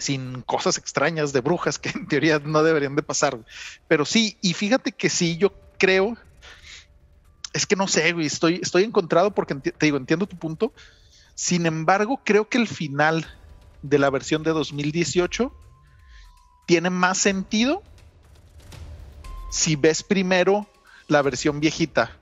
sin 0.00 0.42
cosas 0.42 0.78
extrañas 0.78 1.32
de 1.32 1.40
brujas 1.40 1.78
que 1.78 1.88
en 1.94 2.06
teoría 2.06 2.40
no 2.40 2.62
deberían 2.62 2.96
de 2.96 3.02
pasar. 3.02 3.38
Pero 3.86 4.04
sí, 4.04 4.36
y 4.42 4.54
fíjate 4.54 4.92
que 4.92 5.08
sí, 5.08 5.36
yo 5.36 5.54
creo, 5.78 6.16
es 7.52 7.66
que 7.66 7.76
no 7.76 7.86
sé, 7.86 8.12
güey, 8.12 8.26
estoy, 8.26 8.58
estoy 8.62 8.82
encontrado 8.82 9.32
porque 9.32 9.54
te 9.54 9.86
digo, 9.86 9.96
entiendo 9.96 10.26
tu 10.26 10.36
punto. 10.36 10.72
Sin 11.36 11.66
embargo, 11.66 12.20
creo 12.24 12.48
que 12.48 12.58
el 12.58 12.66
final 12.66 13.26
de 13.82 13.98
la 13.98 14.10
versión 14.10 14.42
de 14.42 14.50
2018 14.50 15.52
tiene 16.66 16.90
más 16.90 17.18
sentido 17.18 17.82
si 19.50 19.76
ves 19.76 20.02
primero 20.02 20.66
la 21.06 21.22
versión 21.22 21.60
viejita. 21.60 22.16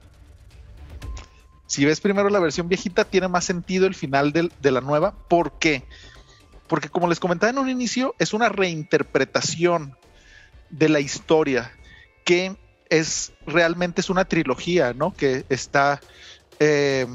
Si 1.66 1.84
ves 1.86 2.00
primero 2.00 2.28
la 2.28 2.40
versión 2.40 2.68
viejita, 2.68 3.04
tiene 3.04 3.28
más 3.28 3.44
sentido 3.44 3.86
el 3.86 3.94
final 3.94 4.32
de, 4.32 4.70
la 4.70 4.80
nueva. 4.82 5.12
¿Por 5.28 5.58
qué? 5.58 5.84
Porque 6.68 6.90
como 6.90 7.08
les 7.08 7.18
comentaba 7.18 7.50
en 7.50 7.58
un 7.58 7.70
inicio, 7.70 8.14
es 8.18 8.34
una 8.34 8.50
reinterpretación 8.50 9.96
de 10.68 10.88
la 10.90 11.00
historia 11.00 11.72
que 12.24 12.56
es 12.90 13.32
realmente 13.46 14.02
es 14.02 14.10
una 14.10 14.26
trilogía, 14.26 14.92
¿no? 14.92 15.14
Que 15.14 15.46
está, 15.48 16.00
eh, 16.60 17.06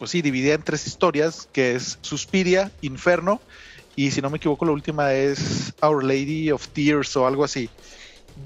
pues 0.00 0.10
sí, 0.10 0.20
dividida 0.20 0.54
en 0.54 0.62
tres 0.62 0.86
historias, 0.88 1.48
que 1.52 1.76
es 1.76 1.98
Suspiria, 2.02 2.72
Inferno 2.82 3.40
y 3.98 4.12
si 4.12 4.22
no 4.22 4.30
me 4.30 4.36
equivoco 4.36 4.64
la 4.64 4.70
última 4.70 5.12
es 5.12 5.74
Our 5.82 6.04
Lady 6.04 6.52
of 6.52 6.68
Tears 6.68 7.16
o 7.16 7.26
algo 7.26 7.42
así, 7.42 7.68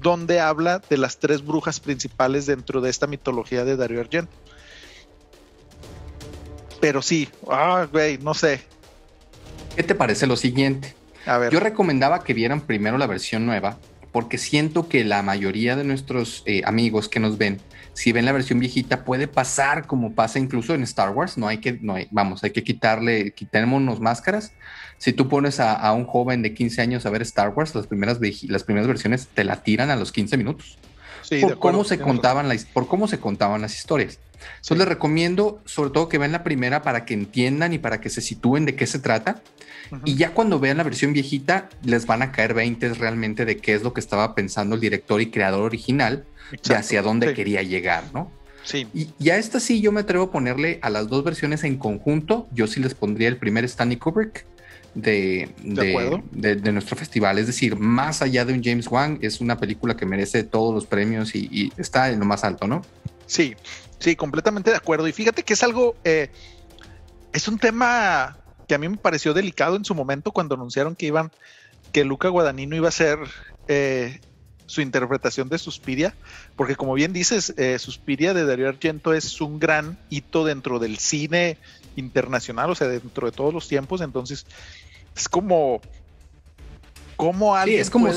donde 0.01 0.39
habla 0.39 0.81
de 0.89 0.97
las 0.97 1.19
tres 1.19 1.45
brujas 1.45 1.79
principales 1.79 2.47
dentro 2.47 2.81
de 2.81 2.89
esta 2.89 3.05
mitología 3.05 3.63
de 3.63 3.75
Dario 3.75 3.99
Argento. 3.99 4.31
Pero 6.81 7.03
sí, 7.03 7.29
ah, 7.51 7.87
güey, 7.91 8.17
no 8.17 8.33
sé. 8.33 8.61
¿Qué 9.75 9.83
te 9.83 9.93
parece 9.93 10.25
lo 10.25 10.37
siguiente? 10.37 10.95
A 11.27 11.37
ver. 11.37 11.53
Yo 11.53 11.59
recomendaba 11.59 12.23
que 12.23 12.33
vieran 12.33 12.61
primero 12.61 12.97
la 12.97 13.05
versión 13.05 13.45
nueva, 13.45 13.77
porque 14.11 14.39
siento 14.39 14.89
que 14.89 15.03
la 15.03 15.21
mayoría 15.21 15.75
de 15.75 15.83
nuestros 15.83 16.41
eh, 16.47 16.63
amigos 16.65 17.09
que 17.09 17.19
nos 17.19 17.37
ven 17.37 17.61
si 17.93 18.11
ven 18.11 18.25
la 18.25 18.31
versión 18.31 18.59
viejita, 18.59 19.05
puede 19.05 19.27
pasar 19.27 19.85
como 19.85 20.13
pasa 20.13 20.39
incluso 20.39 20.73
en 20.73 20.83
Star 20.83 21.11
Wars. 21.11 21.37
No 21.37 21.47
hay 21.47 21.59
que, 21.59 21.77
no 21.81 21.95
hay, 21.95 22.07
vamos, 22.11 22.43
hay 22.43 22.51
que 22.51 22.63
quitarle, 22.63 23.31
quitémonos 23.31 23.99
máscaras. 23.99 24.51
Si 24.97 25.13
tú 25.13 25.27
pones 25.27 25.59
a, 25.59 25.91
un 25.93 26.05
joven 26.05 26.41
de 26.41 26.53
15 26.53 26.81
años 26.81 27.05
a 27.05 27.09
ver 27.09 27.21
Star 27.21 27.49
Wars, 27.49 27.75
las 27.75 27.87
primeras, 27.87 28.19
las 28.47 28.63
primeras 28.63 28.87
versiones 28.87 29.27
te 29.27 29.43
la 29.43 29.61
tiran 29.61 29.89
a 29.89 29.95
los 29.95 30.11
15 30.11 30.37
minutos. 30.37 30.77
Sí, 31.21 31.41
por, 31.41 31.59
cómo 31.59 31.83
se 31.83 31.99
contaban 31.99 32.47
las, 32.47 32.65
por 32.65 32.87
cómo 32.87 33.07
se 33.07 33.19
contaban 33.19 33.61
las 33.61 33.75
historias. 33.75 34.19
Entonces 34.55 34.77
les 34.77 34.87
recomiendo 34.87 35.61
sobre 35.65 35.91
todo 35.91 36.09
que 36.09 36.17
vean 36.17 36.31
la 36.31 36.43
primera 36.43 36.81
para 36.81 37.05
que 37.05 37.13
entiendan 37.13 37.73
y 37.73 37.77
para 37.77 38.01
que 38.01 38.09
se 38.09 38.21
sitúen 38.21 38.65
de 38.65 38.75
qué 38.75 38.87
se 38.87 38.99
trata. 38.99 39.41
Y 40.05 40.15
ya 40.15 40.31
cuando 40.31 40.59
vean 40.59 40.77
la 40.77 40.83
versión 40.83 41.13
viejita, 41.13 41.69
les 41.83 42.07
van 42.07 42.23
a 42.23 42.31
caer 42.31 42.53
20 42.53 42.93
realmente 42.95 43.45
de 43.45 43.57
qué 43.57 43.75
es 43.75 43.83
lo 43.83 43.93
que 43.93 43.99
estaba 43.99 44.33
pensando 44.33 44.75
el 44.75 44.81
director 44.81 45.21
y 45.21 45.29
creador 45.29 45.61
original 45.61 46.25
de 46.61 46.75
hacia 46.75 47.01
dónde 47.01 47.33
quería 47.33 47.61
llegar, 47.61 48.05
¿no? 48.13 48.31
Sí. 48.63 48.87
Y, 48.93 49.29
a 49.29 49.37
esta 49.37 49.59
sí 49.59 49.81
yo 49.81 49.91
me 49.91 50.01
atrevo 50.01 50.25
a 50.25 50.31
ponerle 50.31 50.79
a 50.81 50.89
las 50.89 51.09
dos 51.09 51.23
versiones 51.23 51.63
en 51.63 51.77
conjunto. 51.77 52.47
Yo 52.53 52.67
sí 52.67 52.79
les 52.79 52.93
pondría 52.93 53.27
el 53.27 53.37
primer 53.37 53.65
Stanley 53.65 53.97
Kubrick 53.97 54.45
de, 54.95 55.49
de, 56.31 56.71
nuestro 56.71 56.95
festival. 56.95 57.39
Es 57.39 57.47
decir, 57.47 57.75
más 57.75 58.21
allá 58.21 58.45
de 58.45 58.53
un 58.53 58.63
James 58.63 58.87
Wan, 58.87 59.19
es 59.21 59.41
una 59.41 59.57
película 59.57 59.97
que 59.97 60.05
merece 60.05 60.43
todos 60.43 60.73
los 60.73 60.85
premios 60.85 61.35
y, 61.35 61.73
está 61.77 62.09
en 62.09 62.19
lo 62.19 62.25
más 62.25 62.43
alto, 62.43 62.67
¿no? 62.67 62.83
Sí, 63.25 63.55
sí, 63.99 64.15
completamente 64.15 64.69
de 64.69 64.77
acuerdo. 64.77 65.07
Y 65.07 65.11
fíjate 65.11 65.43
que 65.43 65.53
es 65.53 65.63
algo, 65.63 65.95
eh, 66.03 66.29
es 67.33 67.47
un 67.47 67.57
tema 67.57 68.37
que 68.67 68.75
a 68.75 68.77
mí 68.77 68.87
me 68.87 68.97
pareció 68.97 69.33
delicado 69.33 69.75
en 69.75 69.85
su 69.85 69.95
momento 69.95 70.31
cuando 70.31 70.55
anunciaron 70.55 70.95
que 70.95 71.07
iban, 71.07 71.31
que 71.91 72.05
Luca 72.05 72.29
Guadagnino 72.29 72.75
iba 72.75 72.87
a 72.87 72.91
ser 72.91 73.19
eh, 73.67 74.19
su 74.65 74.81
interpretación 74.81 75.49
de 75.49 75.57
Suspiria, 75.57 76.15
porque 76.55 76.75
como 76.75 76.93
bien 76.93 77.13
dices, 77.13 77.53
eh, 77.57 77.77
Suspiria 77.79 78.33
de 78.33 78.45
Dario 78.45 78.69
Argento 78.69 79.13
es 79.13 79.41
un 79.41 79.59
gran 79.59 79.97
hito 80.09 80.45
dentro 80.45 80.79
del 80.79 80.97
cine 80.97 81.57
internacional, 81.95 82.69
o 82.69 82.75
sea, 82.75 82.87
dentro 82.87 83.29
de 83.29 83.33
todos 83.33 83.53
los 83.53 83.67
tiempos, 83.67 84.01
entonces 84.01 84.45
es 85.15 85.29
como 85.29 85.81
como 87.15 87.55
alguien 87.55 87.79
es 87.79 87.89
como, 87.89 88.09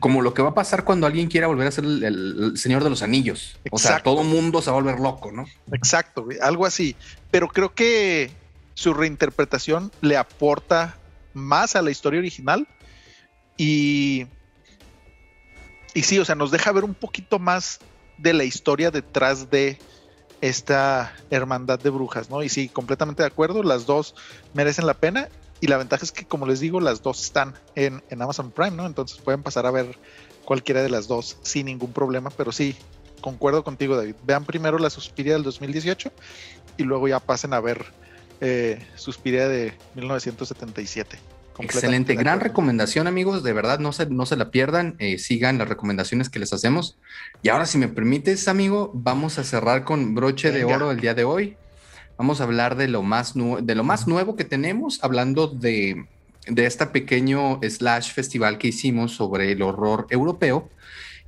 como, 0.00 0.20
lo 0.20 0.34
que 0.34 0.42
va 0.42 0.50
a 0.50 0.54
pasar 0.54 0.84
cuando 0.84 1.06
alguien 1.06 1.28
quiera 1.28 1.46
volver 1.46 1.68
a 1.68 1.70
ser 1.70 1.84
el, 1.84 2.52
Señor 2.56 2.82
de 2.82 2.90
los 2.90 3.02
Anillos. 3.02 3.56
O 3.70 3.78
sea, 3.78 4.02
todo 4.02 4.24
mundo 4.24 4.60
se 4.60 4.70
va 4.70 4.76
a 4.76 4.80
volver 4.80 4.98
loco, 4.98 5.30
¿no? 5.30 5.46
Exacto, 5.72 6.26
algo 6.42 6.66
así. 6.66 6.96
Pero 7.30 7.48
creo 7.48 7.72
que 7.72 8.32
su 8.74 8.94
reinterpretación 8.94 9.92
le 10.00 10.16
aporta 10.16 10.96
más 11.34 11.76
a 11.76 11.82
la 11.82 11.90
historia 11.90 12.18
original 12.18 12.66
y 13.56 14.26
y 15.94 16.02
sí, 16.02 16.18
o 16.18 16.24
sea, 16.24 16.34
nos 16.34 16.50
deja 16.50 16.72
ver 16.72 16.84
un 16.84 16.94
poquito 16.94 17.38
más 17.38 17.80
de 18.18 18.32
la 18.32 18.44
historia 18.44 18.90
detrás 18.90 19.50
de 19.50 19.78
esta 20.40 21.14
hermandad 21.30 21.78
de 21.78 21.90
brujas, 21.90 22.30
¿no? 22.30 22.42
Y 22.42 22.48
sí, 22.48 22.68
completamente 22.68 23.22
de 23.22 23.26
acuerdo, 23.26 23.62
las 23.62 23.86
dos 23.86 24.14
merecen 24.54 24.86
la 24.86 24.94
pena 24.94 25.28
y 25.60 25.66
la 25.66 25.76
ventaja 25.76 26.04
es 26.04 26.12
que, 26.12 26.24
como 26.24 26.46
les 26.46 26.60
digo, 26.60 26.80
las 26.80 27.02
dos 27.02 27.22
están 27.22 27.54
en, 27.74 28.02
Amazon 28.10 28.50
Prime, 28.50 28.72
¿no? 28.72 28.86
Entonces 28.86 29.18
pueden 29.18 29.42
pasar 29.42 29.66
a 29.66 29.70
ver 29.70 29.98
cualquiera 30.44 30.82
de 30.82 30.88
las 30.88 31.08
dos 31.08 31.36
sin 31.42 31.66
ningún 31.66 31.92
problema, 31.92 32.30
pero 32.30 32.52
sí, 32.52 32.76
concuerdo 33.20 33.62
contigo, 33.64 33.96
David. 33.96 34.14
Vean 34.24 34.44
primero 34.44 34.78
la 34.78 34.90
Suspiria 34.90 35.34
del 35.34 35.42
2018 35.42 36.10
y 36.78 36.82
luego 36.84 37.08
ya 37.08 37.20
pasen 37.20 37.52
a 37.52 37.60
ver 37.60 37.84
eh, 38.40 38.86
Suspiria 38.96 39.48
de 39.48 39.74
1977 39.94 41.18
Excelente, 41.62 42.14
gran 42.14 42.40
recomendación 42.40 43.06
amigos, 43.06 43.42
de 43.42 43.52
verdad 43.52 43.78
no 43.78 43.92
se, 43.92 44.06
no 44.06 44.26
se 44.26 44.36
la 44.36 44.50
pierdan, 44.50 44.96
eh, 44.98 45.18
sigan 45.18 45.58
las 45.58 45.68
recomendaciones 45.68 46.28
que 46.28 46.38
les 46.38 46.52
hacemos. 46.52 46.98
Y 47.42 47.48
ahora 47.48 47.66
si 47.66 47.78
me 47.78 47.88
permites 47.88 48.48
amigo, 48.48 48.90
vamos 48.94 49.38
a 49.38 49.44
cerrar 49.44 49.84
con 49.84 50.14
broche 50.14 50.50
de 50.52 50.64
oro 50.64 50.90
el 50.90 51.00
día 51.00 51.14
de 51.14 51.24
hoy. 51.24 51.56
Vamos 52.16 52.40
a 52.40 52.44
hablar 52.44 52.76
de 52.76 52.88
lo 52.88 53.02
más, 53.02 53.34
de 53.34 53.74
lo 53.74 53.82
más 53.84 54.06
nuevo 54.06 54.36
que 54.36 54.44
tenemos, 54.44 55.02
hablando 55.02 55.46
de, 55.46 56.06
de 56.46 56.66
este 56.66 56.86
pequeño 56.86 57.60
slash 57.62 58.12
festival 58.12 58.58
que 58.58 58.68
hicimos 58.68 59.12
sobre 59.12 59.52
el 59.52 59.62
horror 59.62 60.06
europeo. 60.10 60.68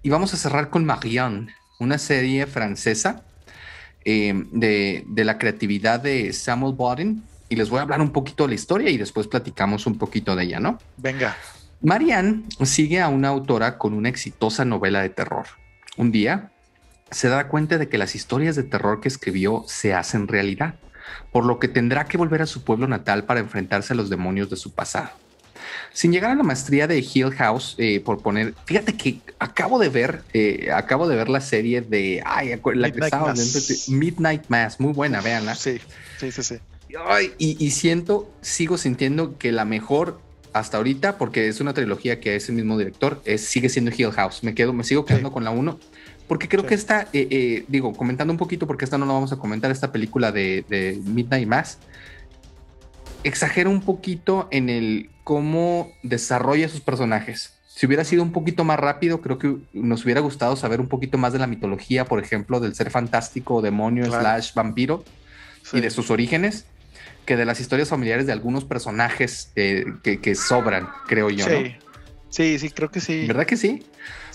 Y 0.03 0.11
vamos 0.11 0.35
a 0.35 0.37
cerrar 0.37 0.69
con 0.69 0.85
Marianne, 0.85 1.55
una 1.79 1.99
serie 1.99 2.47
francesa 2.47 3.23
eh, 4.05 4.35
de, 4.51 5.05
de, 5.07 5.25
la 5.25 5.39
creatividad 5.39 6.01
de 6.01 6.33
Samuel 6.33 6.75
Bodin. 6.75 7.23
Y 7.53 7.57
les 7.57 7.69
voy 7.69 7.81
a 7.81 7.83
hablar 7.83 8.01
un 8.01 8.13
poquito 8.13 8.45
de 8.45 8.49
la 8.49 8.55
historia 8.55 8.89
y 8.89 8.97
después 8.97 9.27
platicamos 9.27 9.87
un 9.87 9.99
poquito 9.99 10.35
de 10.35 10.45
ella, 10.45 10.59
¿no? 10.59 10.79
Venga. 10.97 11.37
Marianne 11.83 12.45
sigue 12.65 12.99
a 13.03 13.09
una 13.09 13.29
autora 13.29 13.77
con 13.77 13.93
una 13.93 14.09
exitosa 14.09 14.65
novela 14.65 15.03
de 15.03 15.11
terror. 15.11 15.45
Un 15.99 16.13
día 16.13 16.51
se 17.11 17.29
da 17.29 17.49
cuenta 17.49 17.77
de 17.77 17.91
que 17.91 17.99
las 17.99 18.15
historias 18.15 18.57
de 18.57 18.63
terror 18.63 19.03
que 19.03 19.09
escribió 19.09 19.65
se 19.67 19.93
hacen 19.93 20.29
realidad, 20.29 20.77
por 21.31 21.45
lo 21.45 21.59
que 21.59 21.69
tendrá 21.69 22.07
que 22.07 22.17
volver 22.17 22.41
a 22.41 22.47
su 22.47 22.65
pueblo 22.65 22.89
natal 22.89 23.25
para 23.25 23.41
enfrentarse 23.41 23.93
a 23.93 23.97
los 23.97 24.09
demonios 24.09 24.49
de 24.49 24.57
su 24.57 24.73
pasado. 24.73 25.11
Sin 25.93 26.11
llegar 26.11 26.31
a 26.31 26.35
la 26.35 26.45
maestría 26.45 26.87
de 26.87 27.01
Hill 27.01 27.33
House, 27.33 27.75
eh, 27.77 28.01
por 28.01 28.23
poner, 28.23 28.55
fíjate 28.65 28.97
que 28.97 29.21
acabo 29.39 29.79
de 29.79 29.91
ver, 29.91 30.23
eh, 30.33 30.71
acabo 30.73 31.07
de 31.07 31.17
ver 31.17 31.29
la 31.29 31.43
serie 31.43 31.83
de, 31.83 32.23
ay, 32.25 32.49
la 32.49 32.57
Midnight, 32.57 32.95
que 32.95 33.05
estaba 33.05 33.27
Mass. 33.27 33.89
Midnight 33.91 34.45
Mass, 34.49 34.81
muy 34.81 34.95
buena, 34.95 35.21
véanla. 35.21 35.55
Sí, 35.55 35.79
sí, 36.19 36.33
sí, 36.33 36.43
sí. 36.43 36.57
Y, 37.39 37.71
siento, 37.71 38.31
sigo 38.41 38.79
sintiendo 38.79 39.39
que 39.39 39.53
la 39.53 39.65
mejor 39.65 40.21
hasta 40.53 40.77
ahorita, 40.77 41.17
porque 41.17 41.49
es 41.49 41.61
una 41.61 41.73
trilogía 41.73 42.21
que 42.21 42.37
es 42.37 42.49
el 42.49 42.57
mismo 42.57 42.77
director, 42.77 43.23
es, 43.25 43.43
sigue 43.43 43.69
siendo 43.69 43.91
Hill 43.97 44.13
House. 44.13 44.43
Me 44.43 44.55
quedo, 44.55 44.73
me 44.73 44.85
sigo 44.85 45.05
quedando 45.05 45.33
con 45.33 45.45
la 45.45 45.51
1, 45.51 45.79
porque 46.29 46.49
creo 46.49 46.67
que 46.67 46.75
esta, 46.75 47.09
eh, 47.13 47.65
digo, 47.69 47.95
comentando 47.95 48.33
un 48.33 48.39
poquito, 48.39 48.67
porque 48.67 48.85
esta 48.85 48.99
no 48.99 49.07
la 49.07 49.15
vamos 49.15 49.33
a 49.33 49.37
comentar, 49.37 49.71
esta 49.71 49.93
película 49.93 50.33
de, 50.33 50.65
de 50.69 51.01
Midnight 51.05 51.49
Mass, 51.49 51.79
exagera 53.25 53.71
un 53.71 53.81
poquito 53.81 54.49
en 54.51 54.69
el 54.69 55.11
cómo 55.25 55.93
desarrolla 56.03 56.69
sus 56.69 56.81
personajes. 56.81 57.55
Si 57.67 57.87
hubiera 57.87 58.05
sido 58.05 58.23
un 58.23 58.33
poquito 58.33 58.65
más 58.65 58.79
rápido, 58.79 59.23
creo 59.23 59.39
que 59.39 59.57
nos 59.73 60.05
hubiera 60.05 60.21
gustado 60.21 60.57
saber 60.57 60.81
un 60.81 60.89
poquito 60.89 61.17
más 61.17 61.33
de 61.33 61.39
la 61.39 61.47
mitología, 61.47 62.05
por 62.05 62.23
ejemplo, 62.23 62.61
del 62.61 62.75
ser 62.75 62.91
fantástico, 62.91 63.63
demonio, 63.63 64.05
slash 64.07 64.53
vampiro 64.55 65.05
y 65.73 65.81
de 65.81 65.91
sus 65.91 66.11
orígenes, 66.11 66.67
que 67.25 67.37
de 67.37 67.45
las 67.45 67.61
historias 67.61 67.89
familiares 67.89 68.27
de 68.27 68.33
algunos 68.33 68.65
personajes 68.65 69.53
eh, 69.57 69.85
que, 70.03 70.35
sobran, 70.35 70.89
creo 71.07 71.31
yo. 71.31 71.47
Sí. 71.47 71.77
sí, 72.29 72.59
sí, 72.59 72.71
creo 72.71 72.91
que 72.91 73.01
sí. 73.01 73.27
¿Verdad 73.27 73.47
que 73.47 73.57
sí? 73.57 73.85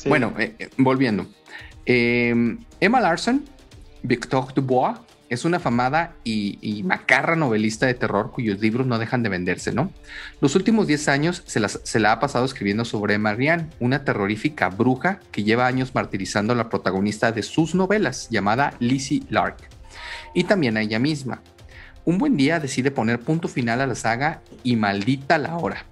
Bueno, 0.05 0.33
eh, 0.37 0.55
eh, 0.59 0.69
volviendo. 0.77 1.27
Emma 1.85 2.99
Larson, 3.01 3.43
Victor 4.03 4.53
Dubois, 4.53 4.97
es 5.29 5.45
una 5.45 5.57
afamada 5.57 6.15
y, 6.23 6.83
macarra 6.83 7.35
novelista 7.35 7.85
de 7.85 7.93
terror 7.93 8.31
cuyos 8.31 8.59
libros 8.59 8.87
no 8.87 8.97
dejan 8.97 9.23
de 9.23 9.29
venderse, 9.29 9.73
¿no? 9.73 9.91
Los 10.39 10.55
últimos 10.55 10.87
10 10.87 11.07
años 11.09 11.43
se, 11.45 11.99
la 11.99 12.11
ha 12.11 12.19
pasado 12.19 12.45
escribiendo 12.45 12.85
sobre 12.85 13.17
Marianne, 13.17 13.69
una 13.79 14.03
terrorífica 14.03 14.69
bruja 14.69 15.19
que 15.31 15.43
lleva 15.43 15.67
años 15.67 15.93
martirizando 15.93 16.53
a 16.53 16.55
la 16.55 16.69
protagonista 16.69 17.31
de 17.31 17.43
sus 17.43 17.75
novelas, 17.75 18.29
llamada 18.29 18.73
Lizzie 18.79 19.23
Lark, 19.29 19.57
y 20.33 20.45
también 20.45 20.77
a 20.77 20.81
ella 20.81 20.99
misma. 20.99 21.41
Un 22.07 22.19
buen 22.19 22.37
día 22.37 22.61
decide 22.61 22.89
poner 22.89 23.19
punto 23.19 23.49
final 23.49 23.81
a 23.81 23.85
la 23.85 23.93
saga 23.93 24.41
y 24.63 24.77
maldita 24.77 25.37
la 25.37 25.57
hora. 25.57 25.83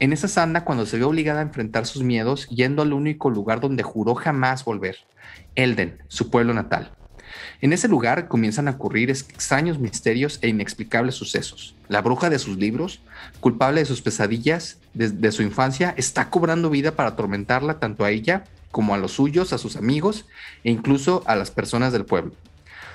En 0.00 0.12
esa 0.12 0.26
sanda, 0.26 0.64
cuando 0.64 0.84
se 0.84 0.98
ve 0.98 1.04
obligada 1.04 1.38
a 1.38 1.44
enfrentar 1.44 1.86
sus 1.86 2.02
miedos, 2.02 2.48
yendo 2.48 2.82
al 2.82 2.92
único 2.92 3.30
lugar 3.30 3.60
donde 3.60 3.84
juró 3.84 4.16
jamás 4.16 4.64
volver, 4.64 4.96
Elden, 5.54 6.02
su 6.08 6.28
pueblo 6.28 6.54
natal. 6.54 6.90
En 7.60 7.72
ese 7.72 7.86
lugar 7.86 8.26
comienzan 8.26 8.66
a 8.66 8.72
ocurrir 8.72 9.10
extraños 9.10 9.78
misterios 9.78 10.40
e 10.42 10.48
inexplicables 10.48 11.14
sucesos. 11.14 11.76
La 11.86 12.02
bruja 12.02 12.30
de 12.30 12.40
sus 12.40 12.56
libros, 12.56 13.00
culpable 13.38 13.78
de 13.78 13.86
sus 13.86 14.02
pesadillas 14.02 14.78
de, 14.92 15.30
su 15.30 15.44
infancia, 15.44 15.94
está 15.96 16.30
cobrando 16.30 16.68
vida 16.68 16.96
para 16.96 17.10
atormentarla 17.10 17.78
tanto 17.78 18.04
a 18.04 18.10
ella 18.10 18.42
como 18.72 18.92
a 18.92 18.98
los 18.98 19.12
suyos, 19.12 19.52
a 19.52 19.58
sus 19.58 19.76
amigos 19.76 20.26
e 20.64 20.72
incluso 20.72 21.22
a 21.26 21.36
las 21.36 21.52
personas 21.52 21.92
del 21.92 22.06
pueblo. 22.06 22.32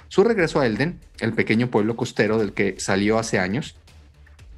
Su 0.07 0.23
regreso 0.23 0.59
a 0.59 0.65
Elden, 0.65 0.99
el 1.19 1.33
pequeño 1.33 1.69
pueblo 1.69 1.95
costero 1.95 2.37
del 2.37 2.53
que 2.53 2.79
salió 2.79 3.17
hace 3.17 3.39
años, 3.39 3.75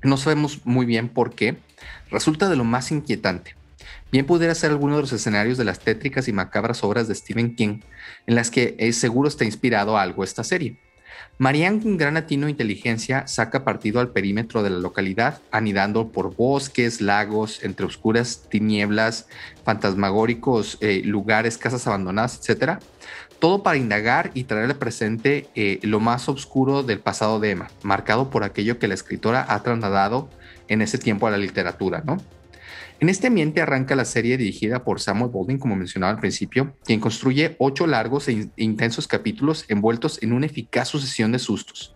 no 0.04 0.18
sabemos 0.18 0.66
muy 0.66 0.86
bien 0.86 1.10
por 1.10 1.34
qué, 1.34 1.58
resulta 2.12 2.50
de 2.50 2.56
lo 2.56 2.64
más 2.64 2.92
inquietante. 2.92 3.56
Bien 4.12 4.26
pudiera 4.26 4.56
ser 4.56 4.72
alguno 4.72 4.96
de 4.96 5.02
los 5.02 5.14
escenarios 5.14 5.58
de 5.58 5.66
las 5.66 5.80
tétricas 5.80 6.28
y 6.28 6.34
macabras 6.34 6.84
obras 6.84 7.08
de 7.08 7.16
Stephen 7.16 7.56
King, 7.56 7.82
en 8.26 8.36
las 8.36 8.52
que 8.52 8.76
es 8.80 8.98
seguro 8.98 9.28
está 9.28 9.44
inspirado 9.44 9.98
algo 9.98 10.24
esta 10.24 10.44
serie. 10.44 10.78
Marianne, 11.40 11.82
con 11.84 11.98
gran 11.98 12.18
atino 12.18 12.48
e 12.48 12.50
inteligencia, 12.50 13.28
saca 13.28 13.64
partido 13.64 14.00
al 14.00 14.10
perímetro 14.10 14.64
de 14.64 14.72
la 14.72 14.80
localidad, 14.80 15.40
anidando 15.52 16.12
por 16.12 16.36
bosques, 16.36 17.00
lagos, 17.00 17.64
entre 17.64 17.86
oscuras 17.86 18.48
tinieblas, 18.50 19.28
fantasmagóricos 19.64 20.80
eh, 20.82 21.02
lugares, 21.06 21.60
casas 21.60 21.86
abandonadas, 21.86 22.42
etc. 22.50 22.80
Todo 23.40 23.62
para 23.62 23.78
indagar 23.78 24.32
y 24.34 24.46
traer 24.46 24.66
al 24.66 24.78
presente 24.78 25.48
eh, 25.54 25.80
lo 25.84 26.00
más 26.00 26.28
oscuro 26.28 26.82
del 26.82 27.00
pasado 27.00 27.40
de 27.40 27.52
Emma, 27.52 27.70
marcado 27.84 28.30
por 28.30 28.44
aquello 28.44 28.80
que 28.80 28.88
la 28.88 28.96
escritora 28.96 29.46
ha 29.48 29.62
trasladado 29.62 30.30
en 30.68 30.82
ese 30.82 30.98
tiempo 30.98 31.28
a 31.28 31.32
la 31.32 31.38
literatura, 31.38 32.02
¿no? 32.06 32.18
En 33.00 33.10
este 33.10 33.28
ambiente 33.28 33.62
arranca 33.62 33.96
la 33.96 34.06
serie 34.06 34.38
dirigida 34.38 34.84
por 34.84 35.00
Samuel 35.00 35.30
Golding, 35.32 35.60
como 35.60 35.76
mencionaba 35.76 36.12
al 36.12 36.20
principio, 36.20 36.76
quien 36.84 37.00
construye 37.00 37.56
ocho 37.60 37.86
largos 37.86 38.28
e 38.28 38.50
intensos 38.56 39.08
capítulos 39.08 39.66
envueltos 39.68 40.22
en 40.24 40.34
una 40.34 40.48
eficaz 40.48 40.88
sucesión 40.88 41.32
de 41.32 41.38
sustos. 41.38 41.96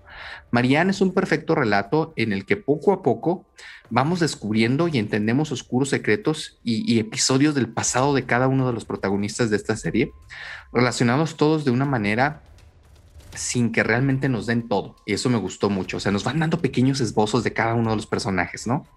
Marianne 0.51 0.91
es 0.91 1.01
un 1.01 1.11
perfecto 1.11 1.55
relato 1.55 2.13
en 2.17 2.31
el 2.33 2.45
que 2.45 2.57
poco 2.57 2.93
a 2.93 3.01
poco 3.01 3.47
vamos 3.91 4.21
descubriendo 4.21 4.87
y 4.87 4.97
entendemos 4.97 5.51
oscuros 5.51 5.89
secretos 5.89 6.57
y, 6.63 6.97
episodios 6.97 7.53
del 7.53 7.67
pasado 7.67 8.15
de 8.15 8.25
cada 8.25 8.47
uno 8.47 8.65
de 8.65 8.73
los 8.73 8.85
protagonistas 8.85 9.49
de 9.49 9.57
esta 9.57 9.77
serie, 9.77 10.11
relacionados 10.73 11.37
todos 11.37 11.65
de 11.65 11.71
una 11.71 11.85
manera 11.85 12.41
sin 13.35 13.71
que 13.71 13.83
realmente 13.83 14.29
nos 14.29 14.47
den 14.47 14.67
todo. 14.67 14.95
Y 15.05 15.13
eso 15.13 15.29
me 15.29 15.37
gustó 15.37 15.69
mucho. 15.69 15.97
O 15.97 15.99
sea, 15.99 16.11
nos 16.11 16.23
van 16.23 16.39
dando 16.39 16.59
pequeños 16.59 16.99
esbozos 16.99 17.43
de 17.43 17.53
cada 17.53 17.75
uno 17.75 17.91
de 17.91 17.95
los 17.97 18.07
personajes, 18.07 18.65
¿no? 18.65 18.87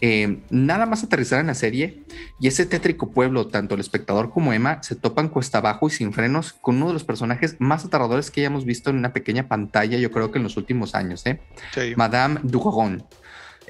Eh, 0.00 0.42
nada 0.50 0.86
más 0.86 1.02
aterrizar 1.02 1.40
en 1.40 1.48
la 1.48 1.54
serie 1.54 2.04
y 2.38 2.46
ese 2.46 2.66
tétrico 2.66 3.10
pueblo, 3.10 3.48
tanto 3.48 3.74
el 3.74 3.80
espectador 3.80 4.30
como 4.30 4.52
Emma, 4.52 4.80
se 4.80 4.94
topan 4.94 5.28
cuesta 5.28 5.58
abajo 5.58 5.88
y 5.88 5.90
sin 5.90 6.12
frenos 6.12 6.52
con 6.52 6.76
uno 6.76 6.88
de 6.88 6.92
los 6.92 7.02
personajes 7.02 7.56
más 7.58 7.84
aterradores 7.84 8.30
que 8.30 8.40
hayamos 8.42 8.64
visto 8.64 8.90
en 8.90 8.96
una 8.96 9.12
pequeña 9.12 9.48
pantalla, 9.48 9.98
yo 9.98 10.12
creo 10.12 10.30
que 10.30 10.38
en 10.38 10.44
los 10.44 10.56
últimos 10.56 10.94
años, 10.94 11.26
¿eh? 11.26 11.40
Madame 11.96 12.38
Dugon. 12.44 13.04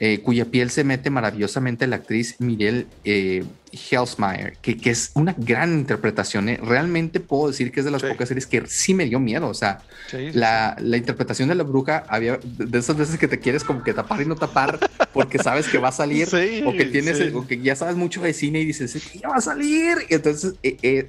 Eh, 0.01 0.21
cuya 0.21 0.45
piel 0.45 0.71
se 0.71 0.85
mete 0.85 1.11
maravillosamente 1.11 1.89
la 1.89 1.97
actriz 1.97 2.37
Miguel 2.39 2.87
eh, 3.05 3.45
Helsmeyer, 3.73 4.57
que, 4.63 4.77
que, 4.77 4.91
es 4.91 5.11
una 5.15 5.35
gran 5.37 5.73
interpretación. 5.73 6.49
¿eh? 6.49 6.61
Realmente 6.63 7.19
puedo 7.19 7.49
decir 7.49 7.73
que 7.73 7.81
es 7.81 7.85
de 7.85 7.91
las 7.91 8.05
pocas 8.05 8.29
series 8.29 8.47
que 8.47 8.63
sí 8.69 8.95
me 8.95 9.07
dio 9.07 9.19
miedo. 9.19 9.49
O 9.49 9.55
sea, 9.55 9.81
la, 10.13 10.77
la, 10.79 10.97
interpretación 10.97 11.49
de 11.49 11.57
la 11.57 11.65
bruja 11.65 12.05
había 12.09 12.39
de 12.45 12.79
esas 12.79 12.97
veces 12.97 13.19
que 13.19 13.27
te 13.27 13.41
quieres 13.41 13.65
como 13.65 13.83
que 13.83 13.93
tapar 13.93 14.23
y 14.23 14.25
no 14.25 14.37
tapar 14.37 14.79
porque 15.13 15.39
sabes 15.39 15.67
que 15.67 15.79
va 15.79 15.89
a 15.89 15.93
salir 15.93 16.29
o 16.67 16.73
que 16.73 16.85
tienes, 16.85 17.35
o 17.35 17.45
que 17.45 17.61
ya 17.61 17.75
sabes 17.75 17.97
mucho 17.97 18.21
de 18.21 18.33
cine 18.33 18.61
y 18.61 18.67
dices, 18.67 18.97
ya 19.21 19.29
va 19.29 19.37
a 19.37 19.41
salir. 19.41 19.99
Y 20.09 20.15
entonces, 20.15 20.55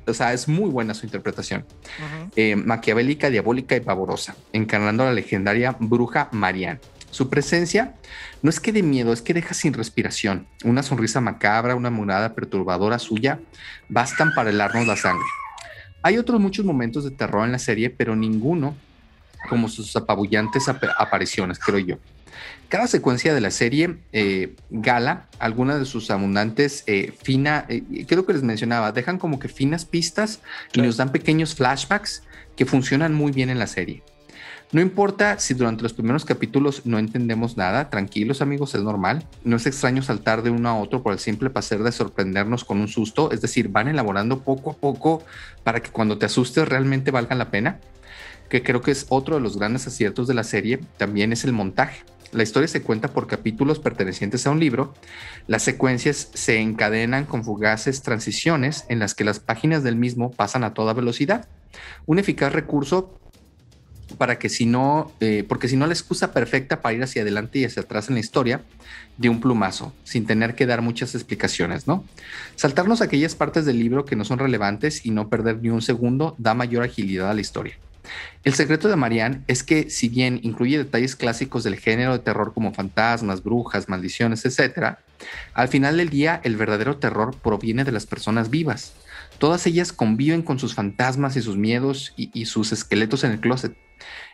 o 0.08 0.14
sea, 0.16 0.34
es 0.34 0.48
muy 0.48 0.72
buena 0.72 0.96
su 0.96 1.06
interpretación. 1.06 1.64
maquiavélica, 2.66 3.30
diabólica 3.30 3.76
y 3.76 3.82
pavorosa, 3.82 4.36
encarnando 4.52 5.04
a 5.04 5.08
la 5.08 5.14
legendaria 5.14 5.76
bruja 5.80 6.30
Marianne. 6.32 6.80
Su 7.12 7.30
presencia 7.30 7.96
no 8.42 8.50
es 8.50 8.60
que 8.60 8.72
de 8.72 8.84
miedo, 8.84 9.14
es 9.14 9.22
que 9.22 9.34
deja 9.34 9.54
sin 9.54 9.74
respiración. 9.74 10.48
Una 10.64 10.84
sonrisa 10.84 11.22
macabra, 11.22 11.76
una 11.76 11.90
murada 11.90 12.34
perturbadora 12.34 13.00
suya, 13.00 13.40
bastan 13.90 14.34
para 14.34 14.50
helarnos 14.50 14.88
la 14.88 14.96
sangre. 14.96 15.26
Hay 16.02 16.18
otros 16.18 16.40
muchos 16.40 16.66
momentos 16.66 17.04
de 17.04 17.12
terror 17.12 17.46
en 17.46 17.52
la 17.52 17.60
serie, 17.60 17.90
pero 17.90 18.16
ninguno 18.16 18.76
como 19.48 19.70
sus 19.70 19.96
apabullantes 19.96 20.68
apariciones, 20.68 21.60
creo 21.60 21.80
yo. 21.80 21.98
Cada 22.68 22.88
secuencia 22.88 23.34
de 23.34 23.42
la 23.42 23.52
serie 23.52 23.98
eh, 24.12 24.56
gala 24.70 25.28
algunas 25.40 25.80
de 25.80 25.86
sus 25.86 26.12
abundantes 26.12 26.84
eh, 26.88 27.14
fina, 27.24 27.66
eh, 27.68 28.06
creo 28.08 28.26
que 28.26 28.34
les 28.34 28.44
mencionaba, 28.44 28.92
dejan 28.92 29.18
como 29.18 29.40
que 29.40 29.48
finas 29.48 29.86
pistas 29.86 30.40
y 30.74 30.82
nos 30.82 30.98
dan 30.98 31.12
pequeños 31.12 31.56
flashbacks 31.56 32.24
que 32.56 32.66
funcionan 32.66 33.14
muy 33.14 33.32
bien 33.32 33.50
en 33.50 33.58
la 33.58 33.68
serie. 33.68 34.04
No 34.72 34.82
importa 34.82 35.40
si 35.40 35.56
durante 35.56 35.82
los 35.82 35.94
primeros 35.94 36.26
capítulos 36.26 36.86
no 36.86 37.00
entendemos 37.00 37.58
nada, 37.58 37.90
tranquilos 37.90 38.44
amigos, 38.44 38.76
es 38.76 38.84
normal. 38.84 39.26
No 39.44 39.56
es 39.56 39.66
extraño 39.66 40.04
saltar 40.04 40.44
de 40.44 40.52
uno 40.52 40.70
a 40.70 40.78
otro 40.78 41.02
por 41.02 41.12
el 41.12 41.18
simple 41.18 41.50
placer 41.50 41.82
de 41.82 41.92
sorprendernos 41.92 42.66
con 42.66 42.80
un 42.80 42.88
susto, 42.88 43.32
es 43.32 43.42
decir, 43.42 43.70
van 43.70 43.88
elaborando 43.88 44.44
poco 44.44 44.70
a 44.70 44.76
poco 44.76 45.24
para 45.64 45.80
que 45.80 45.90
cuando 45.90 46.20
te 46.20 46.28
asustes 46.28 46.70
realmente 46.70 47.10
valga 47.10 47.36
la 47.36 47.50
pena, 47.50 47.80
que 48.48 48.62
creo 48.62 48.82
que 48.82 48.92
es 48.92 49.08
otro 49.10 49.36
de 49.36 49.42
los 49.42 49.58
grandes 49.58 49.88
aciertos 49.88 50.28
de 50.28 50.36
la 50.36 50.44
serie, 50.44 50.80
también 50.98 51.34
es 51.34 51.46
el 51.46 51.52
montaje. 51.52 52.04
La 52.32 52.44
historia 52.44 52.68
se 52.68 52.84
cuenta 52.84 53.08
por 53.08 53.26
capítulos 53.26 53.80
pertenecientes 53.80 54.46
a 54.46 54.52
un 54.52 54.60
libro. 54.60 54.94
Las 55.48 55.64
secuencias 55.64 56.30
se 56.36 56.60
encadenan 56.60 57.26
con 57.26 57.44
fugaces 57.44 58.04
transiciones 58.04 58.86
en 58.88 59.00
las 59.00 59.16
que 59.16 59.24
las 59.24 59.40
páginas 59.40 59.82
del 59.84 59.96
mismo 59.96 60.30
pasan 60.30 60.64
a 60.64 60.76
toda 60.76 60.94
velocidad. 60.94 61.48
Un 62.06 62.20
eficaz 62.20 62.54
recurso 62.54 63.20
para 64.18 64.39
que 64.39 64.49
si 64.49 64.66
no, 64.66 65.12
eh, 65.20 65.45
porque 65.47 65.68
si 65.68 65.76
no 65.76 65.88
la 65.88 65.93
excusa 65.93 66.32
perfecta 66.32 66.82
para 66.82 66.95
ir 66.95 67.03
hacia 67.03 67.22
adelante 67.22 67.60
y 67.60 67.66
hacia 67.66 67.82
atrás 67.82 68.10
en 68.10 68.16
la 68.16 68.20
historia 68.20 68.62
de 69.18 69.30
un 69.30 69.41
plumazo, 69.41 69.93
sin 70.03 70.26
tener 70.26 70.55
que 70.55 70.66
dar 70.66 70.82
muchas 70.82 71.16
explicaciones, 71.16 71.88
¿no? 71.88 72.05
Saltarnos 72.55 73.01
aquellas 73.01 73.36
partes 73.36 73.66
del 73.66 73.80
libro 73.80 74.05
que 74.05 74.16
no 74.16 74.26
son 74.26 74.39
relevantes 74.39 75.05
y 75.05 75.12
no 75.12 75.30
perder 75.30 75.62
ni 75.62 75.70
un 75.70 75.82
segundo 75.82 76.36
da 76.38 76.53
mayor 76.53 76.84
agilidad 76.84 77.30
a 77.30 77.34
la 77.34 77.41
historia. 77.41 77.78
El 78.43 78.53
secreto 78.53 78.88
de 78.88 78.95
Marianne 78.95 79.41
es 79.47 79.64
que, 79.64 79.89
si 79.89 80.10
bien 80.10 80.39
incluye 80.43 80.78
detalles 80.78 81.16
clásicos 81.16 81.64
del 81.64 81.76
género 81.76 82.14
de 82.14 82.20
terror 82.20 82.53
como 82.53 82.74
fantasmas, 82.74 83.43
brujas, 83.43 83.89
maldiciones, 83.89 84.45
etc., 84.45 84.95
al 85.53 85.68
final 85.68 85.97
del 85.97 86.10
día 86.10 86.39
el 86.43 86.55
verdadero 86.55 86.97
terror 86.97 87.36
proviene 87.36 87.84
de 87.84 87.91
las 87.91 88.05
personas 88.05 88.49
vivas. 88.49 88.93
Todas 89.40 89.66
ellas 89.66 89.94
conviven 89.94 90.42
con 90.42 90.60
sus 90.60 90.76
fantasmas 90.76 91.38
y 91.38 91.42
sus 91.42 91.56
miedos 91.56 92.14
y, 92.18 92.46
sus 92.46 92.74
esqueletos 92.74 93.24
en 93.24 93.32
el 93.32 93.40
closet. 93.40 93.74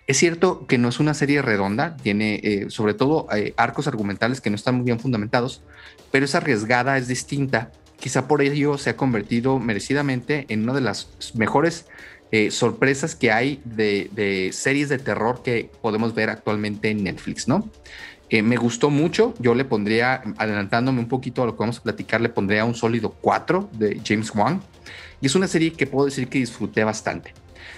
Es 0.08 0.18
cierto 0.18 0.66
que 0.66 0.80
no 0.80 0.90
es 0.90 1.00
una 1.00 1.14
serie 1.14 1.44
redonda, 1.44 1.96
tiene 1.98 2.40
eh, 2.44 2.66
sobre 2.70 2.96
todo 2.96 3.28
eh, 3.36 3.54
arcos 3.56 3.88
argumentales 3.88 4.42
que 4.42 4.50
no 4.50 4.56
están 4.56 4.76
muy 4.76 4.86
bien 4.86 5.00
fundamentados, 5.00 5.64
pero 6.12 6.26
es 6.26 6.34
arriesgada, 6.34 6.98
es 6.98 7.08
distinta. 7.08 7.72
Quizá 8.00 8.28
por 8.28 8.42
ello 8.42 8.78
se 8.80 8.92
ha 8.92 8.98
convertido 8.98 9.60
merecidamente 9.60 10.46
en 10.50 10.64
una 10.64 10.74
de 10.74 10.82
las 10.82 11.10
mejores 11.36 11.86
eh, 12.32 12.50
sorpresas 12.50 13.16
que 13.16 13.32
hay 13.32 13.62
de, 13.64 14.50
series 14.54 14.90
de 14.90 14.98
terror 14.98 15.44
que 15.44 15.70
podemos 15.82 16.16
ver 16.16 16.32
actualmente 16.32 16.90
en 16.90 17.04
Netflix, 17.04 17.48
¿no? 17.48 17.70
Me 18.32 18.58
gustó 18.58 18.90
mucho, 18.90 19.34
yo 19.40 19.56
le 19.56 19.64
pondría, 19.64 20.22
adelantándome 20.38 21.00
un 21.00 21.08
poquito 21.08 21.44
a 21.44 21.46
lo 21.46 21.54
que 21.54 21.60
vamos 21.60 21.78
a 21.78 21.84
platicar, 21.84 22.20
le 22.20 22.28
pondría 22.28 22.66
un 22.66 22.76
sólido 22.76 23.16
4 23.22 23.70
de 23.72 24.02
James 24.04 24.34
Wan. 24.36 24.62
Y 25.26 25.28
es 25.28 25.34
una 25.34 25.48
serie 25.48 25.74
que 25.74 25.88
puedo 25.88 26.06
decir 26.06 26.30
que 26.30 26.38
disfruté 26.38 26.84
bastante. 26.84 27.34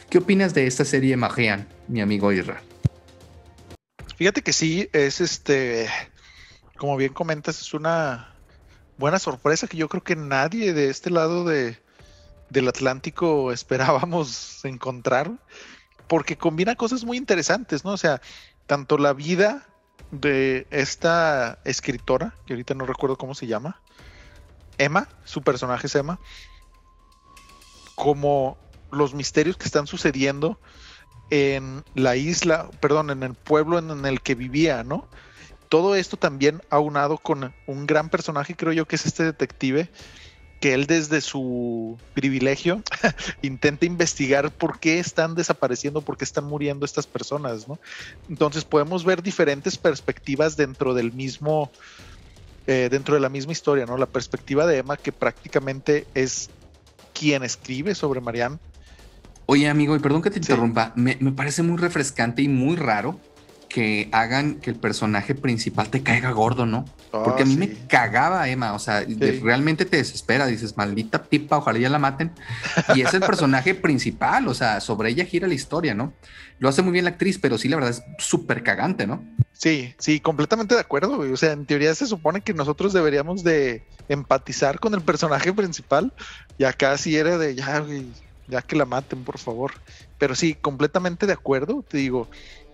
¿Qué 0.10 0.18
opinas 0.18 0.54
de 0.54 0.68
esta 0.68 0.84
serie 0.84 1.16
Marian, 1.16 1.66
mi 1.88 2.02
amigo 2.02 2.34
Isra? 2.34 2.62
Fíjate 4.18 4.42
que 4.42 4.52
sí, 4.52 4.90
es 4.92 5.22
este, 5.22 5.88
como 6.76 6.98
bien 6.98 7.14
comentas, 7.14 7.62
es 7.62 7.74
una 7.74 8.34
buena 8.98 9.18
sorpresa 9.18 9.68
que 9.68 9.78
yo 9.78 9.88
creo 9.88 10.04
que 10.04 10.18
nadie 10.18 10.74
de 10.74 10.90
este 10.90 11.10
lado 11.10 11.46
de, 11.46 11.82
del 12.50 12.68
Atlántico 12.68 13.50
esperábamos 13.54 14.66
encontrar, 14.66 15.32
porque 16.10 16.38
combina 16.38 16.76
cosas 16.76 17.06
muy 17.06 17.16
interesantes, 17.16 17.86
¿no? 17.86 17.92
O 17.92 17.98
sea, 17.98 18.20
tanto 18.66 18.98
la 18.98 19.14
vida 19.14 19.66
de 20.12 20.68
esta 20.70 21.60
escritora, 21.64 22.36
que 22.46 22.56
ahorita 22.56 22.74
no 22.74 22.86
recuerdo 22.86 23.18
cómo 23.18 23.36
se 23.36 23.48
llama, 23.48 23.80
Emma, 24.78 25.08
su 25.24 25.44
personaje 25.44 25.88
es 25.88 25.96
Emma, 25.96 26.20
como 27.98 28.58
los 28.92 29.16
misterios 29.16 29.58
que 29.58 29.66
están 29.66 29.88
sucediendo 29.88 30.60
en 31.32 31.84
la 31.96 32.16
isla, 32.16 32.70
perdón, 32.80 33.10
en 33.10 33.24
el 33.24 33.34
pueblo 33.34 33.80
en 33.80 34.06
el 34.06 34.22
que 34.22 34.36
vivía, 34.36 34.84
¿no? 34.84 35.08
Todo 35.68 35.96
esto 35.96 36.16
también 36.16 36.62
aunado 36.70 37.18
con 37.18 37.56
un 37.66 37.88
gran 37.88 38.10
personaje, 38.10 38.56
creo 38.56 38.72
yo, 38.72 38.86
que 38.88 38.98
es 38.98 39.08
este 39.08 39.24
detective, 39.24 39.90
que 40.60 40.76
él 40.76 40.86
desde 40.86 41.22
su 41.22 41.98
privilegio 42.14 42.84
intenta 43.42 43.88
investigar 43.88 44.52
por 44.52 44.80
qué 44.80 45.00
están 45.00 45.34
desapareciendo, 45.34 46.02
por 46.02 46.18
qué 46.18 46.24
están 46.24 46.46
muriendo 46.46 46.86
estas 46.86 47.08
personas, 47.08 47.68
¿no? 47.68 47.80
Entonces 48.30 48.64
podemos 48.64 49.04
ver 49.06 49.24
diferentes 49.24 49.76
perspectivas 49.76 50.56
dentro 50.56 50.94
del 50.94 51.14
mismo, 51.14 51.72
eh, 52.68 52.90
dentro 52.92 53.16
de 53.16 53.22
la 53.22 53.30
misma 53.30 53.54
historia, 53.54 53.88
¿no? 53.88 53.98
La 53.98 54.06
perspectiva 54.06 54.68
de 54.68 54.78
Emma 54.78 54.98
que 54.98 55.12
prácticamente 55.12 56.06
es 56.14 56.52
quien 57.18 57.44
escribe 57.44 57.96
sobre 57.96 58.22
Marianne. 58.22 58.58
Oye 59.46 59.70
amigo, 59.70 59.96
y 59.96 60.00
perdón 60.00 60.22
que 60.22 60.30
te 60.30 60.40
interrumpa, 60.40 60.92
me, 60.96 61.18
me 61.20 61.32
parece 61.32 61.64
muy 61.64 61.78
refrescante 61.78 62.42
y 62.42 62.48
muy 62.48 62.76
raro 62.76 63.20
que 63.78 64.10
hagan 64.12 64.56
que 64.56 64.72
el 64.72 64.76
personaje 64.76 65.36
principal 65.36 65.92
te 65.92 66.02
caiga 66.02 66.32
gordo, 66.32 66.66
¿no? 66.66 66.86
Porque 67.12 67.44
a 67.44 67.46
mí 67.46 67.54
ah, 67.54 67.60
me 67.60 67.74
cagaba 67.86 68.50
Emma, 68.50 68.74
o 68.74 68.80
sea, 68.80 69.06
realmente 69.44 69.86
te 69.86 69.98
desespera, 69.98 70.48
dices, 70.48 70.76
maldita 70.78 71.22
tipa, 71.22 71.58
ojalá 71.58 71.78
ya 71.78 71.88
la 71.92 72.00
maten. 72.00 72.32
Y 72.96 73.02
es 73.02 73.14
el 73.14 73.20
personaje 73.20 73.76
principal, 73.76 74.48
o 74.48 74.56
sea, 74.56 74.82
sobre 74.82 75.12
ella 75.12 75.26
gira 75.26 75.48
la 75.48 75.54
historia, 75.54 75.94
¿no? 75.94 76.12
Lo 76.58 76.70
hace 76.70 76.82
muy 76.82 76.92
bien 76.92 77.06
la 77.06 77.12
actriz, 77.12 77.38
pero 77.38 77.60
sí, 77.60 77.70
la 77.70 77.76
verdad 77.76 77.92
es 77.92 78.04
súper 78.18 78.64
cagante, 78.64 79.06
¿no? 79.06 79.24
Sí, 79.54 79.94
sí, 80.00 80.22
completamente 80.22 80.74
de 80.74 80.82
acuerdo, 80.82 81.20
O 81.20 81.38
sea, 81.38 81.52
en 81.52 81.68
teoría 81.68 81.94
se 81.94 82.08
supone 82.08 82.42
que 82.42 82.56
nosotros 82.56 82.94
deberíamos 82.94 83.44
de 83.44 83.84
empatizar 84.10 84.80
con 84.80 84.96
el 84.96 85.02
personaje 85.02 85.54
principal 85.54 86.12
y 86.58 86.64
acá 86.64 86.98
sí 86.98 87.16
era 87.16 87.38
de, 87.38 87.54
ya, 87.54 87.86
ya 88.48 88.64
que 88.64 88.76
la 88.76 88.86
maten, 88.86 89.24
por 89.24 89.38
favor. 89.38 89.74
Pero 90.18 90.34
sí, 90.34 90.56
completamente 90.56 91.28
de 91.28 91.34
acuerdo, 91.34 91.86
te 91.88 92.00
digo, 92.00 92.28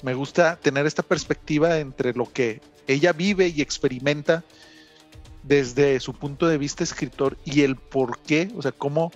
me 0.03 0.13
gusta 0.13 0.57
tener 0.57 0.85
esta 0.85 1.01
perspectiva 1.01 1.79
entre 1.79 2.13
lo 2.13 2.31
que 2.31 2.61
ella 2.87 3.13
vive 3.13 3.47
y 3.47 3.61
experimenta 3.61 4.43
desde 5.43 5.99
su 5.99 6.13
punto 6.13 6.47
de 6.47 6.57
vista 6.57 6.83
escritor 6.83 7.37
y 7.45 7.61
el 7.61 7.77
por 7.77 8.19
qué, 8.19 8.51
o 8.55 8.61
sea, 8.61 8.71
cómo 8.71 9.11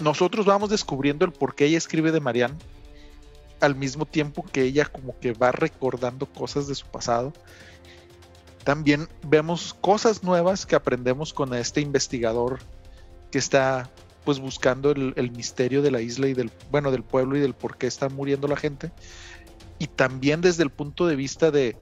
nosotros 0.00 0.44
vamos 0.44 0.70
descubriendo 0.70 1.24
el 1.24 1.32
por 1.32 1.54
qué 1.54 1.66
ella 1.66 1.78
escribe 1.78 2.12
de 2.12 2.20
Marianne 2.20 2.58
al 3.60 3.74
mismo 3.74 4.06
tiempo 4.06 4.44
que 4.44 4.62
ella 4.62 4.86
como 4.86 5.18
que 5.18 5.32
va 5.32 5.52
recordando 5.52 6.26
cosas 6.26 6.68
de 6.68 6.74
su 6.74 6.86
pasado. 6.86 7.32
También 8.64 9.08
vemos 9.26 9.74
cosas 9.80 10.22
nuevas 10.22 10.66
que 10.66 10.76
aprendemos 10.76 11.32
con 11.32 11.54
este 11.54 11.80
investigador 11.80 12.58
que 13.30 13.38
está 13.38 13.90
pues 14.24 14.40
buscando 14.40 14.90
el, 14.90 15.30
misterio 15.32 15.80
de 15.80 15.90
la 15.90 16.02
isla 16.02 16.28
y 16.28 16.34
del, 16.34 16.50
bueno, 16.70 16.90
del 16.90 17.02
pueblo 17.02 17.36
y 17.36 17.40
del 17.40 17.54
por 17.54 17.78
qué 17.78 17.86
está 17.86 18.10
muriendo 18.10 18.46
la 18.46 18.56
gente. 18.56 18.90
Y 19.78 19.86
también 19.86 20.40
desde 20.40 20.62
el 20.62 20.70
punto 20.70 21.06
de 21.06 21.16
vista 21.16 21.50
de, 21.50 21.76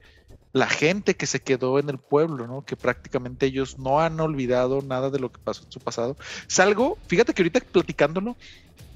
la 0.57 0.67
gente 0.67 1.15
que 1.15 1.27
se 1.27 1.39
quedó 1.39 1.79
en 1.79 1.89
el 1.89 1.99
pueblo, 1.99 2.47
¿no? 2.47 2.65
Que 2.65 2.75
prácticamente 2.75 3.45
ellos 3.45 3.77
no 3.77 3.99
han 3.99 4.19
olvidado 4.19 4.81
nada 4.81 5.09
de 5.09 5.19
lo 5.19 5.31
que 5.31 5.39
pasó 5.39 5.63
en 5.63 5.71
su 5.71 5.79
pasado. 5.79 6.17
Es 6.49 6.59
algo, 6.59 6.97
fíjate 7.07 7.33
que 7.33 7.43
ahorita 7.43 7.59
platicándolo, 7.59 8.35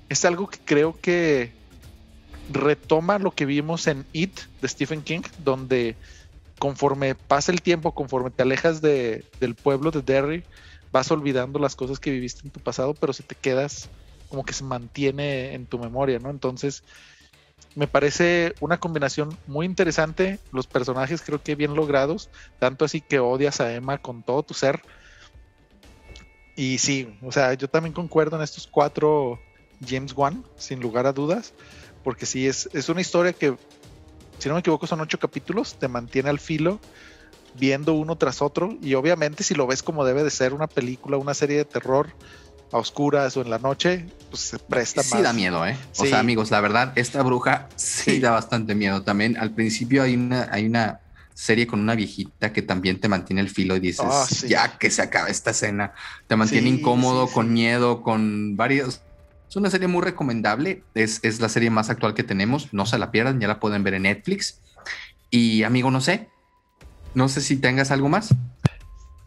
es 0.09 0.25
algo 0.25 0.47
que 0.47 0.59
creo 0.65 0.99
que 0.99 1.53
retoma 2.51 3.19
lo 3.19 3.31
que 3.31 3.45
vimos 3.45 3.87
en 3.87 4.05
It 4.11 4.39
de 4.61 4.67
Stephen 4.67 5.01
King, 5.03 5.21
donde 5.43 5.95
conforme 6.59 7.15
pasa 7.15 7.51
el 7.51 7.61
tiempo, 7.61 7.93
conforme 7.93 8.31
te 8.31 8.43
alejas 8.43 8.81
de, 8.81 9.23
del 9.39 9.55
pueblo 9.55 9.91
de 9.91 10.01
Derry, 10.01 10.43
vas 10.91 11.11
olvidando 11.11 11.59
las 11.59 11.75
cosas 11.75 11.99
que 11.99 12.11
viviste 12.11 12.41
en 12.43 12.51
tu 12.51 12.59
pasado, 12.59 12.93
pero 12.93 13.13
si 13.13 13.23
te 13.23 13.35
quedas 13.35 13.89
como 14.29 14.43
que 14.43 14.53
se 14.53 14.63
mantiene 14.63 15.53
en 15.53 15.65
tu 15.65 15.77
memoria, 15.77 16.19
¿no? 16.19 16.29
Entonces, 16.29 16.83
me 17.75 17.87
parece 17.87 18.53
una 18.59 18.77
combinación 18.77 19.37
muy 19.45 19.65
interesante. 19.65 20.39
Los 20.51 20.67
personajes 20.67 21.21
creo 21.21 21.41
que 21.41 21.55
bien 21.55 21.75
logrados, 21.75 22.29
tanto 22.59 22.85
así 22.85 23.01
que 23.01 23.19
odias 23.19 23.61
a 23.61 23.73
Emma 23.73 23.97
con 23.97 24.23
todo 24.23 24.43
tu 24.43 24.53
ser. 24.53 24.81
Y 26.55 26.77
sí, 26.77 27.17
o 27.21 27.31
sea, 27.31 27.53
yo 27.53 27.67
también 27.67 27.93
concuerdo 27.93 28.35
en 28.35 28.43
estos 28.43 28.67
cuatro 28.67 29.41
James 29.85 30.13
Wan, 30.15 30.43
sin 30.57 30.79
lugar 30.79 31.07
a 31.07 31.13
dudas, 31.13 31.53
porque 32.03 32.25
sí, 32.25 32.47
es, 32.47 32.69
es 32.73 32.89
una 32.89 33.01
historia 33.01 33.33
que, 33.33 33.55
si 34.37 34.49
no 34.49 34.55
me 34.55 34.59
equivoco, 34.59 34.85
son 34.85 35.01
ocho 35.01 35.17
capítulos, 35.17 35.77
te 35.79 35.87
mantiene 35.87 36.29
al 36.29 36.39
filo 36.39 36.79
viendo 37.53 37.93
uno 37.93 38.17
tras 38.17 38.41
otro 38.41 38.77
y 38.81 38.93
obviamente 38.93 39.43
si 39.43 39.55
lo 39.55 39.67
ves 39.67 39.83
como 39.83 40.05
debe 40.05 40.23
de 40.23 40.29
ser 40.29 40.53
una 40.53 40.67
película, 40.67 41.17
una 41.17 41.33
serie 41.33 41.57
de 41.57 41.65
terror, 41.65 42.13
a 42.71 42.77
oscuras 42.77 43.35
o 43.37 43.41
en 43.41 43.49
la 43.49 43.59
noche, 43.59 44.05
pues 44.29 44.41
se 44.41 44.59
presta 44.59 45.01
más. 45.01 45.09
Sí 45.09 45.21
da 45.21 45.33
miedo, 45.33 45.65
¿eh? 45.65 45.77
O 45.97 46.05
sea, 46.05 46.19
amigos, 46.19 46.51
la 46.51 46.61
verdad, 46.61 46.93
esta 46.95 47.21
bruja 47.21 47.67
sí, 47.75 48.19
da 48.19 48.31
bastante 48.31 48.75
miedo. 48.75 49.03
También 49.03 49.37
al 49.37 49.51
principio 49.51 50.03
hay 50.03 50.15
una, 50.15 50.47
hay 50.51 50.65
una 50.65 51.01
serie 51.33 51.65
con 51.65 51.79
una 51.79 51.95
viejita 51.95 52.53
que 52.53 52.61
también 52.61 52.99
te 52.99 53.07
mantiene 53.07 53.41
el 53.41 53.49
filo 53.49 53.75
y 53.75 53.79
dices, 53.79 54.05
ah, 54.07 54.27
ya 54.47 54.77
que 54.77 54.91
se 54.91 55.01
acaba 55.01 55.27
esta 55.27 55.51
escena, 55.51 55.93
te 56.27 56.35
mantiene 56.35 56.69
incómodo, 56.69 57.27
con 57.27 57.51
miedo, 57.51 58.01
con 58.01 58.55
varios... 58.55 59.01
Es 59.49 59.55
una 59.57 59.69
serie 59.69 59.87
muy 59.87 60.01
recomendable, 60.01 60.83
es, 60.93 61.19
es 61.23 61.41
la 61.41 61.49
serie 61.49 61.69
más 61.69 61.89
actual 61.89 62.13
que 62.13 62.23
tenemos, 62.23 62.73
no 62.73 62.85
se 62.85 62.97
la 62.97 63.11
pierdan, 63.11 63.39
ya 63.41 63.47
la 63.47 63.59
pueden 63.59 63.83
ver 63.83 63.95
en 63.95 64.03
Netflix. 64.03 64.61
Y 65.29 65.63
amigo, 65.63 65.91
no 65.91 65.99
sé, 65.99 66.29
no 67.15 67.27
sé 67.27 67.41
si 67.41 67.57
tengas 67.57 67.91
algo 67.91 68.07
más. 68.07 68.33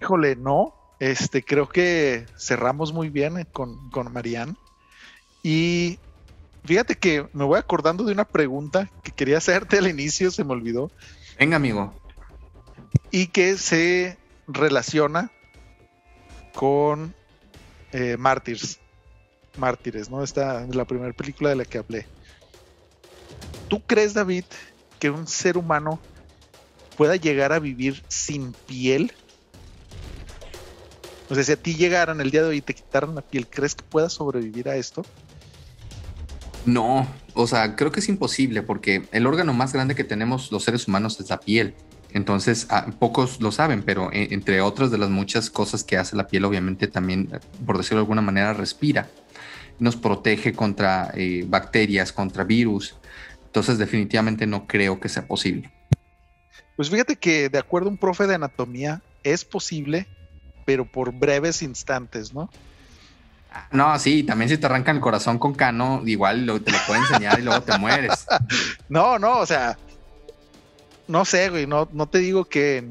Híjole, 0.01 0.36
no, 0.36 0.74
este, 1.11 1.44
creo 1.44 1.68
que 1.68 2.24
cerramos 2.38 2.94
muy 2.94 3.11
bien 3.11 3.46
con, 3.52 3.90
con 3.90 4.11
Marianne. 4.11 4.55
Y 5.42 5.98
fíjate 6.64 6.96
que 6.96 7.28
me 7.34 7.44
voy 7.44 7.59
acordando 7.59 8.05
de 8.05 8.12
una 8.12 8.24
pregunta 8.24 8.90
que 9.02 9.12
quería 9.12 9.36
hacerte 9.36 9.76
al 9.76 9.86
inicio, 9.86 10.30
se 10.30 10.44
me 10.44 10.52
olvidó. 10.52 10.90
Venga, 11.38 11.57
amigo. 11.57 11.92
Y 13.11 13.26
que 13.26 13.59
se 13.59 14.16
relaciona 14.48 15.30
con 16.55 17.14
eh, 17.92 18.16
Mártires. 18.18 18.80
Mártires, 19.59 20.09
¿no? 20.09 20.24
Esta 20.24 20.64
es 20.64 20.74
la 20.74 20.86
primera 20.86 21.12
película 21.12 21.50
de 21.50 21.57
la 21.57 21.66
que 21.66 21.78
hablé. 21.78 22.07
¿Tú 23.68 23.82
crees, 23.82 24.14
David, 24.14 24.44
que 24.98 25.11
un 25.11 25.26
ser 25.26 25.59
humano 25.59 26.00
pueda 26.96 27.16
llegar 27.16 27.52
a 27.52 27.59
vivir 27.59 28.02
sin 28.09 28.55
piel? 28.55 29.12
O 31.29 31.35
sea, 31.35 31.45
si 31.45 31.53
a 31.53 31.57
ti 31.57 31.75
llegaran 31.75 32.20
el 32.20 32.31
día 32.31 32.43
de 32.43 32.49
hoy 32.49 32.57
y 32.59 32.61
te 32.61 32.75
quitaran 32.75 33.14
la 33.14 33.22
piel, 33.22 33.47
¿crees 33.47 33.75
que 33.75 33.83
puedas 33.83 34.12
sobrevivir 34.12 34.68
a 34.68 34.77
esto? 34.77 35.05
No, 36.66 37.07
o 37.35 37.47
sea, 37.47 37.77
creo 37.77 37.93
que 37.93 38.01
es 38.01 38.09
imposible 38.09 38.62
porque 38.62 39.07
el 39.12 39.27
órgano 39.27 39.53
más 39.53 39.72
grande 39.72 39.95
que 39.95 40.05
tenemos 40.05 40.51
los 40.53 40.64
seres 40.64 40.89
humanos 40.89 41.18
es 41.20 41.31
la 41.31 41.41
piel. 41.41 41.75
Entonces, 42.12 42.68
ah, 42.70 42.87
pocos 42.99 43.41
lo 43.41 43.51
saben, 43.51 43.83
pero 43.83 44.11
eh, 44.12 44.29
entre 44.31 44.61
otras 44.61 44.91
de 44.91 44.99
las 44.99 45.11
muchas 45.11 45.51
cosas 45.51 45.83
que 45.83 45.97
hace 45.97 46.14
la 46.14 46.29
piel, 46.29 46.45
obviamente 46.45 46.87
también, 46.87 47.29
por 47.66 47.77
decirlo 47.77 47.99
de 47.99 48.03
alguna 48.03 48.22
manera, 48.22 48.53
respira. 48.53 49.09
Nos 49.81 49.97
protege 49.97 50.53
contra 50.53 51.11
eh, 51.16 51.45
bacterias, 51.47 52.12
contra 52.12 52.45
virus. 52.45 52.95
Entonces, 53.47 53.79
definitivamente 53.79 54.47
no 54.47 54.66
creo 54.66 55.01
que 55.01 55.09
sea 55.09 55.27
posible. 55.27 55.72
Pues 56.77 56.89
fíjate 56.89 57.16
que 57.16 57.49
de 57.49 57.59
acuerdo 57.59 57.89
a 57.89 57.93
un 57.93 57.99
profe 57.99 58.27
de 58.29 58.37
anatomía, 58.37 59.03
es 59.25 59.45
posible, 59.45 60.07
pero 60.65 60.85
por 60.85 61.12
breves 61.12 61.62
instantes, 61.62 62.33
¿no? 62.33 62.51
No, 63.71 63.99
sí, 63.99 64.25
también 64.25 64.49
si 64.49 64.59
te 64.59 64.67
arrancan 64.67 64.97
el 64.97 65.03
corazón 65.03 65.39
con 65.39 65.55
cano, 65.55 66.03
igual 66.05 66.45
te 66.65 66.73
lo 66.73 66.79
puede 66.87 67.01
enseñar 67.01 67.39
y 67.39 67.43
luego 67.43 67.62
te 67.62 67.79
mueres. 67.79 68.27
No, 68.89 69.19
no, 69.19 69.39
o 69.39 69.47
sea, 69.47 69.79
no 71.09 71.25
sé, 71.25 71.51
güey, 71.51 71.67
no, 71.67 71.89
no 71.93 72.07
te 72.07 72.19
digo 72.19 72.45
que 72.45 72.85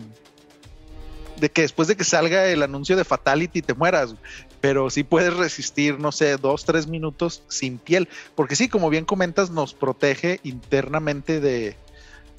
de 1.38 1.50
que 1.50 1.64
después 1.64 1.88
de 1.88 1.96
que 1.96 2.04
salga 2.04 2.46
el 2.46 2.64
anuncio 2.64 2.96
de 2.96 3.04
Fatality 3.04 3.62
te 3.62 3.74
mueras, 3.74 4.16
pero 4.62 4.90
sí 4.90 5.04
puedes 5.04 5.34
resistir, 5.34 6.00
no 6.00 6.12
sé, 6.12 6.38
dos, 6.38 6.64
tres 6.64 6.88
minutos 6.88 7.44
sin 7.48 7.78
piel, 7.78 8.08
porque 8.36 8.56
sí, 8.56 8.70
como 8.70 8.90
bien 8.90 9.06
comentas, 9.06 9.50
nos 9.50 9.74
protege 9.74 10.40
internamente 10.44 11.40
de, 11.40 11.76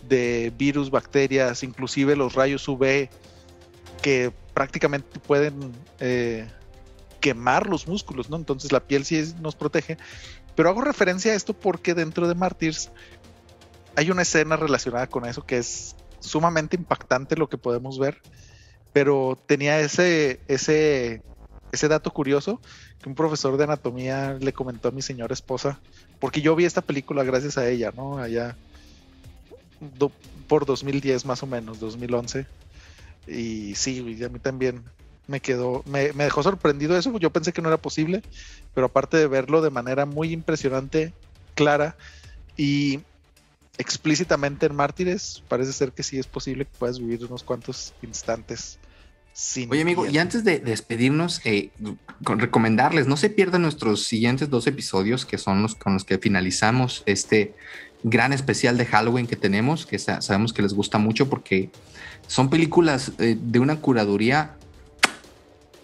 de 0.09 0.53
virus, 0.57 0.91
bacterias, 0.91 1.62
inclusive 1.62 2.16
los 2.16 2.35
rayos 2.35 2.66
UV 2.66 3.09
que 4.03 4.32
prácticamente 4.53 5.18
pueden 5.20 5.72
eh, 6.01 6.49
quemar 7.20 7.68
los 7.68 7.88
músculos, 7.88 8.30
¿no? 8.30 8.36
Entonces 8.36 8.72
la 8.72 8.80
piel 8.80 9.05
sí 9.05 9.34
nos 9.40 9.55
protege. 9.55 9.97
Pero 10.55 10.68
hago 10.68 10.82
referencia 10.82 11.32
a 11.32 11.34
esto 11.34 11.55
porque 11.55 11.95
dentro 11.95 12.28
de 12.28 12.34
Martyrs 12.34 12.90
hay 13.97 14.11
una 14.11 14.22
escena 14.22 14.57
relacionada 14.57 15.07
con 15.07 15.24
eso 15.24 15.45
que 15.45 15.59
es 15.59 15.97
sumamente 16.20 16.76
impactante 16.76 17.36
lo 17.36 17.49
que 17.49 17.59
podemos 17.59 17.99
ver, 17.99 18.20
pero 18.92 19.38
tenía 19.47 19.80
ese, 19.80 20.40
ese, 20.49 21.22
ese 21.72 21.88
dato 21.88 22.11
curioso 22.12 22.61
que 23.03 23.09
un 23.09 23.14
profesor 23.14 23.57
de 23.57 23.64
anatomía 23.64 24.38
le 24.40 24.53
comentó 24.53 24.88
a 24.88 24.92
mi 24.92 25.03
señora 25.03 25.34
esposa, 25.34 25.80
porque 26.20 26.40
yo 26.40 26.57
vi 26.57 26.64
esta 26.64 26.80
película 26.80 27.24
gracias 27.24 27.59
a 27.59 27.68
ella, 27.68 27.92
¿no? 27.95 28.18
Allá 28.18 28.57
por 30.49 30.64
2010 30.66 31.26
más 31.26 31.42
o 31.42 31.47
menos, 31.47 31.80
2011. 31.80 32.47
Y 33.26 33.74
sí, 33.74 34.00
a 34.24 34.28
mí 34.28 34.38
también 34.38 34.82
me 35.26 35.40
quedó, 35.40 35.82
me, 35.86 36.12
me, 36.12 36.24
dejó 36.24 36.42
sorprendido 36.42 36.96
eso, 36.96 37.18
yo 37.18 37.30
pensé 37.30 37.52
que 37.52 37.62
no 37.62 37.68
era 37.68 37.78
posible, 37.78 38.22
pero 38.74 38.86
aparte 38.86 39.16
de 39.16 39.26
verlo 39.26 39.62
de 39.62 39.70
manera 39.70 40.04
muy 40.04 40.32
impresionante, 40.32 41.12
clara 41.54 41.96
y 42.56 43.00
explícitamente 43.78 44.66
en 44.66 44.74
Mártires, 44.74 45.42
parece 45.48 45.72
ser 45.72 45.92
que 45.92 46.02
sí 46.02 46.18
es 46.18 46.26
posible 46.26 46.64
que 46.64 46.78
puedas 46.78 46.98
vivir 46.98 47.24
unos 47.24 47.42
cuantos 47.42 47.94
instantes 48.02 48.78
sin. 49.32 49.70
Oye, 49.70 49.82
amigo, 49.82 50.06
y 50.06 50.18
antes 50.18 50.44
de 50.44 50.60
despedirnos, 50.60 51.40
eh, 51.44 51.70
con 52.22 52.38
recomendarles, 52.38 53.06
no 53.06 53.16
se 53.16 53.30
pierdan 53.30 53.62
nuestros 53.62 54.04
siguientes 54.04 54.50
dos 54.50 54.66
episodios, 54.66 55.26
que 55.26 55.38
son 55.38 55.62
los 55.62 55.74
con 55.74 55.94
los 55.94 56.04
que 56.04 56.18
finalizamos 56.18 57.02
este 57.06 57.54
gran 58.04 58.32
especial 58.32 58.76
de 58.76 58.86
Halloween 58.86 59.26
que 59.26 59.36
tenemos, 59.36 59.86
que 59.86 59.98
sabemos 59.98 60.52
que 60.52 60.62
les 60.62 60.74
gusta 60.74 60.98
mucho 60.98 61.28
porque 61.28 61.70
son 62.26 62.50
películas 62.50 63.12
eh, 63.18 63.36
de 63.40 63.58
una 63.58 63.80
curaduría 63.80 64.56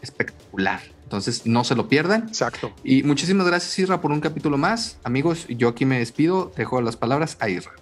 espectacular. 0.02 0.80
Entonces, 1.02 1.44
no 1.44 1.64
se 1.64 1.74
lo 1.74 1.88
pierdan. 1.88 2.28
Exacto. 2.28 2.72
Y 2.84 3.02
muchísimas 3.02 3.46
gracias, 3.46 3.78
Isra, 3.78 4.00
por 4.00 4.12
un 4.12 4.20
capítulo 4.20 4.56
más. 4.56 4.98
Amigos, 5.02 5.46
yo 5.48 5.68
aquí 5.68 5.84
me 5.84 5.98
despido. 5.98 6.52
Dejo 6.56 6.80
las 6.80 6.96
palabras 6.96 7.36
a 7.40 7.48
Isra. 7.48 7.72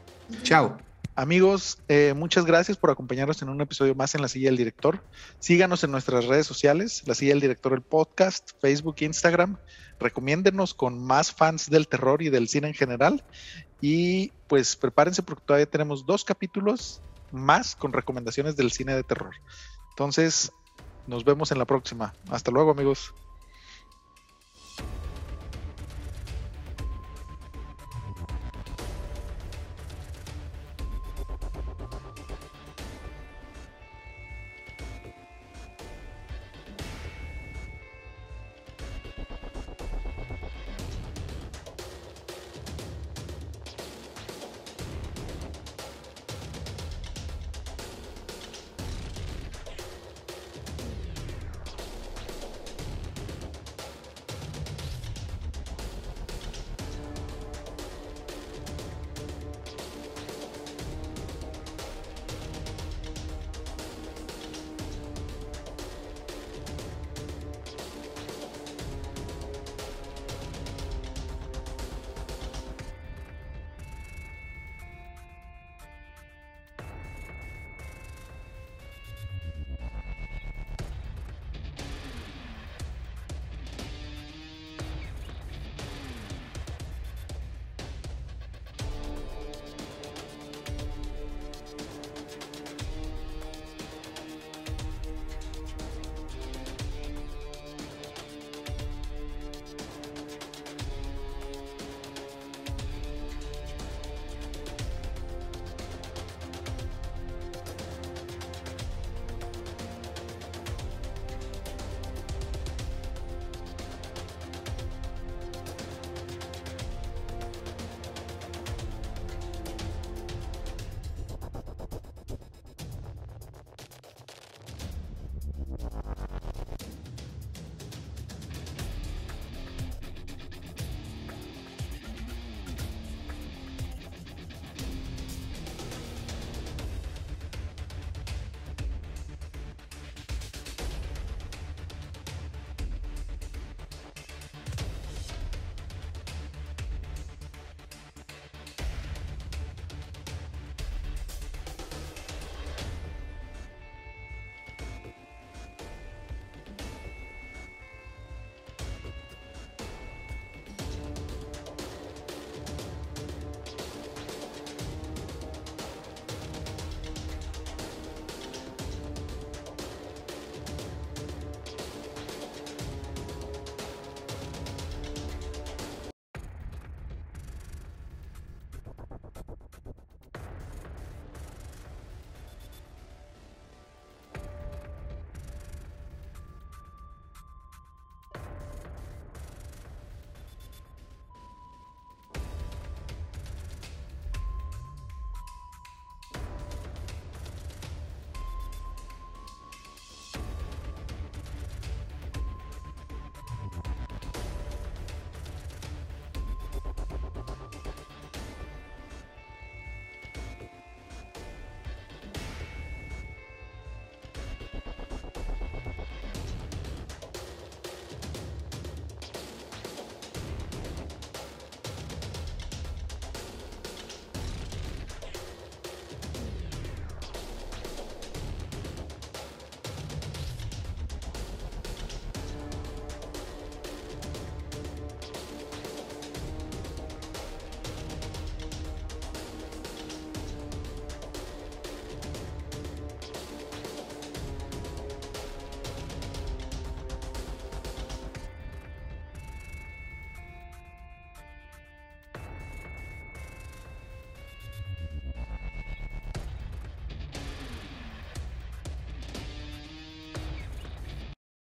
Chao. 0.42 0.78
Amigos, 1.14 1.78
eh, 1.88 2.14
muchas 2.16 2.46
gracias 2.46 2.76
por 2.76 2.90
acompañarnos 2.90 3.42
en 3.42 3.48
un 3.48 3.60
episodio 3.60 3.96
más 3.96 4.14
en 4.14 4.22
La 4.22 4.28
Silla 4.28 4.50
del 4.50 4.56
Director. 4.56 5.02
Síganos 5.40 5.82
en 5.82 5.90
nuestras 5.90 6.26
redes 6.26 6.46
sociales, 6.46 7.02
La 7.06 7.14
Silla 7.16 7.32
del 7.32 7.40
Director, 7.40 7.72
el 7.72 7.82
podcast, 7.82 8.52
Facebook, 8.60 8.96
Instagram. 9.00 9.56
Recomiéndenos 9.98 10.74
con 10.74 10.96
más 10.98 11.32
fans 11.32 11.70
del 11.70 11.88
terror 11.88 12.22
y 12.22 12.30
del 12.30 12.46
cine 12.46 12.68
en 12.68 12.74
general. 12.74 13.24
Y 13.80 14.30
pues 14.46 14.76
prepárense 14.76 15.22
porque 15.22 15.42
todavía 15.44 15.66
tenemos 15.66 16.06
dos 16.06 16.24
capítulos 16.24 17.02
más 17.32 17.76
con 17.76 17.92
recomendaciones 17.92 18.56
del 18.56 18.72
cine 18.72 18.94
de 18.94 19.02
terror. 19.02 19.34
Entonces, 19.90 20.52
nos 21.06 21.24
vemos 21.24 21.52
en 21.52 21.58
la 21.58 21.64
próxima. 21.64 22.14
Hasta 22.30 22.50
luego, 22.50 22.70
amigos. 22.70 23.14